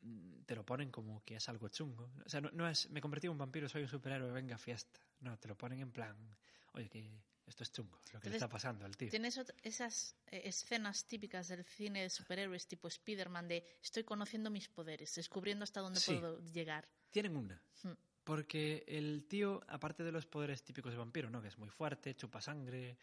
mm, 0.00 0.42
te 0.42 0.54
lo 0.56 0.64
ponen 0.64 0.90
como 0.90 1.24
que 1.24 1.36
es 1.36 1.48
algo 1.48 1.68
chungo. 1.68 2.12
O 2.24 2.28
sea, 2.28 2.40
no, 2.40 2.50
no 2.52 2.68
es 2.68 2.88
me 2.90 3.00
convertí 3.00 3.26
en 3.26 3.32
un 3.32 3.38
vampiro, 3.38 3.68
soy 3.68 3.82
un 3.82 3.88
superhéroe, 3.88 4.30
venga, 4.32 4.56
fiesta. 4.58 5.00
No, 5.20 5.36
te 5.38 5.48
lo 5.48 5.56
ponen 5.56 5.80
en 5.80 5.90
plan, 5.92 6.16
oye, 6.72 6.88
que 6.88 7.20
esto 7.46 7.62
es 7.64 7.72
chungo, 7.72 8.00
lo 8.12 8.20
que 8.20 8.28
le 8.30 8.36
está 8.36 8.48
pasando 8.48 8.84
al 8.84 8.96
tío. 8.96 9.08
Tienes 9.10 9.40
esas 9.62 10.14
eh, 10.26 10.42
escenas 10.44 11.06
típicas 11.06 11.48
del 11.48 11.64
cine 11.64 12.02
de 12.02 12.10
superhéroes 12.10 12.66
tipo 12.68 12.86
Spider-Man 12.88 13.48
de 13.48 13.66
estoy 13.82 14.04
conociendo 14.04 14.50
mis 14.50 14.68
poderes, 14.68 15.14
descubriendo 15.14 15.64
hasta 15.64 15.80
dónde 15.80 15.98
Sí. 16.00 16.12
puedo 16.12 16.40
llegar. 16.44 16.88
Tienen 17.10 17.36
una. 17.36 17.60
Hmm. 17.82 17.92
Porque 18.28 18.84
el 18.86 19.24
tío, 19.26 19.62
aparte 19.68 20.04
de 20.04 20.12
los 20.12 20.26
poderes 20.26 20.62
típicos 20.62 20.92
de 20.92 20.98
vampiro, 20.98 21.30
¿no? 21.30 21.40
que 21.40 21.48
es 21.48 21.56
muy 21.56 21.70
fuerte, 21.70 22.14
chupa 22.14 22.42
sangre, 22.42 22.98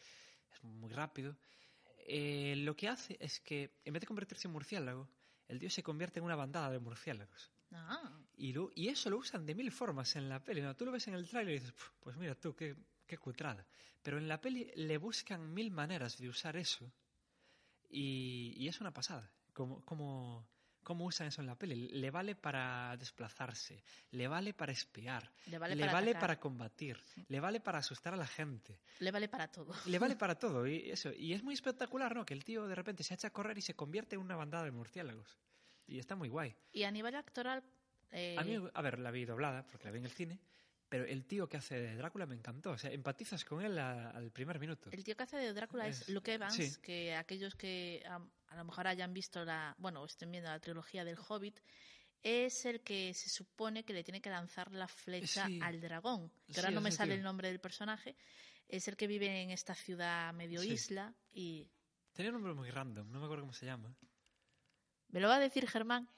es 0.53 0.63
muy 0.63 0.91
rápido, 0.91 1.35
eh, 2.07 2.53
lo 2.57 2.75
que 2.75 2.87
hace 2.87 3.17
es 3.19 3.39
que 3.39 3.71
en 3.85 3.93
vez 3.93 4.01
de 4.01 4.05
convertirse 4.05 4.47
en 4.47 4.51
murciélago, 4.51 5.09
el 5.47 5.57
tío 5.57 5.71
se 5.71 5.81
convierte 5.81 6.19
en 6.19 6.25
una 6.25 6.35
bandada 6.35 6.69
de 6.69 6.77
murciélagos. 6.77 7.49
Ah, 7.71 8.11
Y, 8.37 8.53
lo- 8.53 8.71
y 8.75 8.89
eso 8.89 9.09
lo 9.09 9.17
usan 9.17 9.47
de 9.47 9.55
mil 9.55 9.71
formas 9.71 10.15
en 10.15 10.29
la 10.29 10.43
peli. 10.43 10.61
¿no? 10.61 10.75
Tú 10.75 10.85
lo 10.85 10.91
ves 10.91 11.07
en 11.07 11.15
el 11.15 11.27
tráiler 11.27 11.55
y 11.55 11.59
dices, 11.59 11.71
"Puf, 11.73 11.89
pues 12.01 12.15
mira 12.17 12.35
tú, 12.35 12.55
qué, 12.55 12.75
qué 13.07 13.17
cutrada. 13.17 13.65
Pero 14.03 14.19
en 14.19 14.27
la 14.27 14.39
peli 14.39 14.69
le 14.75 14.99
buscan 14.99 15.51
mil 15.55 15.71
maneras 15.71 16.19
de 16.19 16.29
usar 16.29 16.55
eso 16.55 16.91
y, 17.89 18.53
y 18.57 18.67
es 18.67 18.79
una 18.79 18.91
pasada. 18.93 19.31
Como, 19.53 19.83
como, 19.85 20.47
cómo 20.85 21.03
usan 21.03 21.27
eso 21.27 21.41
en 21.41 21.47
la 21.47 21.55
peli. 21.55 21.89
Le 21.89 22.09
vale 22.11 22.35
para 22.35 22.95
desplazarse, 22.95 23.83
le 24.11 24.29
vale 24.29 24.53
para 24.53 24.71
espiar, 24.71 25.29
Le 25.47 25.57
vale 25.57 26.15
para 26.15 26.39
combatir, 26.39 26.97
le 27.27 27.39
vale 27.41 27.59
para 27.59 27.79
asustar 27.79 28.13
a 28.13 28.17
la 28.17 28.27
gente, 28.27 28.79
le 28.99 29.11
vale 29.11 29.27
para 29.27 29.51
todo. 29.51 29.73
le 29.85 29.99
vale 29.99 30.15
para 30.15 30.35
todo. 30.39 30.65
Y, 30.65 30.89
eso. 30.91 31.11
y 31.11 31.33
es 31.33 31.43
muy 31.43 31.53
espectacular, 31.55 32.15
¿no? 32.15 32.25
Que 32.25 32.33
el 32.33 32.45
tío 32.45 32.67
de 32.67 32.75
repente 32.75 33.03
se 33.03 33.15
echa 33.15 33.27
a 33.27 33.31
correr 33.31 33.57
y 33.57 33.61
se 33.61 33.73
convierte 33.73 34.15
en 34.15 34.21
una 34.21 34.37
bandada 34.37 34.63
de 34.63 34.71
murciélagos. 34.71 35.37
Y 35.87 35.99
está 35.99 36.15
muy 36.15 36.29
guay. 36.29 36.55
Y 36.71 36.83
a 36.83 36.91
nivel 36.91 37.15
actoral, 37.15 37.63
eh, 38.11 38.35
A 38.39 38.43
mí, 38.43 38.57
a 38.73 38.81
ver, 38.81 38.99
la 38.99 39.11
vi 39.11 39.25
doblada, 39.25 39.65
porque 39.67 39.85
la 39.85 39.91
vi 39.91 39.99
en 39.99 40.05
el 40.05 40.11
cine, 40.11 40.39
pero 40.97 41.05
el 41.11 41.25
tío 41.25 41.47
que 41.49 41.57
hace 41.57 41.79
de 41.79 41.95
Drácula 41.95 42.25
me 42.25 42.35
encantó. 42.35 42.71
O 42.71 42.77
sea, 42.77 42.91
empatizas 42.91 43.43
con 43.45 43.61
él 43.63 43.77
a- 43.79 44.11
al 44.11 44.31
primer 44.31 44.59
minuto. 44.59 44.89
el 44.91 45.03
tío 45.03 45.15
que 45.15 45.23
hace 45.23 45.37
de 45.37 45.53
Drácula 45.53 45.87
es, 45.87 46.01
Es- 46.01 46.09
Luke 46.09 46.33
Evans, 46.33 46.55
sí. 46.55 46.71
que 46.81 47.15
aquellos 47.15 47.55
que 47.55 48.01
am, 48.07 48.29
a, 48.47 48.55
lo 48.55 48.63
mejor 48.65 48.87
hayan 48.87 49.13
visto 49.13 49.43
la, 49.43 49.75
bueno, 49.77 50.05
estén 50.05 50.31
viendo 50.31 50.49
la 50.49 50.59
trilogía 50.59 51.03
del 51.03 51.17
Hobbit, 51.17 51.59
es 52.23 52.65
el 52.65 52.81
que 52.81 53.13
se 53.13 53.29
supone 53.29 53.83
que 53.83 53.93
le 53.93 54.03
tiene 54.03 54.21
que 54.21 54.29
lanzar 54.29 54.71
la 54.71 54.87
flecha 54.87 55.45
Sí. 55.47 55.59
al 55.61 55.79
dragón. 55.81 56.29
Que 56.47 56.53
Sí, 56.53 56.59
ahora 56.61 56.71
no 56.71 56.81
me 56.81 56.91
sale 56.91 57.11
tío. 57.13 57.17
el 57.19 57.23
nombre 57.23 57.49
del 57.49 57.59
personaje. 57.59 58.15
Es 58.67 58.87
el 58.87 58.95
que 58.97 59.05
vive 59.07 59.41
en 59.41 59.51
esta 59.51 59.75
ciudad 59.75 60.33
medio 60.33 60.63
isla 60.63 61.13
y 61.33 61.69
Tenía 62.13 62.31
un 62.31 62.35
nombre 62.37 62.53
muy 62.53 62.71
random, 62.71 63.11
no 63.11 63.19
me 63.19 63.25
acuerdo 63.25 63.43
cómo 63.43 63.53
se 63.53 63.65
llama. 63.65 63.93
¿Me 65.09 65.19
lo 65.19 65.27
va 65.27 65.35
a 65.35 65.39
decir 65.39 65.67
Germán? 65.67 66.09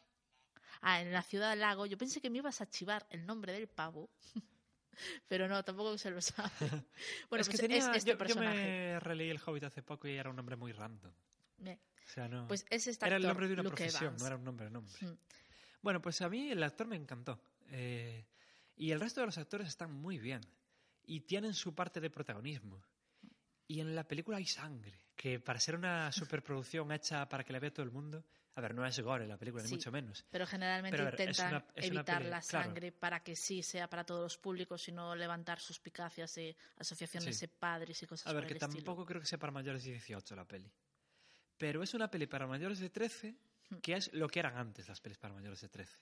Ah, 0.81 1.01
en 1.01 1.11
la 1.11 1.23
ciudad 1.23 1.49
del 1.49 1.59
lago. 1.61 1.87
Yo 1.87 1.97
pensé 1.97 2.21
que 2.21 2.29
me 2.29 2.37
ibas 2.37 2.61
a 2.61 2.69
chivar 2.69 3.07
el 3.09 3.25
nombre 3.25 3.51
del 3.53 3.67
pavo. 3.67 4.11
Pero 5.27 5.47
no, 5.47 5.63
tampoco 5.63 5.97
se 5.97 6.11
lo 6.11 6.21
sabe. 6.21 6.49
Bueno, 7.29 7.41
es 7.41 7.47
pues 7.47 7.49
que 7.49 7.57
tenía, 7.57 7.77
es 7.77 7.87
este 7.97 8.11
yo, 8.11 8.13
yo 8.13 8.17
personaje. 8.17 8.57
me 8.57 8.99
releí 8.99 9.29
el 9.29 9.39
Hobbit 9.43 9.63
hace 9.63 9.83
poco 9.83 10.07
y 10.07 10.13
era 10.15 10.29
un 10.29 10.35
nombre 10.35 10.55
muy 10.55 10.71
random. 10.71 11.11
Bien. 11.57 11.79
O 12.05 12.09
sea, 12.09 12.27
no. 12.27 12.47
Pues 12.47 12.65
es 12.69 12.87
este 12.87 13.05
era 13.05 13.17
el 13.17 13.23
nombre 13.23 13.47
de 13.47 13.53
una 13.53 13.63
Luke 13.63 13.75
profesión, 13.75 14.03
Evans. 14.05 14.21
no 14.21 14.27
era 14.27 14.35
un 14.37 14.43
nombre, 14.43 14.69
nombre. 14.69 14.93
Mm. 15.01 15.17
Bueno, 15.81 16.01
pues 16.01 16.21
a 16.21 16.29
mí 16.29 16.49
el 16.49 16.63
actor 16.63 16.87
me 16.87 16.95
encantó. 16.95 17.39
Eh, 17.69 18.25
y 18.75 18.91
el 18.91 18.99
resto 18.99 19.21
de 19.21 19.27
los 19.27 19.37
actores 19.37 19.67
están 19.67 19.91
muy 19.91 20.17
bien. 20.17 20.41
Y 21.03 21.21
tienen 21.21 21.53
su 21.53 21.73
parte 21.73 21.99
de 21.99 22.09
protagonismo. 22.09 22.81
Y 23.67 23.79
en 23.81 23.95
la 23.95 24.07
película 24.07 24.37
hay 24.37 24.45
sangre. 24.45 24.97
Que 25.15 25.39
para 25.39 25.59
ser 25.59 25.75
una 25.75 26.11
superproducción 26.11 26.91
hecha 26.91 27.27
para 27.27 27.43
que 27.43 27.53
la 27.53 27.59
vea 27.59 27.73
todo 27.73 27.85
el 27.85 27.91
mundo. 27.91 28.23
A 28.57 28.61
ver, 28.61 28.73
no 28.73 28.83
es 28.85 28.99
gore 28.99 29.27
la 29.27 29.37
película, 29.37 29.61
ni 29.61 29.69
Sí, 29.69 29.75
mucho 29.75 29.91
menos. 29.91 30.25
Pero 30.31 30.47
generalmente 30.47 30.97
Pero 30.97 31.11
ver, 31.11 31.13
es 31.13 31.19
intentan 31.37 31.47
una- 31.55 31.65
es 31.75 31.85
evitar 31.85 32.17
peli- 32.17 32.29
la 32.31 32.41
claro. 32.41 32.65
sangre 32.65 32.91
para 32.91 33.19
que 33.23 33.35
sí 33.35 33.61
sea 33.61 33.87
para 33.87 34.03
todos 34.03 34.21
los 34.23 34.37
públicos 34.39 34.87
y 34.87 34.91
no 34.91 35.15
levantar 35.15 35.59
suspicacias 35.59 36.33
de 36.35 36.55
asociaciones 36.77 37.37
Sí. 37.37 37.45
de 37.45 37.47
padres 37.49 38.01
y 38.01 38.07
cosas 38.07 38.25
A 38.25 38.33
ver, 38.33 38.41
por 38.43 38.47
que 38.47 38.53
el 38.53 38.57
estilo. 38.57 38.73
tampoco 38.83 39.05
creo 39.05 39.21
que 39.21 39.27
sea 39.27 39.37
para 39.37 39.51
mayores 39.51 39.83
de 39.83 39.91
18 39.91 40.35
la 40.35 40.45
peli. 40.45 40.71
Pero 41.57 41.83
es 41.83 41.93
una 41.93 42.09
peli 42.09 42.25
para 42.25 42.47
mayores 42.47 42.79
de 42.79 42.89
13 42.89 43.35
Hmm. 43.69 43.75
que 43.77 43.93
es 43.93 44.11
lo 44.13 44.27
que 44.27 44.39
eran 44.39 44.57
antes 44.57 44.87
las 44.87 45.01
pelis 45.01 45.17
para 45.19 45.33
mayores 45.35 45.61
de 45.61 45.69
13. 45.69 45.99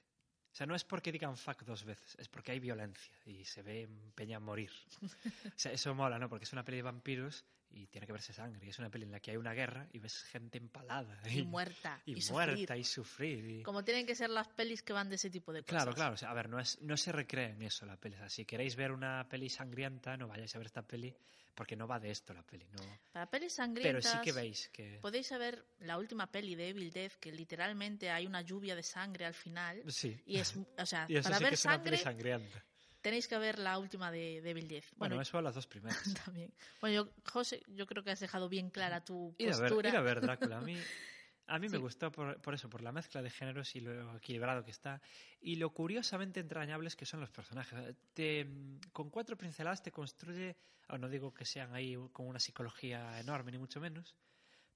O 0.54 0.56
sea, 0.56 0.66
no 0.66 0.76
es 0.76 0.86
porque 0.86 1.12
digan 1.12 1.36
fuck 1.36 1.64
dos 1.64 1.84
veces, 1.84 2.16
es 2.18 2.30
porque 2.30 2.54
hay 2.54 2.60
violencia 2.62 3.14
y 3.26 3.44
se 3.44 3.62
ve 3.64 3.90
Peña 4.16 4.40
morir. 4.40 4.72
O 5.56 5.60
sea, 5.60 5.74
eso 5.74 5.94
mola, 5.94 6.18
¿no? 6.20 6.30
Porque 6.30 6.46
es 6.46 6.54
una 6.54 6.64
peli 6.64 6.78
de 6.78 6.84
vampiros 6.84 7.44
y 7.76 7.88
tiene 7.88 8.08
que 8.08 8.14
verse 8.14 8.32
sangre. 8.34 8.66
Y 8.66 8.70
es 8.70 8.80
una 8.80 8.90
peli 8.90 9.04
en 9.04 9.12
la 9.12 9.20
que 9.20 9.32
hay 9.32 9.38
una 9.38 9.54
guerra 9.54 9.88
y 9.92 10.00
ves 10.00 10.24
gente 10.24 10.58
empalada. 10.58 11.20
Y 11.30 11.44
muerta, 11.44 12.02
Y, 12.06 12.14
y 12.14 12.32
muerta 12.32 12.56
sufrir. 12.56 12.78
y 12.80 12.84
sufrir. 12.84 13.50
y- 13.60 13.64
Como 13.64 13.84
tienen 13.84 14.06
que 14.06 14.16
ser 14.16 14.30
las 14.30 14.48
pelis 14.48 14.82
que 14.82 14.94
van 14.94 15.10
de 15.10 15.16
ese 15.16 15.30
tipo 15.30 15.52
de 15.54 15.62
cosas. 15.62 15.84
Claro, 15.84 15.94
claro. 15.94 16.14
o 16.14 16.18
sea, 16.18 16.32
a 16.32 16.34
ver, 16.34 16.50
no, 16.50 16.60
es, 16.60 16.82
no 16.82 16.96
se 16.98 17.12
recrea 17.12 17.50
en 17.50 17.62
eso 17.62 17.86
la 17.86 17.98
peli. 17.98 18.16
O 18.16 18.20
sea, 18.20 18.30
si 18.30 18.46
queréis 18.46 18.76
ver 18.76 18.92
una 18.92 19.28
peli 19.30 19.50
sangrienta, 19.50 20.16
no 20.18 20.28
vayáis 20.28 20.56
a 20.56 20.58
ver 20.60 20.68
esta 20.68 20.82
peli 20.82 21.14
porque 21.54 21.76
no 21.76 21.88
va 21.88 22.00
de 22.00 22.12
esto 22.12 22.34
la 22.34 22.44
peli. 22.44 22.66
No. 22.72 22.84
Para 23.14 23.30
pelis 23.30 23.54
Pero 23.56 23.66
sangrientas... 23.66 24.12
sí 24.12 24.18
que 24.24 24.32
veis 24.34 24.70
que... 24.74 25.00
Podéis 25.02 25.28
saber 25.28 25.66
la 25.80 25.98
última 25.98 26.30
peli 26.30 26.54
de 26.56 26.70
Evil 26.70 26.92
Dead, 26.92 27.12
que 27.14 27.32
literalmente 27.32 28.10
hay 28.10 28.26
una 28.28 28.42
lluvia 28.42 28.76
de 28.76 28.84
sangre 28.84 29.26
al 29.26 29.34
final. 29.34 29.82
Sí. 29.88 30.20
Y 30.26 30.38
es, 30.38 30.54
o 30.78 30.86
sea, 30.86 31.06
Y 31.10 31.16
eso 31.16 31.24
para 31.30 31.38
sí 31.38 31.44
ver 31.44 31.50
que 31.52 31.56
es 31.56 31.66
una 31.66 31.82
peli 31.84 31.98
sangre 31.98 32.38
sangrienta. 32.38 32.66
Tenéis 33.06 33.28
que 33.28 33.38
ver 33.38 33.60
la 33.60 33.78
última 33.78 34.10
de, 34.12 34.42
de 34.42 34.50
Evil 34.50 34.68
Dead. 34.68 34.84
Bueno, 34.96 35.14
Bueno, 35.14 35.22
eso 35.22 35.38
a 35.38 35.42
las 35.44 35.54
dos 35.54 35.68
primeras. 35.68 36.02
también. 36.26 36.52
Bueno, 36.82 36.96
yo, 37.06 37.14
José, 37.32 37.62
yo 37.68 37.86
creo 37.86 38.04
que 38.04 38.10
has 38.10 38.20
dejado 38.20 38.50
bien 38.50 38.72
clara 38.72 39.06
tu 39.06 39.36
Ir 39.38 39.52
a, 39.54 39.58
ver, 39.58 39.70
postura. 39.70 39.90
ir 39.90 39.96
a 39.96 40.02
ver 40.02 40.22
Drácula. 40.22 40.58
A 40.58 40.62
mí, 40.62 40.76
a 41.48 41.60
mí 41.60 41.70
me 41.70 41.78
Sí. 41.78 41.82
gustó 41.84 42.12
por, 42.12 42.42
por 42.42 42.56
eso, 42.56 42.68
por 42.68 42.82
la 42.82 42.92
mezcla 42.92 43.22
de 43.22 43.30
géneros 43.30 43.76
y 43.76 43.82
lo 43.82 44.18
equilibrado 44.18 44.64
que 44.66 44.72
está. 44.72 45.02
Y 45.40 45.58
lo 45.58 45.70
curiosamente 45.70 46.40
entrañables 46.40 46.96
que 46.96 47.06
son 47.06 47.20
los 47.20 47.30
personajes. 47.30 47.96
Te- 48.16 48.48
con 48.92 49.12
cuatro 49.12 49.38
pinceladas 49.38 49.84
te 49.84 49.92
construye, 49.92 50.56
o 50.90 50.98
no 50.98 51.08
digo 51.08 51.32
que 51.32 51.46
sean 51.46 51.76
ahí 51.76 51.96
con 52.12 52.28
una 52.28 52.40
psicología 52.40 53.20
enorme, 53.20 53.52
ni 53.52 53.60
mucho 53.60 53.80
menos, 53.80 54.16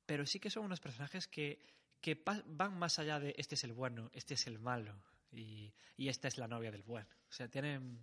pero 0.05 0.25
sí 0.27 0.39
que 0.39 0.51
son 0.51 0.65
unos 0.65 0.79
personajes 0.79 1.27
que, 1.27 1.59
que 1.99 2.23
van 2.45 2.77
más 2.77 2.99
allá 2.99 3.19
de 3.19 3.33
este 3.37 3.55
es 3.55 3.63
el 3.63 3.73
bueno, 3.73 4.11
este 4.13 4.35
es 4.35 4.45
el 4.45 4.59
malo 4.59 4.93
y, 5.31 5.73
y 5.97 6.09
esta 6.09 6.27
es 6.27 6.37
la 6.37 6.47
novia 6.47 6.71
del 6.71 6.83
bueno. 6.83 7.09
O 7.29 7.31
sea, 7.31 7.47
tienen, 7.47 7.99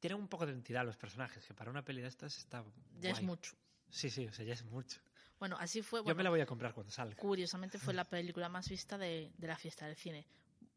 tienen 0.00 0.18
un 0.18 0.28
poco 0.28 0.46
de 0.46 0.52
entidad 0.52 0.84
los 0.84 0.96
personajes, 0.96 1.46
que 1.46 1.54
para 1.54 1.70
una 1.70 1.84
peli 1.84 2.02
de 2.02 2.08
estas 2.08 2.36
está 2.38 2.64
Ya 3.00 3.10
es 3.10 3.22
mucho. 3.22 3.56
Sí, 3.90 4.10
sí, 4.10 4.26
o 4.26 4.32
sea, 4.32 4.44
ya 4.44 4.54
es 4.54 4.64
mucho. 4.64 5.00
Bueno, 5.38 5.56
así 5.58 5.82
fue. 5.82 6.02
Yo 6.04 6.14
me 6.14 6.22
la 6.22 6.30
voy 6.30 6.40
a 6.40 6.46
comprar 6.46 6.74
cuando 6.74 6.92
salga. 6.92 7.16
Curiosamente 7.16 7.78
fue 7.78 7.94
la 7.94 8.04
película 8.08 8.48
más 8.48 8.68
vista 8.68 8.98
de, 8.98 9.32
de 9.36 9.46
la 9.46 9.56
fiesta 9.56 9.86
del 9.86 9.96
cine. 9.96 10.26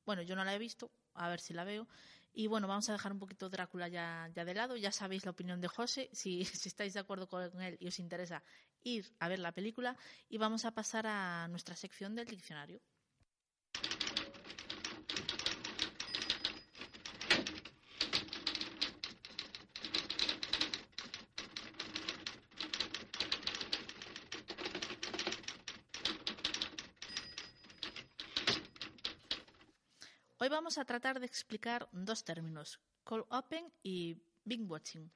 Bueno, 0.05 0.21
yo 0.21 0.35
no 0.35 0.43
la 0.43 0.53
he 0.55 0.59
visto, 0.59 0.91
a 1.13 1.29
ver 1.29 1.39
si 1.39 1.53
la 1.53 1.63
veo. 1.63 1.87
Y 2.33 2.45
bueno, 2.45 2.67
vamos 2.67 2.87
a 2.87 2.91
dejar 2.91 3.11
un 3.11 3.17
poquito 3.17 3.49
Drácula 3.49 3.87
ya, 3.87 4.29
ya 4.35 4.45
de 4.45 4.53
lado. 4.53 4.77
Ya 4.77 4.91
sabéis 4.91 5.25
la 5.25 5.31
opinión 5.31 5.59
de 5.59 5.67
José. 5.67 6.09
Si, 6.13 6.45
si 6.45 6.69
estáis 6.69 6.93
de 6.93 6.99
acuerdo 6.99 7.27
con 7.27 7.61
él 7.61 7.77
y 7.79 7.87
os 7.87 7.97
interesa 7.97 8.43
ir 8.83 9.11
a 9.19 9.27
ver 9.27 9.39
la 9.39 9.51
película. 9.51 9.97
Y 10.29 10.37
vamos 10.37 10.63
a 10.63 10.71
pasar 10.71 11.07
a 11.07 11.47
nuestra 11.47 11.75
sección 11.75 12.13
del 12.13 12.27
diccionario. 12.27 12.79
Hoy 30.39 30.49
vamos 30.77 30.91
a 30.91 30.93
tratar 30.93 31.19
de 31.19 31.25
explicar 31.25 31.89
dos 31.91 32.23
términos, 32.23 32.79
cold 33.03 33.25
open 33.29 33.65
y 33.81 34.15
binge 34.45 34.69
watching. 34.69 35.09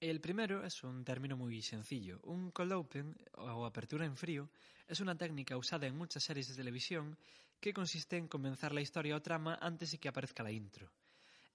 El 0.00 0.20
primero 0.20 0.64
es 0.64 0.84
un 0.84 1.04
término 1.04 1.36
muy 1.36 1.62
sencillo. 1.62 2.20
Un 2.22 2.52
cold 2.52 2.72
open 2.72 3.16
o 3.34 3.66
apertura 3.66 4.06
en 4.06 4.16
frío 4.16 4.48
es 4.86 5.00
una 5.00 5.16
técnica 5.16 5.56
usada 5.56 5.88
en 5.88 5.98
muchas 5.98 6.22
series 6.22 6.46
de 6.46 6.54
televisión 6.54 7.18
que 7.58 7.72
consiste 7.72 8.18
en 8.18 8.28
comenzar 8.28 8.72
la 8.72 8.82
historia 8.82 9.16
o 9.16 9.20
trama 9.20 9.58
antes 9.60 9.90
de 9.90 9.98
que 9.98 10.08
aparezca 10.08 10.44
la 10.44 10.52
intro. 10.52 10.92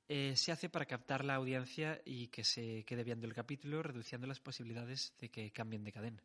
Eh, 0.09 0.35
se 0.35 0.51
hace 0.51 0.67
para 0.67 0.85
captar 0.85 1.23
la 1.23 1.35
audiencia 1.35 2.01
y 2.03 2.27
que 2.27 2.43
se 2.43 2.83
quede 2.83 3.05
viendo 3.05 3.25
el 3.25 3.33
capítulo, 3.33 3.81
reduciendo 3.81 4.27
las 4.27 4.41
posibilidades 4.41 5.13
de 5.17 5.29
que 5.29 5.51
cambien 5.51 5.85
de 5.85 5.93
cadena. 5.93 6.21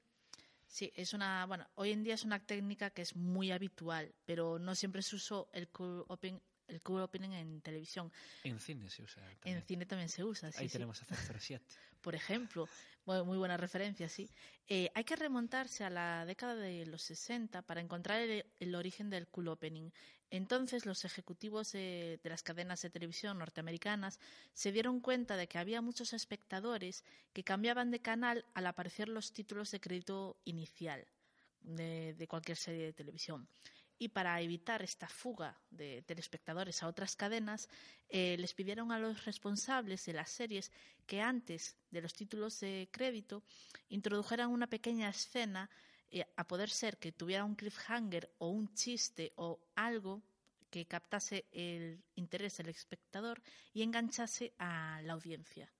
Sí, 0.66 0.92
es 0.94 1.14
una, 1.14 1.46
bueno, 1.46 1.66
hoy 1.74 1.90
en 1.90 2.04
día 2.04 2.14
es 2.14 2.24
una 2.24 2.38
técnica 2.46 2.90
que 2.90 3.02
es 3.02 3.16
muy 3.16 3.50
habitual, 3.50 4.14
pero 4.24 4.60
no 4.60 4.76
siempre 4.76 5.02
se 5.02 5.16
usó 5.16 5.48
el 5.52 5.68
cold 5.68 6.04
open, 6.06 6.40
el 6.70 6.80
cold 6.82 7.02
opening 7.02 7.30
en 7.32 7.60
televisión. 7.60 8.10
En 8.44 8.58
cine 8.58 8.88
se 8.88 9.02
usa. 9.02 9.22
En 9.30 9.36
también. 9.38 9.62
cine 9.66 9.86
también 9.86 10.08
se 10.08 10.24
usa, 10.24 10.50
sí, 10.52 10.58
Ahí 10.62 10.68
sí. 10.68 10.72
tenemos 10.74 11.02
a 11.02 11.06
007. 11.06 11.64
Por 12.00 12.14
ejemplo, 12.14 12.66
muy, 13.04 13.22
muy 13.24 13.36
buena 13.36 13.56
referencia, 13.58 14.08
sí. 14.08 14.30
Eh, 14.68 14.90
hay 14.94 15.04
que 15.04 15.16
remontarse 15.16 15.84
a 15.84 15.90
la 15.90 16.24
década 16.24 16.54
de 16.54 16.86
los 16.86 17.02
60 17.02 17.60
para 17.62 17.80
encontrar 17.80 18.20
el, 18.22 18.46
el 18.58 18.74
origen 18.74 19.10
del 19.10 19.28
cool 19.28 19.48
opening. 19.48 19.90
Entonces, 20.30 20.86
los 20.86 21.04
ejecutivos 21.04 21.72
de, 21.72 22.20
de 22.22 22.30
las 22.30 22.42
cadenas 22.42 22.80
de 22.82 22.88
televisión 22.90 23.36
norteamericanas 23.38 24.18
se 24.54 24.70
dieron 24.72 25.00
cuenta 25.00 25.36
de 25.36 25.48
que 25.48 25.58
había 25.58 25.82
muchos 25.82 26.12
espectadores 26.12 27.04
que 27.34 27.44
cambiaban 27.44 27.90
de 27.90 28.00
canal 28.00 28.46
al 28.54 28.66
aparecer 28.66 29.08
los 29.08 29.32
títulos 29.32 29.70
de 29.72 29.80
crédito 29.80 30.36
inicial 30.44 31.04
de, 31.62 32.14
de 32.14 32.28
cualquier 32.28 32.56
serie 32.56 32.86
de 32.86 32.92
televisión. 32.92 33.46
Y 34.00 34.08
para 34.08 34.40
evitar 34.40 34.80
esta 34.80 35.06
fuga 35.06 35.60
de 35.70 36.00
telespectadores 36.06 36.82
a 36.82 36.88
otras 36.88 37.16
cadenas, 37.16 37.68
eh, 38.08 38.34
les 38.38 38.54
pidieron 38.54 38.92
a 38.92 38.98
los 38.98 39.26
responsables 39.26 40.06
de 40.06 40.14
las 40.14 40.30
series 40.30 40.72
que 41.06 41.20
antes 41.20 41.76
de 41.90 42.00
los 42.00 42.14
títulos 42.14 42.58
de 42.60 42.88
crédito 42.90 43.42
introdujeran 43.90 44.48
una 44.48 44.68
pequeña 44.68 45.10
escena, 45.10 45.68
eh, 46.10 46.24
a 46.34 46.48
poder 46.48 46.70
ser 46.70 46.96
que 46.96 47.12
tuviera 47.12 47.44
un 47.44 47.54
cliffhanger 47.54 48.32
o 48.38 48.48
un 48.48 48.72
chiste 48.72 49.34
o 49.36 49.60
algo 49.76 50.22
que 50.70 50.86
captase 50.86 51.44
el 51.52 52.02
interés 52.14 52.56
del 52.56 52.70
espectador 52.70 53.42
y 53.74 53.82
enganchase 53.82 54.54
a 54.58 55.02
la 55.04 55.12
audiencia. 55.12 55.70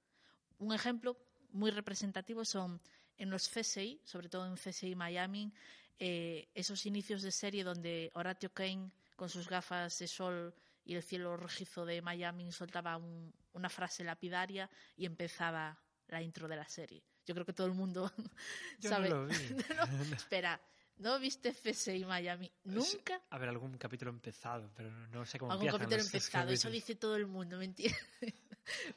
Un 0.58 0.74
ejemplo 0.74 1.16
muy 1.52 1.70
representativo 1.70 2.44
son 2.44 2.82
en 3.16 3.30
los 3.30 3.48
CSI, 3.48 4.02
sobre 4.04 4.28
todo 4.28 4.46
en 4.46 4.56
CSI 4.56 4.94
Miami, 4.94 5.54
eh, 6.00 6.48
esos 6.54 6.84
inicios 6.86 7.22
de 7.22 7.30
serie 7.30 7.62
donde 7.62 8.10
Horatio 8.14 8.52
Kane, 8.52 8.90
con 9.16 9.28
sus 9.28 9.48
gafas 9.48 9.98
de 9.98 10.08
sol 10.08 10.54
y 10.84 10.94
el 10.94 11.02
cielo 11.02 11.36
rojizo 11.36 11.84
de 11.86 12.00
Miami, 12.02 12.50
soltaba 12.52 12.96
un- 12.96 13.32
una 13.52 13.68
frase 13.68 14.02
lapidaria 14.02 14.68
y 14.96 15.04
empezaba 15.06 15.78
la 16.08 16.20
intro 16.22 16.48
de 16.48 16.56
la 16.56 16.66
serie. 16.68 17.02
Yo 17.26 17.34
creo 17.34 17.44
que 17.46 17.52
todo 17.52 17.66
el 17.68 17.74
mundo 17.74 18.10
Yo 18.80 18.90
sabe. 18.90 19.10
no 19.10 19.16
lo 19.22 19.26
vi. 19.26 19.34
No, 20.10 20.14
espera, 20.16 20.60
¿no 20.96 21.18
viste 21.20 21.52
CSI 21.52 22.04
Miami? 22.06 22.50
¿Nunca? 22.64 23.20
A 23.30 23.38
ver, 23.38 23.48
algún 23.50 23.76
capítulo 23.78 24.10
empezado, 24.10 24.72
pero 24.74 24.90
no 24.90 25.24
sé 25.26 25.38
cómo 25.38 25.52
Algún 25.52 25.68
capítulo 25.68 26.00
empezado, 26.00 26.50
eso 26.50 26.70
dice 26.70 26.94
todo 26.96 27.16
el 27.16 27.26
mundo, 27.26 27.58
mentira. 27.58 27.94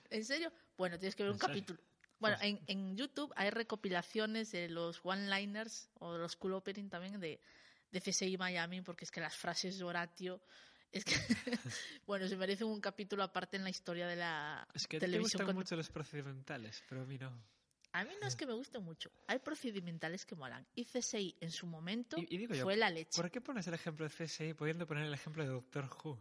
¿En 0.10 0.24
serio? 0.24 0.52
Bueno, 0.78 0.98
tienes 0.98 1.16
que 1.16 1.24
ver 1.24 1.32
un 1.34 1.38
capítulo. 1.38 1.80
Bueno, 2.24 2.38
en, 2.42 2.60
en 2.68 2.96
YouTube 2.98 3.32
hay 3.36 3.50
recopilaciones 3.50 4.52
de 4.52 4.70
los 4.70 5.00
one-liners 5.04 5.90
o 6.00 6.14
de 6.14 6.20
los 6.20 6.36
cool 6.36 6.54
opening 6.54 6.90
también 6.90 7.20
de, 7.20 7.40
de 7.92 8.00
CSI 8.02 8.38
Miami, 8.38 8.82
porque 8.82 9.06
es 9.06 9.12
que 9.12 9.22
las 9.22 9.36
frases 9.36 9.78
de 9.78 9.84
Horatio, 9.84 10.42
es 10.92 11.04
que, 11.06 11.14
bueno, 12.08 12.28
se 12.28 12.38
merecen 12.38 12.68
un 12.68 12.80
capítulo 12.82 13.24
aparte 13.24 13.58
en 13.58 13.64
la 13.64 13.70
historia 13.70 14.08
de 14.08 14.16
la 14.16 14.68
Es 14.74 14.88
que 14.88 14.98
te 15.00 15.06
televisión. 15.06 15.22
gustan 15.24 15.46
con- 15.48 15.56
mucho 15.56 15.76
los 15.76 15.90
procedimentales, 15.90 16.84
pero 16.88 17.02
a 17.02 17.06
mí 17.06 17.18
no. 17.18 17.32
A 17.96 18.04
mí 18.06 18.12
no 18.20 18.28
es 18.28 18.36
que 18.36 18.48
me 18.48 18.54
guste 18.54 18.80
mucho. 18.80 19.12
Hay 19.28 19.38
procedimentales 19.40 20.26
que 20.26 20.34
molan. 20.34 20.66
Y 20.74 20.86
CSI 20.86 21.36
en 21.42 21.52
su 21.52 21.68
momento 21.68 22.18
Y, 22.18 22.34
y 22.34 22.38
digo 22.40 22.56
yo, 22.56 22.64
fue 22.64 22.76
la 22.76 22.90
leche. 22.90 23.22
¿por 23.22 23.30
qué 23.30 23.40
pones 23.40 23.68
el 23.68 23.76
ejemplo 23.76 24.08
de 24.08 24.10
CSI 24.10 24.56
pudiendo 24.56 24.88
poner 24.88 25.06
el 25.06 25.14
ejemplo 25.14 25.44
de 25.44 25.50
Doctor 25.50 25.88
Who? 26.04 26.20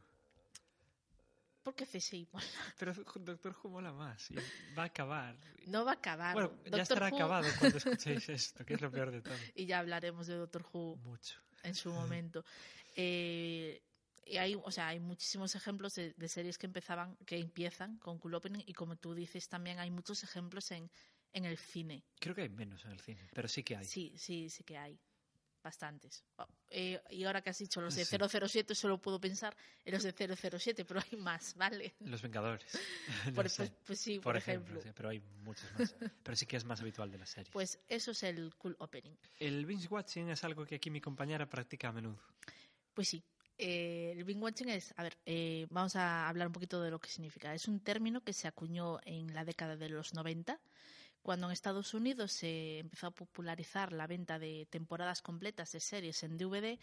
Porque 1.62 1.86
CSI 1.86 2.28
mola. 2.32 2.44
Pero 2.78 2.92
Doctor 2.94 3.54
Who 3.62 3.70
mola 3.70 3.92
más 3.92 4.30
y 4.30 4.34
va 4.76 4.82
a 4.82 4.86
acabar. 4.86 5.36
No 5.66 5.84
va 5.84 5.92
a 5.92 5.94
acabar. 5.94 6.34
Bueno, 6.34 6.58
ya 6.64 6.82
estará 6.82 7.08
Who- 7.10 7.14
acabado 7.16 7.48
cuando 7.58 7.76
escuchéis 7.78 8.28
esto, 8.28 8.64
que 8.64 8.74
es 8.74 8.80
lo 8.80 8.90
peor 8.90 9.10
de 9.12 9.22
todo. 9.22 9.36
y 9.54 9.66
ya 9.66 9.78
hablaremos 9.78 10.26
de 10.26 10.34
Doctor 10.34 10.64
Who 10.72 10.96
Mucho. 10.96 11.40
en 11.62 11.74
su 11.74 11.92
momento. 11.92 12.44
Eh, 12.96 13.82
y 14.24 14.36
hay, 14.36 14.54
o 14.54 14.70
sea, 14.70 14.88
hay 14.88 15.00
muchísimos 15.00 15.54
ejemplos 15.54 15.94
de, 15.94 16.14
de 16.16 16.28
series 16.28 16.56
que 16.58 16.66
empezaban, 16.66 17.16
que 17.26 17.38
empiezan 17.38 17.98
con 17.98 18.18
cool 18.18 18.34
opening 18.34 18.62
y 18.66 18.72
como 18.72 18.96
tú 18.96 19.14
dices 19.14 19.48
también 19.48 19.78
hay 19.78 19.90
muchos 19.90 20.22
ejemplos 20.24 20.70
en, 20.70 20.90
en 21.32 21.44
el 21.44 21.56
cine. 21.58 22.04
Creo 22.20 22.34
que 22.34 22.42
hay 22.42 22.48
menos 22.48 22.84
en 22.84 22.92
el 22.92 23.00
cine, 23.00 23.28
pero 23.34 23.48
sí 23.48 23.62
que 23.64 23.76
hay. 23.76 23.84
Sí, 23.84 24.12
sí, 24.16 24.48
sí 24.48 24.62
que 24.64 24.78
hay. 24.78 24.98
Bastantes. 25.62 26.24
Oh, 26.36 26.46
eh, 26.70 27.00
y 27.10 27.22
ahora 27.24 27.40
que 27.40 27.50
has 27.50 27.58
dicho 27.58 27.80
los 27.80 27.94
de 27.94 28.04
Sí. 28.04 28.16
007, 28.18 28.74
solo 28.74 28.98
puedo 29.00 29.20
pensar 29.20 29.56
en 29.84 29.94
los 29.94 30.02
de 30.02 30.12
007, 30.12 30.84
pero 30.84 31.00
hay 31.00 31.18
más, 31.18 31.54
¿vale? 31.54 31.94
Los 32.00 32.20
Vengadores. 32.22 32.66
Por- 33.36 33.44
pues- 33.44 33.72
pues 33.86 34.00
sí, 34.00 34.18
por 34.18 34.36
ejemplo. 34.36 34.80
sí, 34.82 34.88
pero 34.94 35.10
hay 35.10 35.20
muchos 35.44 35.70
más. 35.78 35.94
Pero 36.24 36.36
sí 36.36 36.46
que 36.46 36.56
es 36.56 36.64
más 36.64 36.80
habitual 36.80 37.10
de 37.10 37.18
la 37.18 37.26
serie. 37.26 37.50
Pues 37.52 37.78
eso 37.88 38.10
es 38.10 38.22
el 38.24 38.54
cool 38.56 38.74
opening. 38.80 39.14
El 39.38 39.64
binge 39.66 39.86
watching 39.88 40.30
es 40.30 40.42
algo 40.44 40.64
que 40.66 40.76
aquí 40.76 40.90
mi 40.90 41.00
compañera 41.00 41.48
practica 41.48 41.88
a 41.88 41.92
menudo. 41.92 42.18
Pues 42.94 43.08
sí. 43.08 43.22
eh, 43.58 44.12
el 44.16 44.24
binge 44.24 44.40
watching 44.42 44.68
es, 44.70 44.92
a 44.96 45.02
ver, 45.04 45.16
eh, 45.26 45.66
vamos 45.70 45.94
a 45.96 46.28
hablar 46.28 46.48
un 46.48 46.52
poquito 46.52 46.82
de 46.82 46.90
lo 46.90 46.98
que 47.00 47.08
significa. 47.08 47.54
Es 47.54 47.68
un 47.68 47.80
término 47.80 48.22
que 48.22 48.32
se 48.32 48.48
acuñó 48.48 48.98
en 49.04 49.32
la 49.34 49.44
década 49.44 49.76
de 49.76 49.88
los 49.88 50.14
90, 50.14 50.58
cuando 51.22 51.46
en 51.46 51.52
Estados 51.52 51.94
Unidos 51.94 52.32
se 52.32 52.80
empezó 52.80 53.08
a 53.08 53.10
popularizar 53.12 53.92
la 53.92 54.06
venta 54.06 54.38
de 54.38 54.66
temporadas 54.70 55.22
completas 55.22 55.72
de 55.72 55.80
series 55.80 56.22
en 56.22 56.36
DVD. 56.36 56.78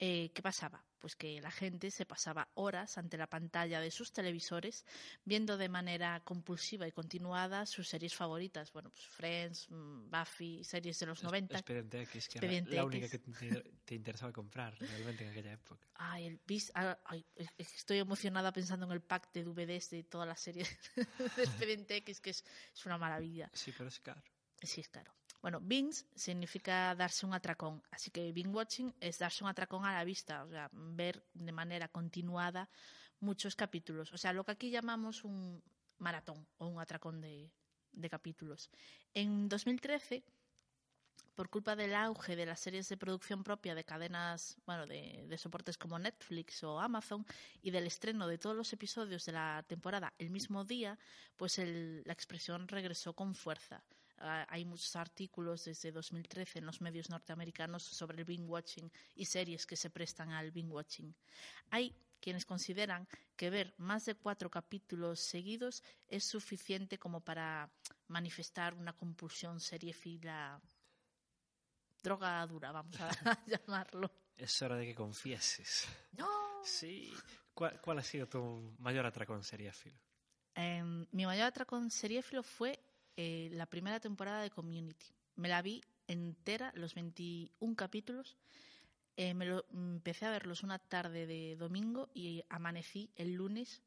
Eh, 0.00 0.30
¿Qué 0.32 0.42
pasaba? 0.42 0.84
Pues 1.00 1.16
que 1.16 1.40
la 1.40 1.50
gente 1.50 1.90
se 1.90 2.06
pasaba 2.06 2.48
horas 2.54 2.98
ante 2.98 3.16
la 3.16 3.28
pantalla 3.28 3.80
de 3.80 3.90
sus 3.90 4.12
televisores 4.12 4.84
viendo 5.24 5.56
de 5.56 5.68
manera 5.68 6.20
compulsiva 6.24 6.86
y 6.86 6.92
continuada 6.92 7.66
sus 7.66 7.88
series 7.88 8.14
favoritas. 8.14 8.72
Bueno, 8.72 8.90
pues 8.90 9.06
Friends, 9.06 9.68
mm, 9.70 10.10
Buffy, 10.10 10.62
series 10.64 10.98
de 11.00 11.06
los 11.06 11.22
90. 11.22 11.54
Expediente 11.58 12.02
X, 12.02 12.28
que 12.28 12.38
era 12.38 12.64
la 12.66 12.84
única 12.84 13.06
X. 13.06 13.10
que 13.10 13.18
te, 13.18 13.70
te 13.84 13.94
interesaba 13.96 14.32
comprar 14.32 14.74
realmente 14.78 15.24
en 15.24 15.30
aquella 15.30 15.52
época. 15.52 15.88
Ay, 15.94 16.26
el 16.26 16.40
bis- 16.46 16.70
ah, 16.74 16.96
ay, 17.04 17.24
es- 17.34 17.48
es 17.58 17.74
estoy 17.74 17.98
emocionada 17.98 18.52
pensando 18.52 18.86
en 18.86 18.92
el 18.92 19.00
pack 19.02 19.32
de 19.32 19.42
DVDs 19.44 19.90
de 19.90 20.04
todas 20.04 20.28
las 20.28 20.40
series 20.40 20.68
de 21.36 21.42
Expediente 21.42 21.96
X, 21.96 22.20
que 22.20 22.30
es, 22.30 22.44
es 22.72 22.86
una 22.86 22.98
maravilla. 22.98 23.50
Sí, 23.52 23.72
pero 23.76 23.88
es 23.88 23.98
caro. 24.00 24.22
Sí, 24.62 24.80
es 24.80 24.88
caro. 24.88 25.12
Bueno, 25.40 25.60
binge 25.60 26.04
significa 26.14 26.94
darse 26.96 27.24
un 27.24 27.32
atracón, 27.32 27.82
así 27.90 28.10
que 28.10 28.32
binge 28.32 28.50
watching 28.50 28.94
es 29.00 29.18
darse 29.18 29.44
un 29.44 29.50
atracón 29.50 29.84
a 29.84 29.92
la 29.94 30.04
vista, 30.04 30.44
o 30.44 30.50
sea, 30.50 30.68
ver 30.72 31.24
de 31.32 31.52
manera 31.52 31.88
continuada 31.88 32.68
muchos 33.20 33.54
capítulos. 33.54 34.12
O 34.12 34.18
sea, 34.18 34.32
lo 34.32 34.44
que 34.44 34.52
aquí 34.52 34.70
llamamos 34.70 35.24
un 35.24 35.62
maratón 35.98 36.46
o 36.58 36.66
un 36.66 36.80
atracón 36.80 37.20
de, 37.20 37.50
capítulos. 38.10 38.70
En 39.14 39.48
2013, 39.48 40.24
por 41.34 41.48
culpa 41.50 41.76
del 41.76 41.94
auge 41.94 42.34
de 42.36 42.46
las 42.46 42.60
series 42.60 42.88
de 42.88 42.96
producción 42.96 43.44
propia 43.44 43.74
de 43.74 43.84
cadenas, 43.84 44.56
bueno, 44.66 44.86
de, 44.86 45.24
de 45.28 45.38
soportes 45.38 45.78
como 45.78 45.98
Netflix 45.98 46.62
o 46.64 46.80
Amazon 46.80 47.24
y 47.62 47.70
del 47.70 47.86
estreno 47.86 48.26
de 48.26 48.38
todos 48.38 48.56
los 48.56 48.72
episodios 48.72 49.24
de 49.24 49.32
la 49.32 49.64
temporada 49.68 50.14
el 50.18 50.30
mismo 50.30 50.64
día, 50.64 50.98
pues 51.36 51.58
el- 51.58 52.02
la 52.04 52.12
expresión 52.12 52.66
regresó 52.68 53.14
con 53.14 53.34
fuerza. 53.34 53.84
Ah, 54.20 54.46
hay 54.48 54.64
muchos 54.64 54.96
artículos 54.96 55.64
desde 55.64 55.92
2013 55.92 56.58
en 56.58 56.66
los 56.66 56.80
medios 56.80 57.08
norteamericanos 57.08 57.82
sobre 57.82 58.18
el 58.18 58.24
binge 58.24 58.46
watching 58.46 58.90
y 59.14 59.24
series 59.24 59.66
que 59.66 59.76
se 59.76 59.90
prestan 59.90 60.30
al 60.30 60.50
binge 60.50 60.72
watching. 60.72 61.14
Hay 61.70 61.94
quienes 62.20 62.44
consideran 62.44 63.06
que 63.36 63.50
ver 63.50 63.74
más 63.78 64.04
de 64.06 64.16
cuatro 64.16 64.50
capítulos 64.50 65.20
seguidos 65.20 65.82
es 66.08 66.24
suficiente 66.24 66.98
como 66.98 67.20
para 67.20 67.70
manifestar 68.08 68.74
una 68.74 68.92
compulsión 68.92 69.60
seriefila 69.60 70.60
droga 72.02 72.46
dura, 72.46 72.72
vamos 72.72 72.98
a 73.00 73.08
llamarlo. 73.46 74.10
Es 74.36 74.62
hora 74.62 74.76
de 74.76 74.86
que 74.86 74.94
confieses. 74.94 75.86
No. 76.12 76.28
Sí. 76.64 77.12
¿Cuál, 77.54 77.80
cuál 77.80 77.98
ha 77.98 78.02
sido 78.02 78.26
tu 78.28 78.74
mayor 78.78 79.06
atracón 79.06 79.42
seriéfilo? 79.42 79.98
Em, 80.54 81.06
mi 81.12 81.26
mayor 81.26 81.46
atracón 81.46 81.90
seriéfilo 81.90 82.42
fue 82.42 82.78
eh, 83.18 83.48
la 83.50 83.66
primera 83.66 83.98
temporada 83.98 84.42
de 84.42 84.50
Community. 84.50 85.06
Me 85.34 85.48
la 85.48 85.60
vi 85.60 85.82
entera, 86.06 86.70
los 86.76 86.94
21 86.94 87.74
capítulos. 87.74 88.36
Eh, 89.16 89.34
me 89.34 89.44
lo, 89.44 89.66
empecé 89.72 90.24
a 90.24 90.30
verlos 90.30 90.62
una 90.62 90.78
tarde 90.78 91.26
de 91.26 91.56
domingo 91.56 92.08
y 92.14 92.44
amanecí 92.48 93.10
el 93.16 93.34
lunes 93.34 93.82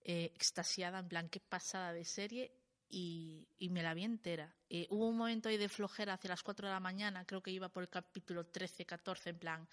eh, 0.00 0.32
extasiada, 0.34 1.00
en 1.00 1.08
plan, 1.08 1.28
qué 1.28 1.38
pasada 1.38 1.92
de 1.92 2.06
serie, 2.06 2.50
y, 2.88 3.46
y 3.58 3.68
me 3.68 3.82
la 3.82 3.92
vi 3.92 4.04
entera. 4.04 4.56
Eh, 4.70 4.86
hubo 4.88 5.06
un 5.08 5.18
momento 5.18 5.50
ahí 5.50 5.58
de 5.58 5.68
flojera 5.68 6.14
hacia 6.14 6.30
las 6.30 6.42
4 6.42 6.66
de 6.66 6.72
la 6.72 6.80
mañana, 6.80 7.26
creo 7.26 7.42
que 7.42 7.50
iba 7.50 7.68
por 7.68 7.82
el 7.82 7.90
capítulo 7.90 8.46
13, 8.46 8.86
14, 8.86 9.28
en 9.28 9.38
plan, 9.38 9.68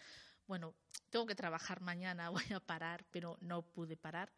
bueno, 0.45 0.75
tengo 1.09 1.25
que 1.25 1.35
trabajar 1.35 1.79
mañana, 1.79 2.29
voy 2.31 2.51
a 2.53 2.59
parar, 2.59 3.05
pero 3.11 3.37
no 3.39 3.61
pude 3.61 3.95
parar. 3.95 4.29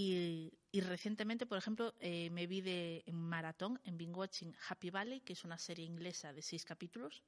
Y, 0.00 0.52
recientemente, 0.80 1.44
por 1.44 1.58
ejemplo, 1.58 1.92
eh, 1.98 2.30
me 2.30 2.46
vi 2.46 2.60
de 2.60 3.02
en 3.06 3.16
maratón, 3.16 3.80
en 3.84 3.98
binge 3.98 4.16
watching 4.16 4.54
Happy 4.68 4.90
Valley, 4.90 5.22
que 5.22 5.32
es 5.32 5.42
una 5.42 5.58
serie 5.58 5.84
inglesa 5.84 6.32
de 6.32 6.40
seis 6.40 6.64
capítulos. 6.64 7.24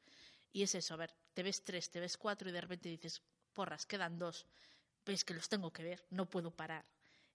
Y 0.53 0.63
es 0.63 0.77
eso, 0.77 0.95
a 0.95 0.97
ver, 0.97 1.13
te 1.35 1.43
ves 1.43 1.65
tres, 1.65 1.91
te 1.91 1.99
ves 1.99 2.17
cuatro 2.17 2.49
y 2.49 2.53
de 2.53 2.61
repente 2.61 2.89
dices, 2.89 3.23
porras, 3.53 3.87
quedan 3.87 4.21
dos. 4.21 4.47
Pues 5.03 5.25
que 5.25 5.35
los 5.35 5.49
tengo 5.49 5.73
que 5.73 5.83
ver, 5.83 6.07
no 6.11 6.31
puedo 6.31 6.53
parar. 6.53 6.85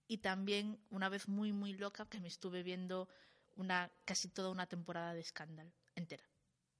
Y 0.07 0.19
también, 0.19 0.79
una 0.89 1.09
vez 1.09 1.27
muy, 1.27 1.51
muy 1.51 1.73
loca, 1.73 2.05
que 2.05 2.21
me 2.21 2.29
estuve 2.29 2.63
viendo 2.63 3.09
una 3.57 3.91
casi 4.05 4.29
toda 4.29 4.51
una 4.51 4.67
temporada 4.67 5.13
de 5.13 5.21
Scandal 5.21 5.73
entera. 5.95 6.23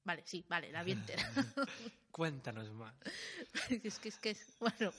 Vale, 0.06 0.24
sí, 0.26 0.46
vale, 0.48 0.72
la 0.72 0.84
vi 0.84 0.92
entera. 0.94 1.24
Cuéntanos 2.12 2.72
más. 2.72 2.94
es 3.84 4.00
que 4.00 4.08
es 4.10 4.18
que 4.20 4.30
es, 4.30 4.48
bueno, 4.60 4.94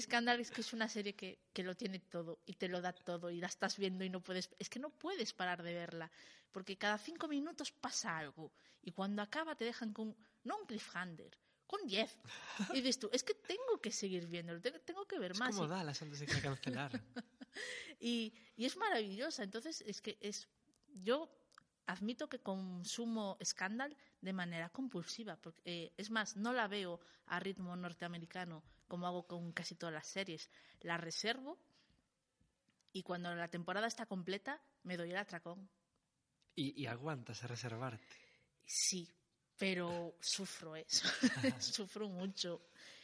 Scandal 0.00 0.40
es 0.40 0.50
que 0.50 0.62
es 0.62 0.72
una 0.72 0.88
serie 0.88 1.14
que, 1.14 1.38
que 1.52 1.62
lo 1.62 1.76
tiene 1.76 2.00
todo 2.00 2.40
y 2.46 2.54
te 2.54 2.66
lo 2.68 2.80
da 2.80 2.92
todo 2.92 3.30
y 3.30 3.38
la 3.38 3.46
estás 3.46 3.76
viendo 3.78 4.02
y 4.04 4.10
no 4.10 4.20
puedes, 4.20 4.50
es 4.58 4.68
que 4.68 4.80
no 4.80 4.90
puedes 4.90 5.32
parar 5.32 5.62
de 5.62 5.74
verla, 5.74 6.10
porque 6.50 6.76
cada 6.76 6.98
cinco 6.98 7.28
minutos 7.28 7.70
pasa 7.70 8.18
algo 8.18 8.50
y 8.82 8.90
cuando 8.92 9.22
acaba 9.22 9.54
te 9.54 9.64
dejan 9.64 9.92
con, 9.92 10.16
no 10.42 10.58
un 10.58 10.66
cliffhanger, 10.66 11.38
con 11.66 11.86
10. 11.86 12.18
Y 12.72 12.80
dices 12.80 12.98
tú, 12.98 13.10
es 13.12 13.22
que 13.22 13.34
tengo 13.34 13.80
que 13.82 13.92
seguir 13.92 14.26
viéndolo, 14.26 14.60
tengo, 14.62 15.06
que 15.06 15.18
ver 15.18 15.32
Es 15.32 15.38
más. 15.38 15.54
como 15.54 15.66
y- 15.66 15.68
Dallas 15.68 16.00
antes 16.00 16.18
de 16.20 16.26
que 16.26 16.32
la 16.34 16.40
cancelaran. 16.40 17.00
y, 18.00 18.32
y 18.56 18.64
es 18.64 18.76
maravillosa. 18.76 19.42
Entonces, 19.44 19.82
es 19.82 20.00
que 20.00 20.16
es. 20.20 20.48
Yo 21.02 21.30
admito 21.86 22.28
que 22.28 22.40
consumo 22.40 23.38
Scandal 23.44 23.96
de 24.20 24.32
manera 24.32 24.68
compulsiva. 24.70 25.36
Porque, 25.36 25.62
eh, 25.64 25.92
es 25.96 26.10
más, 26.10 26.36
no 26.36 26.52
la 26.52 26.68
veo 26.68 27.00
a 27.26 27.40
ritmo 27.40 27.76
norteamericano 27.76 28.62
como 28.88 29.06
hago 29.06 29.26
con 29.26 29.52
casi 29.52 29.74
todas 29.74 29.94
las 29.94 30.06
series. 30.06 30.50
La 30.80 30.96
reservo 30.96 31.58
y 32.92 33.02
cuando 33.02 33.34
la 33.34 33.48
temporada 33.48 33.86
está 33.86 34.06
completa 34.06 34.60
me 34.84 34.96
doy 34.96 35.10
el 35.10 35.16
atracón. 35.16 35.68
Y, 36.54 36.80
y 36.80 36.86
aguantas 36.86 37.42
a 37.44 37.48
reservarte. 37.48 38.16
Sí, 38.64 39.12
pero 39.58 40.16
sufro 40.20 40.76
eso. 40.76 41.06
sufro 41.60 42.08
mucho. 42.08 42.62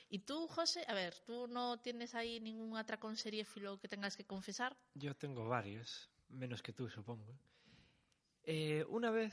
¿Y 0.09 0.21
tú, 0.21 0.47
José? 0.47 0.85
A 0.89 0.95
ver, 0.95 1.15
¿tú 1.25 1.47
no 1.47 1.81
tienes 1.81 2.15
ahí 2.15 2.39
ningún 2.39 2.77
atracón 2.77 3.17
seriéfilo 3.17 3.79
que 3.81 3.89
tengas 3.89 4.17
que 4.17 4.27
confesar? 4.27 4.77
Yo 4.95 5.17
tengo 5.17 5.49
varios, 5.49 6.11
menos 6.29 6.63
que 6.63 6.73
tú, 6.75 6.89
supongo. 6.91 7.35
Eh, 8.45 8.85
una 8.89 9.11
vez, 9.11 9.33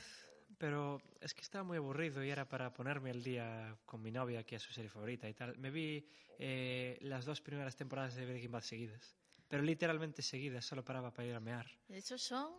pero 0.57 1.01
es 1.19 1.33
que 1.33 1.41
estaba 1.41 1.63
muy 1.63 1.77
aburrido 1.77 2.23
y 2.23 2.29
era 2.29 2.47
para 2.47 2.73
ponerme 2.73 3.09
al 3.11 3.23
día 3.23 3.77
con 3.85 4.01
mi 4.01 4.11
novia, 4.11 4.43
que 4.43 4.55
es 4.55 4.61
su 4.61 4.73
serie 4.73 4.89
favorita 4.89 5.27
y 5.27 5.33
tal. 5.33 5.57
Me 5.57 5.71
vi 5.71 6.05
eh, 6.37 6.97
las 7.01 7.25
dos 7.25 7.41
primeras 7.41 7.75
temporadas 7.75 8.15
de 8.15 8.25
Breaking 8.25 8.51
Bad 8.51 8.61
seguidas, 8.61 9.15
pero 9.47 9.63
literalmente 9.63 10.21
seguidas, 10.21 10.65
solo 10.65 10.83
paraba 10.83 11.11
para 11.11 11.27
ir 11.27 11.35
a 11.35 11.39
mear. 11.39 11.67
De 11.87 11.97
hecho, 11.97 12.17
son 12.17 12.53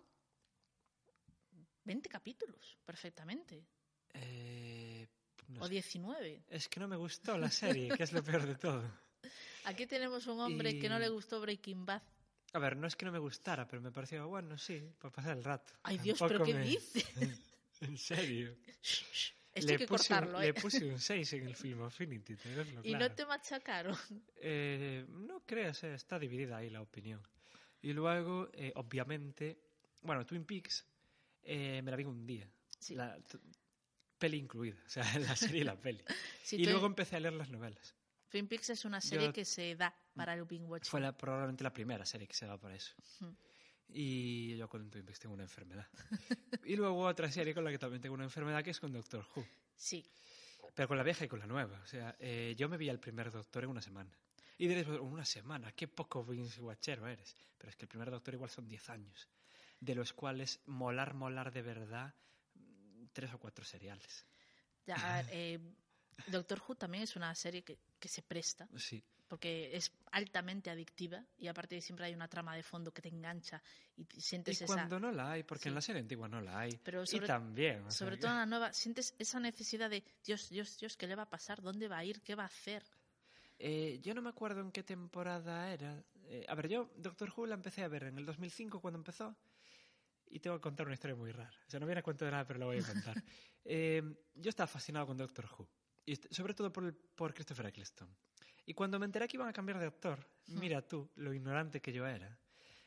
20 1.84 2.08
capítulos, 2.08 2.78
perfectamente. 2.84 3.64
Eh, 4.14 5.06
no 5.48 5.60
O 5.60 5.64
sé. 5.66 5.74
19. 5.74 6.44
Es 6.48 6.68
que 6.68 6.80
no 6.80 6.88
me 6.88 6.96
gustó 6.96 7.38
la 7.38 7.50
serie, 7.50 7.90
que 7.96 8.02
es 8.02 8.12
lo 8.12 8.22
peor 8.22 8.46
de 8.46 8.56
todo. 8.56 8.82
Aquí 9.64 9.86
tenemos 9.86 10.26
un 10.26 10.40
hombre 10.40 10.78
que 10.78 10.88
no 10.88 10.98
le 10.98 11.08
gustó 11.08 11.40
Breaking 11.40 11.84
Bad. 11.84 12.02
A 12.52 12.58
ver, 12.58 12.76
no 12.76 12.86
es 12.86 12.96
que 12.96 13.04
no 13.04 13.12
me 13.12 13.18
gustara, 13.18 13.66
pero 13.68 13.80
me 13.80 13.92
pareció, 13.92 14.26
bueno, 14.28 14.58
sí, 14.58 14.82
para 14.98 15.12
pasar 15.12 15.36
el 15.36 15.44
rato. 15.44 15.72
Ay, 15.84 15.98
Dios, 15.98 16.18
¿pero 16.18 16.44
qué 16.44 16.54
me- 16.54 16.64
dices? 16.64 17.04
En 17.80 17.96
serio. 17.96 18.54
Esto 19.52 19.72
hay 19.72 19.78
que 19.78 19.86
puse, 19.86 20.08
cortarlo, 20.10 20.36
un, 20.38 20.44
¿eh? 20.44 20.46
le 20.48 20.54
puse 20.60 20.84
un 20.84 21.00
6 21.00 21.32
en 21.32 21.46
el 21.46 21.56
film 21.56 21.82
Affinity, 21.82 22.36
tenerlo 22.36 22.80
Y 22.84 22.90
claro. 22.90 23.08
no 23.08 23.14
te 23.14 23.26
machacaron. 23.26 23.96
Eh, 24.36 25.06
no 25.08 25.40
creas, 25.46 25.82
eh, 25.84 25.94
está 25.94 26.18
dividida 26.18 26.58
ahí 26.58 26.70
la 26.70 26.82
opinión. 26.82 27.20
Y 27.82 27.92
luego, 27.92 28.48
eh, 28.52 28.72
obviamente, 28.76 29.58
bueno, 30.02 30.24
Twin 30.26 30.44
Peaks 30.44 30.84
eh, 31.42 31.80
me 31.82 31.90
la 31.90 31.96
vi 31.96 32.04
un 32.04 32.26
día. 32.26 32.48
Sí. 32.78 32.94
La, 32.94 33.18
peli 34.18 34.36
incluida, 34.36 34.76
o 34.84 34.88
sea, 34.88 35.02
la 35.18 35.34
serie 35.34 35.62
y 35.62 35.64
la 35.64 35.80
peli. 35.80 36.04
Sí, 36.42 36.56
y 36.56 36.66
luego 36.66 36.86
empecé 36.86 37.16
a 37.16 37.20
leer 37.20 37.34
las 37.34 37.48
novelas. 37.48 37.94
Twin 38.28 38.46
Peaks 38.46 38.70
es 38.70 38.84
una 38.84 39.00
serie 39.00 39.28
Yo- 39.28 39.32
que 39.32 39.44
se 39.46 39.74
da 39.74 39.92
para 40.20 40.34
el 40.34 40.44
binge 40.44 40.66
watching. 40.66 40.90
Fue 40.90 41.00
la, 41.00 41.16
probablemente 41.16 41.64
la 41.64 41.72
primera 41.72 42.04
serie 42.04 42.26
que 42.26 42.34
se 42.34 42.46
daba 42.46 42.58
para 42.58 42.74
eso. 42.74 42.92
Ujú. 43.20 43.34
Y 43.92 44.56
yo 44.56 44.68
con 44.68 44.88
Twin 44.88 45.04
Peaks 45.04 45.18
tengo 45.18 45.34
una 45.34 45.42
enfermedad. 45.42 45.86
y 46.64 46.76
luego 46.76 47.00
otra 47.06 47.30
serie 47.30 47.52
con 47.54 47.64
la 47.64 47.70
que 47.70 47.78
también 47.78 48.00
tengo 48.00 48.14
una 48.14 48.24
enfermedad 48.24 48.62
que 48.62 48.70
es 48.70 48.78
con 48.80 48.92
Doctor 48.92 49.26
Who. 49.34 49.44
Sí. 49.74 50.04
Pero 50.74 50.86
con 50.86 50.96
la 50.96 51.02
vieja 51.02 51.24
y 51.24 51.28
con 51.28 51.40
la 51.40 51.46
nueva. 51.46 51.80
O 51.82 51.86
sea, 51.86 52.14
eh, 52.20 52.54
yo 52.56 52.68
me 52.68 52.76
vi 52.76 52.88
al 52.88 53.00
primer 53.00 53.30
Doctor 53.32 53.64
en 53.64 53.70
una 53.70 53.82
semana. 53.82 54.10
Y 54.58 54.68
diréis, 54.68 54.86
"Bueno, 54.86 55.02
una 55.02 55.24
semana, 55.24 55.72
qué 55.72 55.88
poco 55.88 56.24
binge 56.24 56.60
watchero 56.60 57.08
eres. 57.08 57.34
Pero 57.58 57.70
es 57.70 57.76
que 57.76 57.84
el 57.86 57.88
primer 57.88 58.10
Doctor 58.10 58.34
igual 58.34 58.50
son 58.50 58.68
10 58.68 58.88
años. 58.90 59.28
De 59.80 59.94
los 59.94 60.12
cuales 60.12 60.60
molar, 60.66 61.14
molar 61.14 61.50
de 61.50 61.62
verdad, 61.62 62.14
mm, 62.54 63.06
tres 63.12 63.32
o 63.32 63.38
cuatro 63.38 63.64
seriales. 63.64 64.24
Ya, 64.86 65.24
eh, 65.30 65.58
Doctor 66.28 66.62
Who 66.66 66.74
también 66.76 67.02
es 67.04 67.16
una 67.16 67.34
serie 67.34 67.62
que, 67.62 67.78
que 67.98 68.08
se 68.08 68.22
presta. 68.22 68.68
Sí. 68.76 69.02
Porque 69.30 69.70
es 69.76 69.92
altamente 70.10 70.70
adictiva 70.70 71.24
y 71.38 71.46
aparte 71.46 71.80
siempre 71.80 72.04
hay 72.06 72.14
una 72.14 72.26
trama 72.26 72.56
de 72.56 72.64
fondo 72.64 72.92
que 72.92 73.00
te 73.00 73.08
engancha 73.10 73.62
y 73.96 74.04
te- 74.04 74.16
Y 74.16 74.20
sientes 74.20 74.56
esa... 74.60 74.66
cuando 74.66 74.98
no 74.98 75.12
la 75.12 75.30
hay, 75.30 75.44
porque 75.44 75.62
Sí. 75.62 75.68
en 75.68 75.76
la 75.76 75.80
serie 75.80 76.02
antigua 76.02 76.26
no 76.28 76.40
la 76.40 76.58
hay. 76.58 76.72
Pero 76.82 77.04
y 77.04 77.06
sobre- 77.06 77.28
también. 77.28 77.78
o 77.82 77.90
sea, 77.92 77.92
Sobre 77.92 78.16
que- 78.16 78.22
todo 78.22 78.32
en 78.32 78.38
la 78.38 78.46
nueva, 78.46 78.72
sientes 78.72 79.14
esa 79.20 79.38
necesidad 79.38 79.88
de, 79.88 80.02
Dios, 80.24 80.48
Dios, 80.50 80.76
Dios, 80.78 80.96
¿qué 80.96 81.06
le 81.06 81.14
va 81.14 81.22
a 81.22 81.30
pasar? 81.30 81.62
¿Dónde 81.62 81.86
va 81.86 81.98
a 81.98 82.04
ir? 82.04 82.20
¿Qué 82.22 82.34
va 82.34 82.42
a 82.42 82.46
hacer? 82.46 82.82
Eh, 83.60 84.00
yo 84.02 84.14
no 84.14 84.20
me 84.22 84.30
acuerdo 84.30 84.62
en 84.62 84.72
qué 84.72 84.82
temporada 84.82 85.72
era. 85.72 86.02
Eh, 86.24 86.44
a 86.48 86.54
ver, 86.56 86.66
yo 86.68 86.90
Doctor 86.96 87.32
Who 87.36 87.46
la 87.46 87.54
empecé 87.54 87.84
a 87.84 87.88
ver 87.88 88.02
en 88.04 88.18
el 88.18 88.26
2005 88.26 88.80
cuando 88.80 88.98
empezó. 88.98 89.36
Y 90.26 90.40
tengo 90.40 90.56
que 90.56 90.62
contar 90.62 90.86
una 90.86 90.94
historia 90.94 91.14
muy 91.14 91.30
rara. 91.30 91.52
O 91.66 91.70
sea, 91.70 91.78
no 91.78 91.86
viene 91.86 92.00
a 92.00 92.02
cuento 92.02 92.24
de 92.24 92.32
nada, 92.32 92.46
pero 92.46 92.58
la 92.58 92.66
voy 92.66 92.78
a 92.78 92.84
contar. 92.84 93.14
Eh, 93.64 94.02
yo 94.34 94.48
estaba 94.48 94.66
fascinado 94.66 95.06
con 95.06 95.16
Doctor 95.18 95.46
Who. 95.56 95.68
Y 96.06 96.16
sobre 96.30 96.54
todo 96.54 96.72
por, 96.72 96.82
el- 96.84 96.94
por 96.94 97.32
Christopher 97.34 97.66
Eccleston. 97.66 98.08
Y 98.70 98.72
cuando 98.72 99.00
me 99.00 99.06
enteré 99.06 99.26
que 99.26 99.36
iban 99.36 99.48
a 99.48 99.52
cambiar 99.52 99.80
de 99.80 99.86
actor, 99.86 100.24
mira 100.46 100.80
tú, 100.80 101.10
lo 101.16 101.34
ignorante 101.34 101.80
que 101.80 101.92
yo 101.92 102.06
era. 102.06 102.38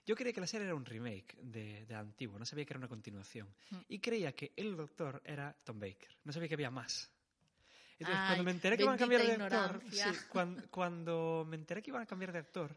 Yo 0.05 0.15
creía 0.15 0.31
que 0.31 0.39
la 0.39 0.47
serie 0.47 0.65
era 0.65 0.75
un 0.75 0.86
remake 0.86 1.36
de, 1.41 1.86
de 1.86 1.93
antiguo, 1.93 2.39
no 2.39 2.45
sabía 2.45 2.63
que 2.63 2.71
era 2.71 2.77
una 2.77 2.88
continuación. 2.88 3.53
Mm. 3.69 3.75
Y 3.89 3.99
creía 3.99 4.31
que 4.31 4.53
el 4.55 4.77
doctor 4.77 5.21
era 5.25 5.53
Tom 5.65 5.81
Baker, 5.81 6.07
no 6.23 6.31
sabía 6.31 6.47
que 6.47 6.53
había 6.53 6.71
más. 6.71 7.11
Entonces, 7.99 8.15
Ay, 8.17 8.27
cuando 8.27 8.43
me 8.45 8.51
enteré 8.51 8.77
que 8.77 8.84
iban 8.84 8.95
a 8.95 8.97
cambiar 8.97 9.23
de 9.23 9.34
actor, 9.34 9.81
sí, 9.91 10.09
cuando, 10.71 11.45
me 11.49 11.57
enteré 11.57 11.81
que 11.81 11.89
iban 11.89 12.03
a 12.03 12.05
cambiar 12.05 12.31
de 12.31 12.39
actor, 12.39 12.73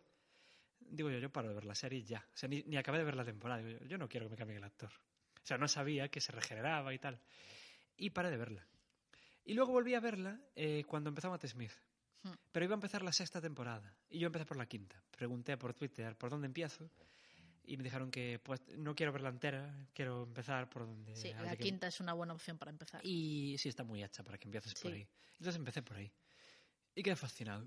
digo 0.80 1.08
yo, 1.08 1.20
yo 1.20 1.30
paro 1.30 1.46
de 1.46 1.54
ver 1.54 1.64
la 1.64 1.76
serie 1.76 2.02
ya. 2.02 2.18
O 2.18 2.36
sea, 2.36 2.48
ni, 2.48 2.64
ni 2.64 2.76
acabé 2.76 2.98
de 2.98 3.04
ver 3.04 3.14
la 3.14 3.24
temporada. 3.24 3.62
Digo 3.62 3.78
yo, 3.78 3.86
yo 3.86 3.98
no 3.98 4.08
quiero 4.08 4.26
que 4.26 4.30
me 4.30 4.36
cambien 4.36 4.58
el 4.58 4.64
actor. 4.64 4.90
O 4.90 5.46
sea, 5.46 5.58
no 5.58 5.68
sabía 5.68 6.08
que 6.08 6.20
se 6.20 6.32
regeneraba 6.32 6.92
y 6.92 6.98
tal. 6.98 7.20
Y 7.98 8.10
paré 8.10 8.30
de 8.30 8.36
verla. 8.36 8.66
Y 9.44 9.54
luego 9.54 9.70
volví 9.70 9.94
a 9.94 10.00
verla 10.00 10.40
eh, 10.56 10.82
cuando 10.88 11.08
empezó 11.10 11.30
Matt 11.30 11.46
Smith. 11.46 11.70
Hmm. 12.22 12.32
Pero 12.52 12.64
iba 12.64 12.74
a 12.74 12.76
empezar 12.76 13.02
la 13.02 13.12
sexta 13.12 13.40
temporada. 13.40 13.94
Y 14.10 14.18
yo 14.18 14.26
empecé 14.26 14.44
por 14.46 14.56
la 14.56 14.66
quinta. 14.66 15.00
Pregunté 15.16 15.56
por 15.56 15.74
Twitter 15.74 16.16
por 16.16 16.30
dónde 16.30 16.46
empiezo. 16.46 16.90
Y 17.64 17.76
me 17.76 17.82
dijeron 17.82 18.10
que 18.10 18.38
pues 18.42 18.60
no 18.78 18.94
quiero 18.94 19.12
verla 19.12 19.28
entera, 19.28 19.88
quiero 19.92 20.22
empezar 20.22 20.70
por 20.70 20.86
donde... 20.86 21.16
Sí, 21.16 21.32
la 21.34 21.56
que- 21.56 21.64
quinta 21.64 21.88
es 21.88 21.98
una 22.00 22.12
buena 22.12 22.32
opción 22.32 22.58
para 22.58 22.70
empezar. 22.70 23.00
Y 23.04 23.56
sí, 23.58 23.68
está 23.68 23.82
muy 23.82 24.04
hecha 24.04 24.22
para 24.22 24.38
que 24.38 24.46
empieces 24.46 24.72
por 24.74 24.92
Sí. 24.92 24.98
ahí. 24.98 25.08
Entonces 25.32 25.56
empecé 25.56 25.82
por 25.82 25.96
ahí. 25.96 26.12
Y 26.94 27.02
quedé 27.02 27.16
fascinado. 27.16 27.66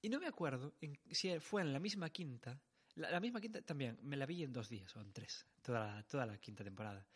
Y 0.00 0.08
no 0.08 0.18
me 0.18 0.26
acuerdo 0.26 0.74
en- 0.80 0.98
si 1.10 1.38
fue 1.40 1.60
en 1.62 1.72
la 1.74 1.78
misma 1.78 2.08
quinta. 2.10 2.58
La, 2.94 3.10
la 3.10 3.20
misma 3.20 3.40
quinta 3.40 3.60
también, 3.60 3.98
me 4.02 4.16
la 4.16 4.24
vi 4.24 4.42
en 4.44 4.52
dos 4.52 4.68
días 4.68 4.94
o 4.96 5.00
en 5.00 5.12
tres, 5.12 5.46
toda 5.62 5.80
la, 5.96 6.02
toda 6.04 6.24
la 6.26 6.38
quinta 6.38 6.64
temporada. 6.64 7.06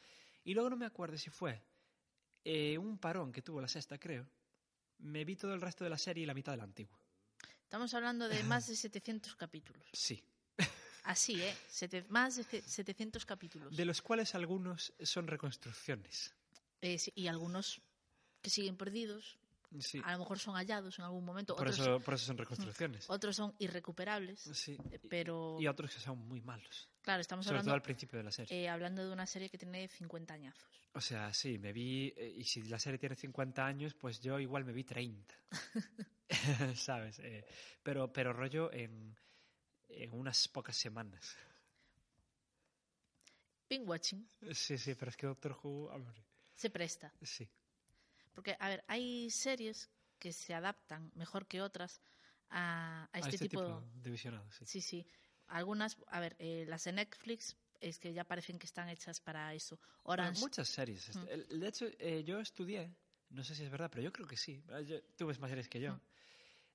Y 0.45 0.53
luego 0.55 0.69
no 0.71 0.77
me 0.77 0.87
acuerdo 0.87 1.17
si 1.17 1.31
fue 1.31 1.63
eh, 2.45 2.77
un 2.79 2.99
parón 2.99 3.33
que 3.33 3.43
tuvo 3.43 3.61
la 3.61 3.69
sexta, 3.69 3.99
creo. 3.99 4.27
Me 4.99 5.25
vi 5.25 5.37
todo 5.37 5.55
el 5.55 5.61
resto 5.61 5.85
de 5.85 5.91
la 5.91 5.99
serie 5.99 6.25
y 6.25 6.27
la 6.27 6.35
mitad 6.35 6.53
de 6.53 6.59
la 6.59 6.65
antigua. 6.65 6.99
Estamos 7.63 7.93
hablando 7.95 8.29
de 8.29 8.43
más 8.45 8.67
de 8.67 8.77
700 8.77 9.37
capítulos. 9.37 9.87
Sí. 9.93 10.23
Así, 11.05 11.41
¿eh? 11.41 11.55
Sete- 11.71 12.05
más 12.09 12.37
de 12.37 12.45
ce- 12.45 12.63
700 12.63 13.25
capítulos. 13.25 13.75
De 13.77 13.85
los 13.85 14.03
cuales 14.03 14.35
algunos 14.35 14.93
son 15.03 15.27
reconstrucciones. 15.27 16.35
Eh, 16.81 16.99
sí, 16.99 17.13
y 17.15 17.27
algunos 17.29 17.81
que 18.43 18.51
siguen 18.51 18.77
perdidos, 18.77 19.39
Sí. 19.81 20.01
a 20.03 20.13
lo 20.13 20.19
mejor 20.21 20.39
son 20.39 20.55
hallados 20.55 20.99
en 20.99 21.05
algún 21.05 21.25
momento. 21.25 21.55
Por 21.55 21.69
otros, 21.69 21.79
eso, 21.81 22.01
por 22.01 22.15
eso 22.15 22.25
son 22.27 22.39
reconstrucciones. 22.39 23.09
otros 23.11 23.37
son 23.37 23.55
irrecuperables. 23.59 24.41
Sí. 24.55 24.79
eh, 24.91 24.99
Pero, 25.11 25.57
Y 25.61 25.67
otros 25.67 25.95
que 25.95 26.01
son 26.01 26.19
muy 26.27 26.41
malos. 26.41 26.89
claro, 27.03 27.21
estamos 27.21 27.45
Sobre 27.45 27.59
hablando, 27.59 27.69
todo 27.71 27.75
al 27.75 27.83
principio 27.83 28.17
de 28.19 28.25
la 28.25 28.31
serie. 28.33 28.63
eh, 28.65 28.69
hablando 28.69 29.07
de 29.07 29.13
una 29.13 29.27
serie 29.27 29.51
que 29.51 29.59
tiene 29.59 29.87
50 29.89 30.33
añazos. 30.35 30.69
O 30.95 31.01
sea, 31.03 31.33
sí, 31.35 31.59
me 31.59 31.73
vi, 31.73 32.13
eh, 32.17 32.33
y 32.39 32.45
si 32.45 32.63
la 32.63 32.79
serie 32.79 32.99
tiene 32.99 33.15
50 33.15 33.65
años, 33.67 33.95
pues 33.95 34.21
yo 34.21 34.39
igual 34.41 34.65
me 34.65 34.73
vi 34.73 34.85
30. 34.85 35.35
¿Sabes? 36.75 37.19
Eh, 37.21 37.45
pero, 37.83 38.11
pero 38.13 38.33
rollo 38.33 38.73
en, 38.73 39.17
en 39.89 40.13
unas 40.13 40.49
pocas 40.49 40.77
semanas. 40.77 41.37
Binge 43.69 43.85
watching 43.87 44.27
Sí, 44.53 44.79
sí, 44.79 44.95
pero 44.95 45.11
es 45.11 45.17
que 45.17 45.27
Doctor 45.27 45.59
Who, 45.63 45.91
se 46.55 46.71
presta. 46.71 47.13
sí. 47.23 47.47
Porque, 48.39 48.57
a 48.61 48.69
ver, 48.69 48.85
hay 48.87 49.29
series 49.33 49.91
que 50.21 50.33
se 50.33 50.55
adaptan 50.55 51.11
mejor 51.17 51.49
que 51.49 51.61
otras 51.61 52.01
a, 52.51 53.03
a 53.03 53.09
A 53.11 53.19
este, 53.19 53.37
tipo, 53.37 53.85
de 53.95 54.11
visionado, 54.13 54.49
sí. 54.53 54.65
Sí, 54.65 54.81
sí. 54.81 55.07
Algunas, 55.49 55.97
a 56.07 56.21
ver, 56.21 56.37
eh, 56.39 56.65
las 56.69 56.85
de 56.85 56.93
Netflix 56.93 57.57
es 57.81 57.99
que 57.99 58.13
ya 58.13 58.23
parecen 58.23 58.61
que 58.61 58.67
están 58.67 58.89
hechas 58.91 59.19
para 59.19 59.53
eso. 59.55 59.75
Bueno, 60.05 60.23
Orange, 60.23 60.41
muchas 60.41 60.69
series. 60.69 61.17
Mm. 61.17 61.59
De 61.59 61.67
hecho, 61.67 61.87
eh, 61.99 62.23
yo 62.23 62.39
estudié, 62.39 62.95
no 63.31 63.43
sé 63.43 63.57
si 63.57 63.65
es 63.65 63.71
verdad, 63.73 63.91
pero 63.91 64.03
yo 64.05 64.13
creo 64.13 64.29
que 64.29 64.37
sí. 64.37 64.63
Yo- 64.87 65.03
tú 65.17 65.27
ves 65.27 65.41
más 65.41 65.51
series 65.51 65.69
que 65.69 65.81
yo. 65.81 65.95
Mm. 65.95 66.01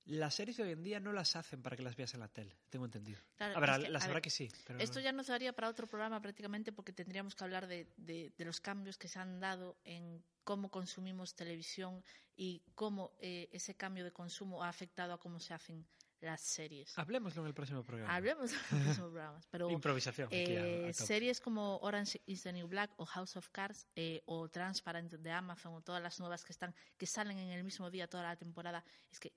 Las 0.06 0.34
series 0.34 0.56
de 0.58 0.64
hoy 0.64 0.72
en 0.72 0.82
día 0.82 1.00
no 1.00 1.12
las 1.12 1.34
hacen 1.34 1.62
para 1.62 1.76
que 1.76 1.82
las 1.82 1.96
veas 1.96 2.12
en 2.14 2.20
la 2.20 2.28
tele, 2.28 2.56
tengo 2.68 2.84
entendido. 2.84 3.20
Claro, 3.36 3.52
es 3.64 3.78
que, 3.84 3.88
las 3.90 4.02
habrá 4.02 4.14
ver, 4.14 4.22
que 4.22 4.30
sí. 4.30 4.50
Pero 4.66 4.78
Esto 4.78 5.00
ya 5.00 5.12
nos 5.12 5.28
daría 5.28 5.52
para 5.54 5.68
otro 5.68 5.86
programa 5.86 6.20
prácticamente 6.20 6.72
porque 6.72 6.92
tendríamos 6.92 7.34
que 7.34 7.44
hablar 7.44 7.66
de, 7.66 7.86
de- 7.96 8.32
de 8.36 8.44
los 8.44 8.60
cambios 8.60 8.98
que 8.98 9.08
se 9.08 9.18
han 9.18 9.40
dado 9.40 9.78
en 9.84 10.22
cómo 10.44 10.70
consumimos 10.70 11.34
televisión 11.34 12.04
y 12.36 12.62
cómo 12.74 13.12
eh, 13.20 13.48
ese 13.52 13.74
cambio 13.76 14.04
de 14.04 14.12
consumo 14.12 14.62
ha 14.62 14.68
afectado 14.68 15.14
a 15.14 15.18
cómo 15.18 15.40
se 15.40 15.54
hacen 15.54 15.86
las 16.20 16.40
series. 16.42 16.98
Hablemoslo 16.98 17.42
en 17.42 17.48
el 17.48 17.54
próximo 17.54 17.82
programa. 17.82 18.14
Hablemos 18.14 18.50
de 18.50 18.56
los 18.56 18.64
próximos 18.66 18.96
programas, 19.10 19.46
pero 19.50 19.70
Improvisación. 19.70 20.28
a- 20.30 20.34
eh, 20.36 20.88
a 20.88 20.92
series 20.92 21.40
como 21.40 21.78
Orange 21.78 22.20
is 22.26 22.42
the 22.42 22.52
New 22.52 22.66
Black 22.66 22.90
o 22.98 23.04
House 23.06 23.36
of 23.36 23.48
Cards 23.50 23.86
eh, 23.94 24.22
o 24.26 24.48
Transparent 24.48 25.12
de 25.14 25.30
Amazon 25.30 25.74
o 25.74 25.80
todas 25.82 26.02
las 26.02 26.18
nuevas 26.20 26.44
que 26.44 26.52
están 26.52 26.74
que 26.98 27.06
salen 27.06 27.38
en 27.38 27.50
el 27.50 27.62
mismo 27.64 27.90
día 27.90 28.06
toda 28.08 28.22
la 28.24 28.36
temporada 28.36 28.84
es 29.10 29.18
que 29.20 29.32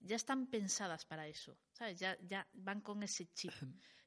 ya 0.00 0.16
están 0.16 0.46
pensadas 0.46 1.04
para 1.04 1.26
eso, 1.28 1.56
¿sabes? 1.72 1.98
Ya, 1.98 2.16
ya 2.22 2.46
van 2.54 2.80
con 2.80 3.02
ese 3.02 3.26
chip. 3.32 3.52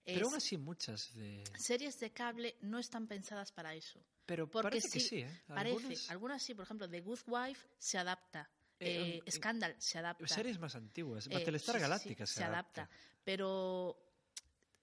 Pero 0.06 0.18
Es- 0.20 0.24
aún 0.24 0.36
así 0.36 0.58
muchas 0.58 1.14
de... 1.14 1.44
series 1.58 2.00
de 2.00 2.12
cable 2.12 2.58
no 2.62 2.80
están 2.80 3.08
pensadas 3.08 3.52
para 3.52 3.74
eso. 3.74 4.04
Pero 4.26 4.50
Porque 4.50 4.70
parece 4.70 4.90
que 4.90 5.00
sí, 5.00 5.20
¿eh? 5.20 5.42
Parece. 5.48 5.76
Algunas- 5.78 6.10
Algunas 6.10 6.44
sí, 6.44 6.54
por 6.54 6.64
ejemplo, 6.64 6.90
The 6.90 7.02
Good 7.02 7.20
Wife 7.28 7.68
se 7.78 7.98
adapta. 7.98 8.50
Eh, 8.80 9.18
Eh, 9.18 9.22
en- 9.26 9.32
Scandal 9.32 9.76
se 9.80 10.00
adapta. 10.00 10.28
Series 10.28 10.60
más 10.60 10.76
antiguas. 10.76 11.28
Eh, 11.28 11.34
Battlestar 11.34 11.76
sí, 11.76 11.78
sí, 11.78 11.78
sí, 11.78 11.82
Galáctica 11.82 12.26
se, 12.26 12.44
adapta. 12.44 12.90
Pero 13.24 13.98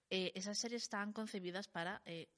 eh, 0.09 0.32
esas 0.34 0.59
series 0.59 0.82
estaban 0.82 1.12
concebidas 1.12 1.68
para 1.68 2.01
eh, 2.07 2.28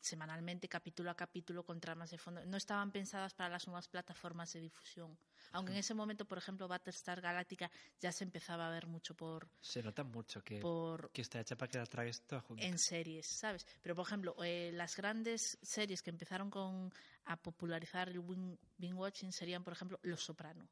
semanalmente, 0.00 0.68
capítulo 0.68 1.10
a 1.10 1.14
capítulo, 1.14 1.62
con 1.64 1.80
tramas 1.80 2.10
de 2.10 2.18
fondo. 2.18 2.44
No 2.46 2.56
estaban 2.56 2.90
pensadas 2.90 3.34
para 3.34 3.48
las 3.50 3.66
nuevas 3.66 3.88
plataformas 3.88 4.52
de 4.52 4.60
difusión. 4.60 5.16
Aunque 5.52 5.72
en 5.72 5.78
ese 5.78 5.94
momento, 5.94 6.24
por 6.24 6.38
ejemplo, 6.38 6.66
Battlestar 6.68 7.20
Galáctica 7.20 7.70
ya 8.00 8.10
se 8.12 8.24
empezaba 8.24 8.66
a 8.66 8.70
ver 8.70 8.86
mucho 8.86 9.14
por 9.14 9.48
Se 9.60 9.82
nota 9.82 10.02
mucho 10.04 10.42
que, 10.42 10.60
Por- 10.60 11.10
que 11.12 11.22
está 11.22 11.40
hecha 11.40 11.56
para 11.56 11.70
que 11.70 11.78
la 11.78 11.86
tragues 11.86 12.22
toda 12.22 12.40
junta. 12.40 12.64
en 12.64 12.78
series, 12.78 13.26
¿sabes? 13.26 13.66
Pero, 13.82 13.94
por 13.94 14.06
ejemplo, 14.06 14.34
eh, 14.42 14.70
las 14.74 14.96
grandes 14.96 15.58
series 15.62 16.02
que 16.02 16.10
empezaron 16.10 16.50
con, 16.50 16.92
a 17.26 17.36
popularizar 17.36 18.08
el 18.08 18.18
win- 18.20 18.58
binge 18.78 18.94
watching 18.94 19.32
serían, 19.32 19.62
por 19.64 19.72
ejemplo, 19.74 19.98
Los 20.02 20.22
Soprano. 20.24 20.68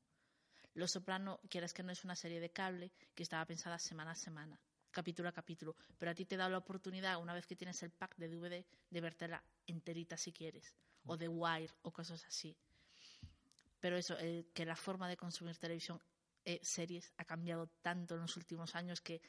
Los 0.74 0.92
Soprano, 0.92 1.40
quieras 1.50 1.72
que 1.72 1.82
no 1.82 1.90
es 1.92 2.04
una 2.04 2.14
serie 2.14 2.40
de 2.40 2.50
cable 2.50 2.92
que 3.14 3.22
estaba 3.22 3.44
pensada 3.46 3.78
semana 3.78 4.12
a 4.12 4.14
semana, 4.14 4.60
capítulo 4.90 5.28
a 5.28 5.32
capítulo, 5.32 5.76
pero 5.98 6.10
a 6.10 6.14
ti 6.14 6.24
te 6.24 6.36
da 6.36 6.48
la 6.48 6.58
oportunidad, 6.58 7.20
una 7.20 7.34
vez 7.34 7.46
que 7.46 7.56
tienes 7.56 7.82
el 7.82 7.90
pack 7.90 8.16
de 8.16 8.28
DVD, 8.28 8.64
de 8.90 9.00
vértela 9.00 9.42
enterita 9.66 10.16
si 10.16 10.32
quieres, 10.32 10.74
o 11.06 11.16
de 11.16 11.28
Wire, 11.28 11.72
o 11.82 11.92
cosas 11.92 12.24
así. 12.24 12.56
Pero 13.80 13.96
eso, 13.96 14.16
eh, 14.18 14.46
que 14.54 14.64
la 14.64 14.76
forma 14.76 15.08
de 15.08 15.16
consumir 15.16 15.56
televisión, 15.56 16.00
eh, 16.44 16.60
series, 16.62 17.12
ha 17.16 17.24
cambiado 17.24 17.68
tanto 17.82 18.14
en 18.14 18.22
los 18.22 18.36
últimos 18.36 18.74
años 18.74 19.00
que 19.00 19.20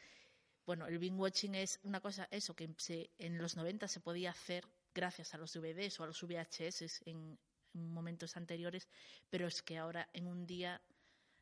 bueno, 0.69 0.85
el 0.85 0.99
binge 0.99 1.17
watching 1.17 1.55
es 1.55 1.79
una 1.81 1.99
cosa, 1.99 2.27
eso, 2.29 2.55
que 2.55 2.69
en 3.17 3.37
los 3.39 3.55
90 3.55 3.87
se 3.87 4.01
podía 4.01 4.29
hacer 4.29 4.67
gracias 4.93 5.33
a 5.33 5.39
los 5.39 5.51
DVDs 5.51 5.99
o 5.99 6.03
a 6.03 6.05
los 6.05 6.21
VHS 6.21 7.01
en, 7.07 7.39
en 7.73 7.91
momentos 7.91 8.37
anteriores, 8.37 8.87
pero 9.31 9.47
es 9.47 9.63
que 9.63 9.79
ahora 9.79 10.07
en 10.13 10.27
un 10.27 10.45
día, 10.45 10.79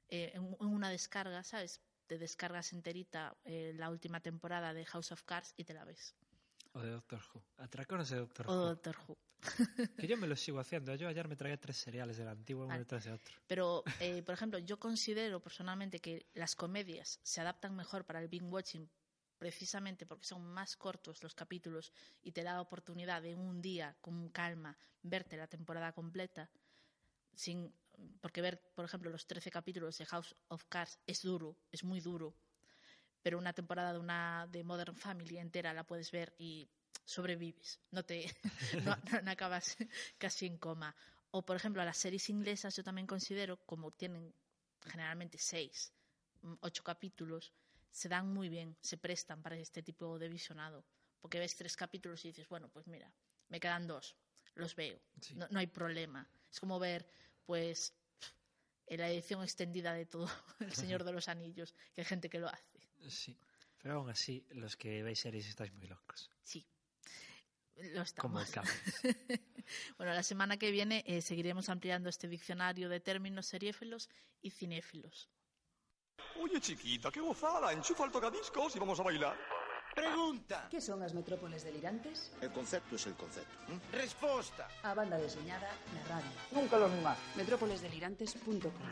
eh, 0.07 0.32
en 0.34 0.55
una 0.59 0.89
descarga, 0.89 1.43
¿sabes? 1.43 1.82
Te 2.08 2.18
descargas 2.18 2.74
enterita 2.74 3.38
eh, 3.43 3.74
la 3.76 3.89
última 3.89 4.22
temporada 4.22 4.74
de 4.74 4.86
House 4.86 5.12
of 5.12 5.24
Cards 5.24 5.53
y 5.58 5.66
te 5.66 5.74
la 5.74 5.86
ves. 5.86 6.16
O 6.74 6.80
de 6.80 6.91
Doctor 6.91 7.22
Who. 7.34 7.43
Atracones 7.58 8.10
de 8.10 8.18
Doctor 8.18 8.47
O 8.47 8.53
Who. 8.53 8.66
Doctor 8.68 8.97
Who. 9.08 9.18
Que 9.97 10.08
yo 10.08 10.18
me 10.18 10.28
lo 10.28 10.36
sigo 10.36 10.60
haciendo. 10.60 10.95
Yo 10.95 11.08
ayer 11.08 11.28
me 11.28 11.36
traía 11.36 11.60
tres 11.60 11.78
cereales 11.78 12.18
del 12.18 12.28
antiguo 12.28 12.64
uno 12.64 12.70
Vale. 12.70 12.80
detrás 12.80 13.03
de 13.05 13.12
otro. 13.12 13.36
Pero, 13.45 13.84
eh, 13.99 14.24
por 14.24 14.34
ejemplo, 14.34 14.60
yo 14.60 14.80
considero 14.80 15.39
personalmente 15.41 15.99
que 15.99 16.26
las 16.34 16.55
comedias 16.55 17.20
se 17.24 17.41
adaptan 17.41 17.76
mejor 17.76 18.05
para 18.05 18.20
el 18.22 18.28
binge 18.28 18.47
watching 18.47 18.89
precisamente 19.38 20.05
porque 20.05 20.26
son 20.26 20.45
más 20.45 20.76
cortos 20.76 21.22
los 21.22 21.36
capítulos 21.36 21.93
y 22.24 22.32
te 22.32 22.43
da 22.43 22.53
la 22.53 22.62
oportunidad 22.62 23.22
de 23.22 23.36
un 23.36 23.62
día 23.62 23.95
con 24.01 24.30
calma 24.30 24.78
verte 25.03 25.38
la 25.38 25.47
temporada 25.47 25.93
completa 25.93 26.49
sin 27.36 27.72
porque 28.21 28.41
ver 28.41 28.61
por 28.75 28.85
ejemplo 28.85 29.09
los 29.09 29.25
13 29.27 29.51
capítulos 29.51 29.97
de 29.97 30.05
House 30.05 30.35
of 30.49 30.65
Cards 30.69 30.99
es 31.07 31.21
duro 31.21 31.57
es 31.71 31.83
muy 31.83 31.99
duro 31.99 32.35
pero 33.21 33.37
una 33.37 33.53
temporada 33.53 33.93
de 33.93 33.99
una 33.99 34.47
de 34.51 34.63
Modern 34.63 34.95
Family 34.95 35.37
entera 35.37 35.73
la 35.73 35.83
puedes 35.85 36.11
ver 36.11 36.33
y 36.37 36.69
sobrevives 37.05 37.79
no 37.91 38.03
te 38.03 38.25
no, 38.85 38.95
no 39.23 39.31
acabas 39.31 39.77
casi 40.17 40.45
en 40.45 40.57
coma 40.57 40.95
o 41.31 41.45
por 41.45 41.55
ejemplo 41.55 41.83
las 41.83 41.97
series 41.97 42.29
inglesas 42.29 42.75
yo 42.75 42.83
también 42.83 43.07
considero 43.07 43.57
como 43.65 43.91
tienen 43.91 44.33
generalmente 44.85 45.37
seis 45.37 45.93
mm, 46.41 46.53
ocho 46.61 46.83
capítulos 46.83 47.53
se 47.97 48.09
dan 48.09 48.31
muy 48.31 48.47
bien, 48.47 48.77
se 48.79 48.97
prestan 48.97 49.41
para 49.41 49.57
este 49.57 49.81
tipo 49.81 50.19
de 50.19 50.29
visionado. 50.29 50.85
Porque 51.19 51.39
ves 51.39 51.55
tres 51.55 51.75
capítulos 51.75 52.23
y 52.25 52.27
dices, 52.27 52.47
bueno, 52.47 52.69
pues 52.69 52.85
mira, 52.85 53.11
me 53.49 53.59
quedan 53.59 53.87
dos, 53.87 54.15
los 54.53 54.75
veo, 54.75 55.01
Sí. 55.19 55.33
no, 55.33 55.47
no 55.49 55.59
hay 55.59 55.65
problema. 55.65 56.29
Es 56.51 56.59
como 56.59 56.77
ver, 56.77 57.09
pues, 57.47 57.95
en 58.85 58.99
la 58.99 59.09
edición 59.09 59.41
extendida 59.41 59.93
de 59.93 60.05
todo 60.05 60.29
El 60.59 60.73
Señor 60.73 61.03
de 61.03 61.13
los 61.13 61.27
Anillos, 61.27 61.73
que 61.95 62.01
hay 62.01 62.05
gente 62.05 62.29
que 62.29 62.37
lo 62.39 62.47
hace. 62.47 62.79
Sí. 63.09 63.35
Pero 63.79 63.95
aún 63.95 64.09
así, 64.09 64.45
los 64.51 64.75
que 64.75 65.01
veis 65.01 65.19
series 65.19 65.47
estáis 65.47 65.71
muy 65.73 65.87
locos. 65.87 66.29
Sí, 66.43 66.65
lo 67.75 68.03
Como 68.17 68.39
estamos. 68.41 68.51
campo. 68.51 68.71
bueno, 69.97 70.13
la 70.13 70.23
semana 70.23 70.57
que 70.57 70.71
viene 70.71 71.03
eh, 71.07 71.21
seguiremos 71.21 71.69
ampliando 71.69 72.09
este 72.09 72.27
diccionario 72.27 72.89
de 72.89 72.99
términos 72.99 73.45
seriéfilos 73.45 74.09
y 74.41 74.49
cinéfilos. 74.51 75.29
Oye, 76.41 76.59
chiquita, 76.59 77.11
qué 77.11 77.19
gozada. 77.21 77.71
Enchufa 77.71 78.05
el 78.05 78.11
tocadiscos 78.11 78.75
y 78.75 78.79
vamos 78.79 78.99
a 78.99 79.03
bailar. 79.03 79.37
Pregunta. 79.97 80.67
Que 80.69 80.79
son 80.79 81.01
as 81.01 81.17
metrópoles 81.17 81.65
delirantes? 81.65 82.29
El 82.39 82.51
concepto 82.53 82.97
es 82.97 83.07
el 83.07 83.15
concepto. 83.17 83.49
Resposta. 83.91 84.69
A 84.83 84.93
banda 84.93 85.17
deseñada 85.17 85.73
na 85.89 86.01
radio. 86.05 86.29
Nunca 86.53 86.77
lo 86.77 86.87
mismo. 86.87 87.09
Metrópolesdelirantes.com 87.33 88.85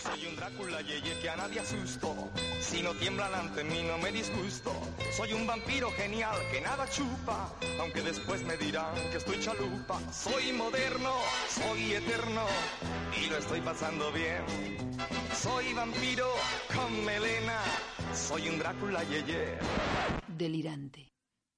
Soy 0.00 0.26
un 0.26 0.36
Drácula 0.36 0.80
yeye 0.80 1.20
que 1.20 1.28
a 1.28 1.36
nadie 1.36 1.60
asusto. 1.60 2.16
Si 2.58 2.80
no 2.80 2.94
tiemblan 2.94 3.34
ante 3.34 3.64
mí 3.64 3.82
no 3.82 3.98
me 3.98 4.12
disgusto. 4.12 4.72
Soy 5.12 5.34
un 5.34 5.46
vampiro 5.46 5.90
genial 5.92 6.38
que 6.50 6.62
nada 6.62 6.88
chupa. 6.88 7.52
Aunque 7.78 8.00
después 8.00 8.42
me 8.42 8.56
dirán 8.56 8.94
que 9.10 9.18
estoy 9.18 9.40
chalupa. 9.40 10.00
Soy 10.10 10.52
moderno, 10.52 11.12
soy 11.50 11.92
eterno. 11.92 12.46
Y 13.20 13.28
lo 13.28 13.36
estoy 13.36 13.60
pasando 13.60 14.10
bien. 14.12 14.42
Soy 15.36 15.74
vampiro 15.74 16.32
con 16.74 17.04
melena. 17.04 17.60
Soy 18.14 18.48
un 18.48 18.58
Drácula 18.58 19.04
yeye. 19.04 19.58
Delirante. 20.44 21.12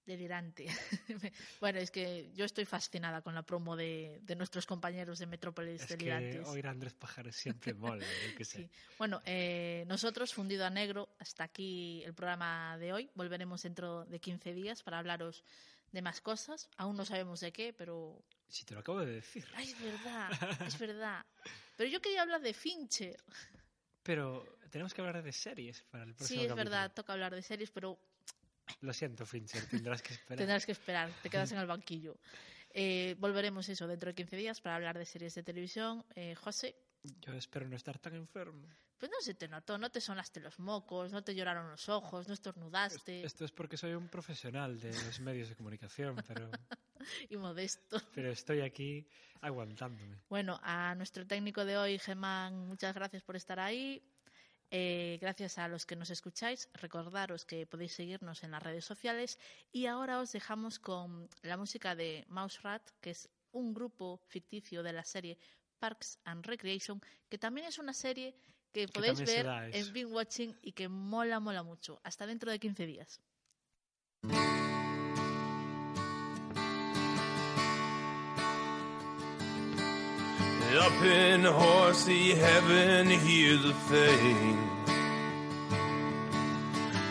Delirante. 0.04 0.66
bueno, 1.60 1.78
es 1.78 1.92
que 1.92 2.32
yo 2.34 2.44
estoy 2.44 2.64
fascinada 2.64 3.22
con 3.22 3.34
la 3.36 3.44
promo 3.44 3.76
de, 3.76 4.18
de 4.22 4.34
nuestros 4.34 4.66
compañeros 4.66 5.20
de 5.20 5.26
Metrópolis 5.26 5.82
Es 5.82 5.88
Delirantes. 5.90 6.40
que 6.40 6.50
oír 6.50 6.66
a 6.66 6.70
Andrés 6.70 6.94
Pajares 6.94 7.36
siempre 7.36 7.72
mola, 7.74 8.04
yo 8.36 8.44
sé. 8.44 8.58
Sí. 8.58 8.70
Bueno, 8.98 9.20
eh, 9.24 9.84
nosotros, 9.86 10.34
Fundido 10.34 10.66
a 10.66 10.70
Negro, 10.70 11.14
hasta 11.20 11.44
aquí 11.44 12.02
el 12.04 12.14
programa 12.14 12.76
de 12.78 12.92
hoy. 12.92 13.10
Volveremos 13.14 13.62
dentro 13.62 14.04
de 14.06 14.18
15 14.20 14.52
días 14.54 14.82
para 14.82 14.98
hablaros 14.98 15.44
de 15.92 16.02
más 16.02 16.20
cosas. 16.20 16.68
Aún 16.78 16.96
no 16.96 17.04
sabemos 17.04 17.38
de 17.38 17.52
qué, 17.52 17.72
pero... 17.72 18.24
Si 18.48 18.64
te 18.64 18.74
lo 18.74 18.80
acabo 18.80 19.00
de 19.00 19.12
decir. 19.12 19.46
Ay, 19.54 19.68
es 19.70 19.80
verdad, 19.80 20.30
es 20.66 20.78
verdad. 20.80 21.24
Pero 21.76 21.88
yo 21.88 22.00
quería 22.02 22.22
hablar 22.22 22.40
de 22.42 22.52
Fincher. 22.54 23.16
Pero 24.02 24.58
tenemos 24.70 24.92
que 24.92 25.00
hablar 25.00 25.22
de 25.22 25.32
series 25.32 25.82
para 25.84 26.02
el 26.04 26.14
próximo 26.14 26.40
Sí, 26.40 26.44
es 26.44 26.48
capítulo. 26.48 26.70
verdad, 26.70 26.92
toca 26.92 27.12
hablar 27.12 27.34
de 27.34 27.42
series, 27.42 27.70
pero 27.70 27.98
Lo 28.80 28.92
siento, 28.92 29.26
Fincher, 29.26 29.64
tendrás 29.66 30.02
que 30.02 30.14
esperar. 30.14 30.38
tendrás 30.38 30.66
que 30.66 30.72
esperar, 30.72 31.10
te 31.22 31.30
quedas 31.30 31.52
en 31.52 31.58
el 31.58 31.66
banquillo. 31.66 32.16
Eh, 32.70 33.16
volveremos 33.18 33.68
eso 33.68 33.86
dentro 33.86 34.08
de 34.08 34.14
15 34.14 34.36
días 34.36 34.60
para 34.60 34.76
hablar 34.76 34.96
de 34.98 35.04
series 35.04 35.34
de 35.34 35.42
televisión. 35.42 36.04
Eh, 36.14 36.34
José, 36.34 36.74
Yo 37.20 37.32
espero 37.34 37.68
no 37.68 37.76
estar 37.76 37.98
tan 37.98 38.14
enfermo. 38.14 38.66
pues 38.98 39.10
no 39.10 39.20
se 39.20 39.34
te 39.34 39.48
notó, 39.48 39.76
no 39.78 39.90
te 39.90 40.00
sonaste 40.00 40.40
los 40.40 40.58
mocos, 40.58 41.12
no 41.12 41.22
te 41.22 41.34
lloraron 41.34 41.68
los 41.70 41.88
ojos, 41.88 42.28
no 42.28 42.34
estornudaste 42.34 43.24
Esto 43.24 43.44
es 43.44 43.50
porque 43.52 43.76
soy 43.76 43.92
un 43.94 44.08
profesional 44.08 44.80
de 44.80 44.90
los 45.04 45.20
medios 45.20 45.48
de 45.48 45.56
comunicación, 45.56 46.16
pero, 46.26 46.48
y 47.28 47.36
modesto. 47.36 48.00
pero 48.14 48.30
estoy 48.30 48.60
aquí 48.60 49.06
aguantándome. 49.40 50.18
Bueno, 50.28 50.58
a 50.62 50.94
nuestro 50.94 51.26
técnico 51.26 51.64
de 51.64 51.76
hoy, 51.76 51.98
Germán, 51.98 52.68
muchas 52.68 52.94
gracias 52.94 53.22
por 53.24 53.34
estar 53.36 53.58
ahí. 53.58 54.00
Eh, 54.74 55.18
gracias 55.20 55.58
a 55.58 55.68
los 55.68 55.84
que 55.84 55.96
nos 55.96 56.08
escucháis. 56.08 56.70
Recordaros 56.72 57.44
que 57.44 57.66
podéis 57.66 57.92
seguirnos 57.92 58.42
en 58.42 58.52
las 58.52 58.62
redes 58.62 58.86
sociales. 58.86 59.38
Y 59.70 59.84
ahora 59.84 60.18
os 60.18 60.32
dejamos 60.32 60.78
con 60.78 61.28
la 61.42 61.58
música 61.58 61.94
de 61.94 62.24
Mouse 62.28 62.62
Rat, 62.62 62.82
que 63.02 63.10
es 63.10 63.28
un 63.52 63.74
grupo 63.74 64.18
ficticio 64.28 64.82
de 64.82 64.94
la 64.94 65.04
serie 65.04 65.36
Parks 65.78 66.18
and 66.24 66.46
Recreation, 66.46 67.02
que 67.28 67.36
también 67.36 67.66
es 67.66 67.78
una 67.78 67.92
serie 67.92 68.34
que 68.72 68.88
podéis 68.88 69.20
ver 69.20 69.46
en 69.74 69.92
Bing 69.92 70.10
Watching 70.10 70.56
y 70.62 70.72
que 70.72 70.88
mola, 70.88 71.38
mola 71.38 71.62
mucho. 71.62 72.00
Hasta 72.02 72.26
dentro 72.26 72.50
de 72.50 72.58
15 72.58 72.86
días. 72.86 73.20
Up 80.78 81.02
in 81.02 81.44
horsey 81.44 82.34
heaven, 82.34 83.06
here's 83.06 83.62
the 83.62 83.74
thing. 83.90 84.58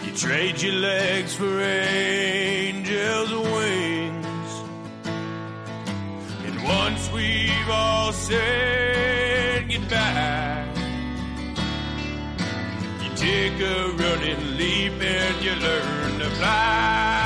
You 0.04 0.12
trade 0.18 0.60
your 0.60 0.74
legs 0.74 1.36
for 1.36 1.62
angels' 1.62 3.32
wings. 3.32 4.52
And 6.44 6.64
once 6.64 7.12
we've 7.12 7.70
all 7.70 8.12
said 8.12 9.70
goodbye, 9.70 10.66
you 13.04 13.16
take 13.16 13.60
a 13.62 13.92
running 13.92 14.58
leap 14.58 14.94
and 14.94 15.44
you 15.44 15.54
learn 15.54 16.20
to 16.20 16.30
fly. 16.32 17.21